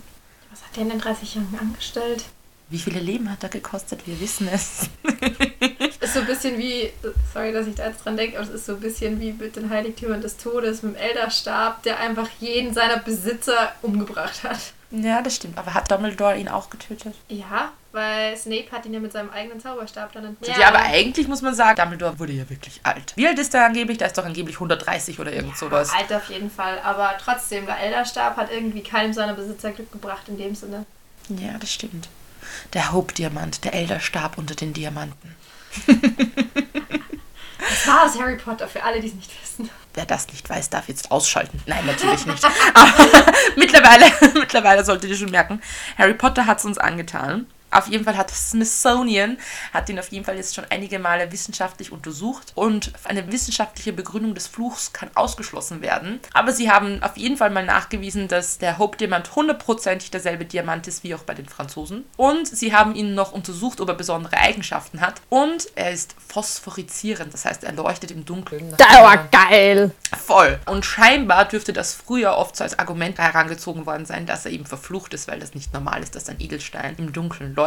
Was 0.52 0.64
hat 0.64 0.76
der 0.76 0.84
in 0.84 0.90
den 0.90 1.00
30 1.00 1.36
Jahren 1.36 1.58
angestellt? 1.60 2.26
Wie 2.70 2.80
viele 2.80 3.00
Leben 3.00 3.32
hat 3.32 3.44
er 3.44 3.50
gekostet? 3.50 4.08
Wir 4.08 4.20
wissen 4.20 4.48
es. 4.52 4.90
Ist 6.02 6.14
so 6.14 6.20
ein 6.22 6.26
bisschen 6.26 6.58
wie, 6.58 6.92
sorry, 7.34 7.54
dass 7.54 7.68
ich 7.68 7.76
da 7.76 7.88
jetzt 7.88 8.04
dran 8.04 8.18
denke, 8.18 8.38
aber 8.38 8.48
es 8.48 8.54
ist 8.54 8.66
so 8.66 8.74
ein 8.74 8.80
bisschen 8.80 9.20
wie 9.20 9.32
mit 9.32 9.56
den 9.56 9.70
Heiligtümern 9.70 10.22
des 10.22 10.38
Todes, 10.38 10.84
mit 10.84 10.96
dem 10.96 11.02
Elderstab, 11.02 11.84
der 11.84 12.00
einfach 12.00 12.28
jeden 12.40 12.74
seiner 12.74 12.98
Besitzer 12.98 13.72
umgebracht 13.82 14.44
hat. 14.44 14.60
Ja, 14.92 15.22
das 15.22 15.36
stimmt. 15.36 15.58
Aber 15.58 15.74
hat 15.74 15.92
Dumbledore 15.92 16.38
ihn 16.38 16.48
auch 16.48 16.70
getötet? 16.70 17.16
Ja, 17.28 17.74
weil 17.92 18.36
Snape 18.38 18.72
hat 18.72 18.86
ihn 18.86 18.94
ja 18.94 19.00
mit 19.00 19.12
seinem 19.12 19.30
eigenen 19.30 19.60
Zauberstab 19.60 20.12
dann 20.14 20.26
entdeckt. 20.26 20.58
Ja, 20.58 20.68
aber 20.68 20.80
eigentlich 20.80 21.28
muss 21.28 21.42
man 21.42 21.56
sagen, 21.56 21.76
Dumbledore 21.76 22.20
wurde 22.20 22.34
ja 22.34 22.50
wirklich 22.50 22.80
alt. 22.84 23.14
Wie 23.16 23.28
alt 23.28 23.40
ist 23.40 23.54
er 23.54 23.66
angeblich? 23.66 23.98
Da 23.98 24.06
ist 24.06 24.18
doch 24.18 24.26
angeblich 24.26 24.58
130 24.58 25.20
oder 25.20 25.34
irgend 25.34 25.58
sowas. 25.58 25.92
Alt 25.92 26.14
auf 26.14 26.30
jeden 26.30 26.52
Fall, 26.52 26.80
aber 26.84 27.16
trotzdem, 27.24 27.66
der 27.66 27.80
Elderstab 27.80 28.38
hat 28.38 28.52
irgendwie 28.52 28.84
keinem 28.84 29.14
seiner 29.14 29.34
Besitzer 29.34 29.72
Glück 29.72 29.92
gebracht 29.92 30.28
in 30.28 30.38
dem 30.38 30.56
Sinne. 30.56 30.86
Ja, 31.30 31.58
das 31.60 31.74
stimmt. 31.74 32.08
Der 32.74 32.92
Hope-Diamant, 32.94 33.64
der 33.66 33.74
Elderstab 33.74 34.38
unter 34.38 34.56
den 34.56 34.74
Diamanten. 34.74 35.36
Das 37.68 37.88
war 37.88 38.06
aus 38.06 38.20
Harry 38.20 38.36
Potter, 38.36 38.68
für 38.68 38.84
alle, 38.84 39.00
die 39.00 39.08
es 39.08 39.14
nicht 39.16 39.32
wissen. 39.42 39.70
Wer 39.96 40.06
das 40.06 40.28
nicht 40.28 40.50
weiß, 40.50 40.70
darf 40.70 40.90
jetzt 40.90 41.10
ausschalten. 41.10 41.62
Nein, 41.66 41.86
natürlich 41.86 42.26
nicht. 42.26 42.44
Aber 42.74 43.32
mittlerweile, 43.56 44.06
mittlerweile 44.34 44.84
solltet 44.84 45.10
ihr 45.10 45.16
schon 45.16 45.32
merken, 45.32 45.62
Harry 45.98 46.14
Potter 46.14 46.46
hat 46.46 46.60
es 46.60 46.66
uns 46.66 46.78
angetan. 46.78 47.48
Auf 47.76 47.88
jeden 47.88 48.06
Fall 48.06 48.16
hat 48.16 48.32
Smithsonian 48.32 49.38
hat 49.74 49.90
ihn 49.90 50.00
auf 50.00 50.10
jeden 50.10 50.24
Fall 50.24 50.38
jetzt 50.38 50.56
schon 50.56 50.66
einige 50.70 50.98
Male 50.98 51.32
wissenschaftlich 51.32 51.92
untersucht 51.92 52.54
und 52.56 52.94
eine 53.04 53.32
wissenschaftliche 53.32 53.92
Begründung 53.92 54.34
des 54.34 54.48
Fluchs 54.48 54.94
kann 54.94 55.10
ausgeschlossen 55.14 55.82
werden. 55.82 56.20
Aber 56.34 56.54
sie 56.54 56.72
haben 56.72 57.04
auf 57.04 57.18
jeden 57.18 57.36
Fall 57.36 57.50
mal 57.50 57.66
nachgewiesen, 57.66 58.30
dass 58.30 58.58
der 58.58 58.78
Hope-Diamant 58.78 59.36
hundertprozentig 59.36 60.10
derselbe 60.10 60.46
Diamant 60.46 60.88
ist 60.88 61.04
wie 61.04 61.14
auch 61.14 61.24
bei 61.24 61.34
den 61.34 61.48
Franzosen. 61.48 62.06
Und 62.16 62.48
sie 62.48 62.74
haben 62.74 62.96
ihn 62.96 63.14
noch 63.14 63.34
untersucht, 63.34 63.82
ob 63.82 63.90
er 63.90 63.96
besondere 63.96 64.38
Eigenschaften 64.38 65.02
hat. 65.02 65.22
Und 65.30 65.68
er 65.76 65.92
ist 65.92 66.16
phosphorizierend, 66.28 67.34
das 67.34 67.44
heißt, 67.44 67.66
er 67.66 67.74
leuchtet 67.74 68.12
im 68.12 68.24
Dunkeln. 68.24 68.74
Das 68.78 68.90
war 68.90 69.18
geil. 69.28 69.92
Voll. 70.26 70.60
Und 70.66 70.86
scheinbar 70.86 71.46
dürfte 71.46 71.74
das 71.74 71.94
früher 71.94 72.38
oft 72.38 72.56
so 72.56 72.64
als 72.64 72.80
Argument 72.80 73.18
herangezogen 73.18 73.86
worden 73.86 74.06
sein, 74.06 74.26
dass 74.26 74.46
er 74.46 74.52
eben 74.52 74.66
verflucht 74.66 75.14
ist, 75.14 75.28
weil 75.28 75.40
das 75.40 75.54
nicht 75.54 75.74
normal 75.74 76.02
ist, 76.02 76.16
dass 76.16 76.30
ein 76.30 76.40
Edelstein 76.40 76.96
im 76.98 77.12
Dunkeln 77.12 77.54
leuchtet. 77.54 77.65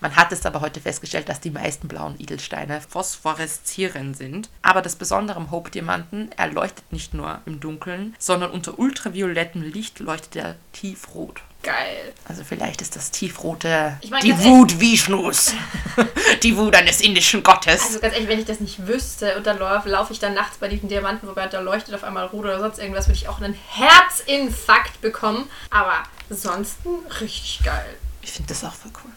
Man 0.00 0.16
hat 0.16 0.32
es 0.32 0.44
aber 0.46 0.60
heute 0.60 0.80
festgestellt, 0.80 1.28
dass 1.28 1.40
die 1.40 1.50
meisten 1.50 1.88
blauen 1.88 2.16
Edelsteine 2.18 2.80
phosphoreszierend 2.80 4.16
sind. 4.16 4.50
Aber 4.62 4.82
das 4.82 4.96
Besondere 4.96 5.36
am 5.36 5.50
Hope-Diamanten, 5.50 6.30
er 6.36 6.48
leuchtet 6.48 6.92
nicht 6.92 7.14
nur 7.14 7.40
im 7.46 7.60
Dunkeln, 7.60 8.14
sondern 8.18 8.50
unter 8.50 8.78
ultraviolettem 8.78 9.62
Licht 9.62 10.00
leuchtet 10.00 10.36
er 10.36 10.56
tiefrot. 10.72 11.40
Geil. 11.62 12.12
Also 12.26 12.44
vielleicht 12.44 12.80
ist 12.82 12.94
das 12.94 13.10
tiefrote 13.10 13.98
Ich 14.00 14.10
mein, 14.10 14.22
die 14.22 14.38
Wut 14.44 14.78
Vishnus. 14.78 15.54
die 16.42 16.56
Wut 16.56 16.76
eines 16.76 17.00
indischen 17.00 17.42
Gottes. 17.42 17.82
Also 17.84 18.00
ganz 18.00 18.14
ehrlich, 18.14 18.28
wenn 18.28 18.38
ich 18.38 18.46
das 18.46 18.60
nicht 18.60 18.86
wüsste 18.86 19.36
und 19.36 19.46
dann 19.46 19.58
laufe 19.58 19.88
lauf 19.88 20.10
ich 20.10 20.20
dann 20.20 20.34
nachts 20.34 20.58
bei 20.58 20.68
diesem 20.68 20.88
Diamanten 20.88 21.28
und 21.28 21.36
da 21.36 21.60
leuchtet 21.60 21.94
auf 21.94 22.04
einmal 22.04 22.26
rot 22.26 22.44
oder 22.44 22.60
sonst 22.60 22.78
irgendwas, 22.78 23.08
würde 23.08 23.18
ich 23.18 23.28
auch 23.28 23.40
einen 23.40 23.54
Herzinfarkt 23.70 25.00
bekommen. 25.00 25.50
Aber 25.70 26.04
ansonsten 26.30 26.90
richtig 27.20 27.60
geil. 27.64 27.96
Ich 28.22 28.30
finde 28.30 28.48
das 28.50 28.62
auch 28.62 28.74
voll 28.74 28.92
cool. 29.04 29.10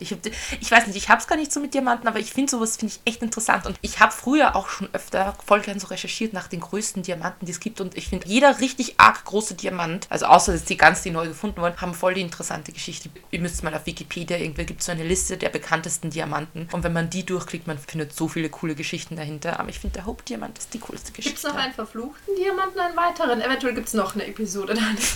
Ich, 0.00 0.12
hab, 0.12 0.18
ich 0.60 0.70
weiß 0.70 0.86
nicht, 0.88 0.96
ich 0.96 1.08
habe 1.08 1.20
es 1.20 1.26
gar 1.26 1.36
nicht 1.36 1.52
so 1.52 1.60
mit 1.60 1.72
Diamanten, 1.72 2.08
aber 2.08 2.18
ich 2.18 2.32
finde 2.32 2.50
sowas 2.50 2.76
finde 2.76 2.94
ich 2.94 3.12
echt 3.12 3.22
interessant. 3.22 3.66
Und 3.66 3.78
ich 3.80 4.00
habe 4.00 4.12
früher 4.12 4.56
auch 4.56 4.68
schon 4.68 4.88
öfter 4.92 5.36
voll 5.44 5.60
gern 5.60 5.78
so 5.78 5.86
recherchiert 5.86 6.32
nach 6.32 6.48
den 6.48 6.60
größten 6.60 7.02
Diamanten, 7.02 7.46
die 7.46 7.52
es 7.52 7.60
gibt. 7.60 7.80
Und 7.80 7.96
ich 7.96 8.08
finde, 8.08 8.26
jeder 8.26 8.60
richtig 8.60 8.94
arg 8.98 9.24
große 9.24 9.54
Diamant, 9.54 10.06
also 10.10 10.26
außer 10.26 10.52
dass 10.52 10.64
die 10.64 10.76
ganz, 10.76 11.02
die 11.02 11.10
neu 11.10 11.28
gefunden 11.28 11.60
wurden, 11.60 11.80
haben 11.80 11.94
voll 11.94 12.14
die 12.14 12.20
interessante 12.20 12.72
Geschichte. 12.72 13.08
Ihr 13.30 13.40
müsst 13.40 13.62
mal 13.62 13.74
auf 13.74 13.86
Wikipedia, 13.86 14.36
irgendwer 14.36 14.64
gibt 14.64 14.82
so 14.82 14.92
eine 14.92 15.04
Liste 15.04 15.36
der 15.36 15.48
bekanntesten 15.48 16.10
Diamanten. 16.10 16.68
Und 16.72 16.82
wenn 16.82 16.92
man 16.92 17.08
die 17.08 17.24
durchklickt, 17.24 17.66
man 17.66 17.78
findet 17.78 18.14
so 18.14 18.28
viele 18.28 18.50
coole 18.50 18.74
Geschichten 18.74 19.16
dahinter. 19.16 19.60
Aber 19.60 19.68
ich 19.68 19.78
finde, 19.78 19.94
der 19.94 20.06
Hope-Diamant 20.06 20.58
ist 20.58 20.74
die 20.74 20.80
coolste 20.80 21.12
Gibt 21.12 21.26
es 21.26 21.34
Geschichte. 21.34 21.48
noch 21.48 21.56
einen 21.56 21.72
verfluchten 21.72 22.34
Diamanten, 22.36 22.80
einen 22.80 22.96
weiteren? 22.96 23.40
Eventuell 23.40 23.74
gibt 23.74 23.88
es 23.88 23.94
noch 23.94 24.14
eine 24.14 24.26
Episode 24.26 24.74
dann. 24.74 24.96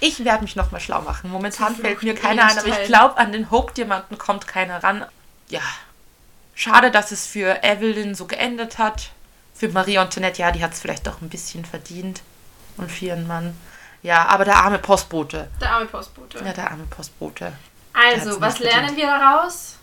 Ich 0.00 0.24
werde 0.24 0.42
mich 0.42 0.56
nochmal 0.56 0.80
schlau 0.80 1.02
machen. 1.02 1.30
Momentan 1.30 1.76
fällt 1.76 2.02
mir 2.02 2.14
keiner 2.14 2.44
ein, 2.44 2.58
aber 2.58 2.68
ich 2.68 2.86
glaube, 2.86 3.16
an 3.18 3.30
den 3.30 3.52
Hope-Diamanten 3.70 4.18
kommt 4.18 4.46
keiner 4.46 4.82
ran. 4.82 5.04
Ja. 5.48 5.60
Schade, 6.54 6.90
dass 6.90 7.12
es 7.12 7.26
für 7.26 7.62
Evelyn 7.62 8.14
so 8.14 8.26
geendet 8.26 8.78
hat. 8.78 9.10
Für 9.54 9.68
Marie 9.68 9.98
Antoinette, 9.98 10.40
ja, 10.40 10.50
die 10.50 10.62
hat 10.62 10.72
es 10.72 10.80
vielleicht 10.80 11.06
doch 11.06 11.20
ein 11.20 11.28
bisschen 11.28 11.64
verdient. 11.64 12.22
Und 12.76 12.90
für 12.90 13.06
ihren 13.06 13.26
Mann. 13.26 13.56
Ja, 14.02 14.26
aber 14.26 14.44
der 14.44 14.56
arme 14.56 14.78
Postbote. 14.78 15.48
Der 15.60 15.72
arme 15.72 15.86
Postbote. 15.86 16.38
Ja, 16.38 16.52
der 16.52 16.70
arme 16.70 16.84
Postbote. 16.84 17.52
Also, 17.92 18.40
was 18.40 18.58
lernen 18.58 18.96
wir 18.96 19.06
daraus? 19.06 19.76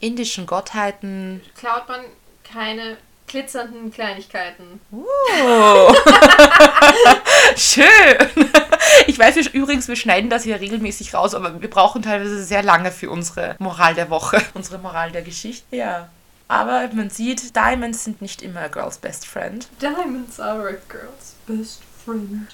Indischen 0.00 0.46
Gottheiten. 0.46 1.40
Klaut 1.56 1.88
man 1.88 2.04
keine 2.52 2.98
glitzernden 3.26 3.90
Kleinigkeiten. 3.90 4.80
Oh. 4.92 5.94
Schön. 7.56 8.50
Ich 9.06 9.18
weiß 9.18 9.36
wir, 9.36 9.52
übrigens, 9.52 9.88
wir 9.88 9.96
schneiden 9.96 10.30
das 10.30 10.44
hier 10.44 10.60
regelmäßig 10.60 11.14
raus, 11.14 11.34
aber 11.34 11.60
wir 11.60 11.70
brauchen 11.70 12.02
teilweise 12.02 12.42
sehr 12.42 12.62
lange 12.62 12.90
für 12.90 13.10
unsere 13.10 13.56
Moral 13.58 13.94
der 13.94 14.10
Woche, 14.10 14.40
unsere 14.54 14.78
Moral 14.78 15.12
der 15.12 15.22
Geschichte. 15.22 15.64
Ja. 15.74 16.08
Aber 16.48 16.88
man 16.92 17.10
sieht, 17.10 17.56
Diamonds 17.56 18.04
sind 18.04 18.20
nicht 18.20 18.42
immer 18.42 18.60
a 18.60 18.68
girl's 18.68 18.98
best 18.98 19.26
friend. 19.26 19.66
Diamonds 19.80 20.38
are 20.38 20.68
a 20.68 20.76
girl's 20.88 21.34
best 21.46 21.80
friend. 22.04 22.48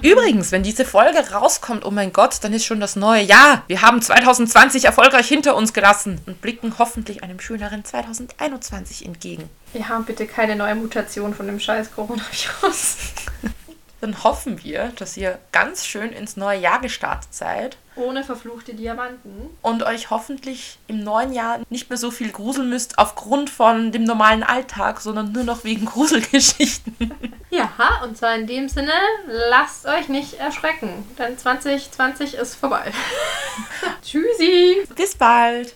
Übrigens, 0.00 0.52
wenn 0.52 0.62
diese 0.62 0.84
Folge 0.84 1.18
rauskommt, 1.32 1.84
oh 1.84 1.90
mein 1.90 2.12
Gott, 2.12 2.38
dann 2.42 2.52
ist 2.52 2.64
schon 2.64 2.78
das 2.78 2.94
neue 2.94 3.22
Jahr. 3.22 3.64
Wir 3.66 3.82
haben 3.82 4.00
2020 4.00 4.84
erfolgreich 4.84 5.26
hinter 5.26 5.56
uns 5.56 5.72
gelassen 5.72 6.20
und 6.26 6.40
blicken 6.40 6.74
hoffentlich 6.78 7.24
einem 7.24 7.40
schöneren 7.40 7.84
2021 7.84 9.04
entgegen. 9.04 9.50
Wir 9.72 9.88
haben 9.88 10.04
bitte 10.04 10.26
keine 10.26 10.54
neue 10.54 10.76
Mutation 10.76 11.34
von 11.34 11.46
dem 11.46 11.58
scheiß 11.58 11.92
Coronavirus. 11.92 12.96
Dann 14.00 14.22
hoffen 14.22 14.62
wir, 14.62 14.92
dass 14.96 15.16
ihr 15.16 15.38
ganz 15.50 15.84
schön 15.84 16.12
ins 16.12 16.36
neue 16.36 16.60
Jahr 16.60 16.80
gestartet 16.80 17.34
seid 17.34 17.76
Ohne 17.96 18.22
verfluchte 18.22 18.74
Diamanten. 18.74 19.50
und 19.60 19.82
euch 19.82 20.10
hoffentlich 20.10 20.78
im 20.86 21.02
neuen 21.02 21.32
Jahr 21.32 21.58
nicht 21.68 21.90
mehr 21.90 21.96
so 21.96 22.12
viel 22.12 22.30
gruseln 22.30 22.68
müsst 22.68 22.96
aufgrund 22.98 23.50
von 23.50 23.90
dem 23.90 24.04
normalen 24.04 24.44
Alltag, 24.44 25.00
sondern 25.00 25.32
nur 25.32 25.42
noch 25.42 25.64
wegen 25.64 25.86
Gruselgeschichten. 25.92 26.94
Ja, 27.50 27.70
und 28.04 28.14
zwar 28.18 28.36
in 28.36 28.46
dem 28.46 28.68
Sinne, 28.68 28.92
lasst 29.26 29.86
euch 29.86 30.10
nicht 30.10 30.34
erschrecken, 30.34 30.90
denn 31.18 31.38
2020 31.38 32.34
ist 32.34 32.54
vorbei. 32.56 32.92
Tschüssi! 34.02 34.82
Bis 34.94 35.14
bald! 35.16 35.66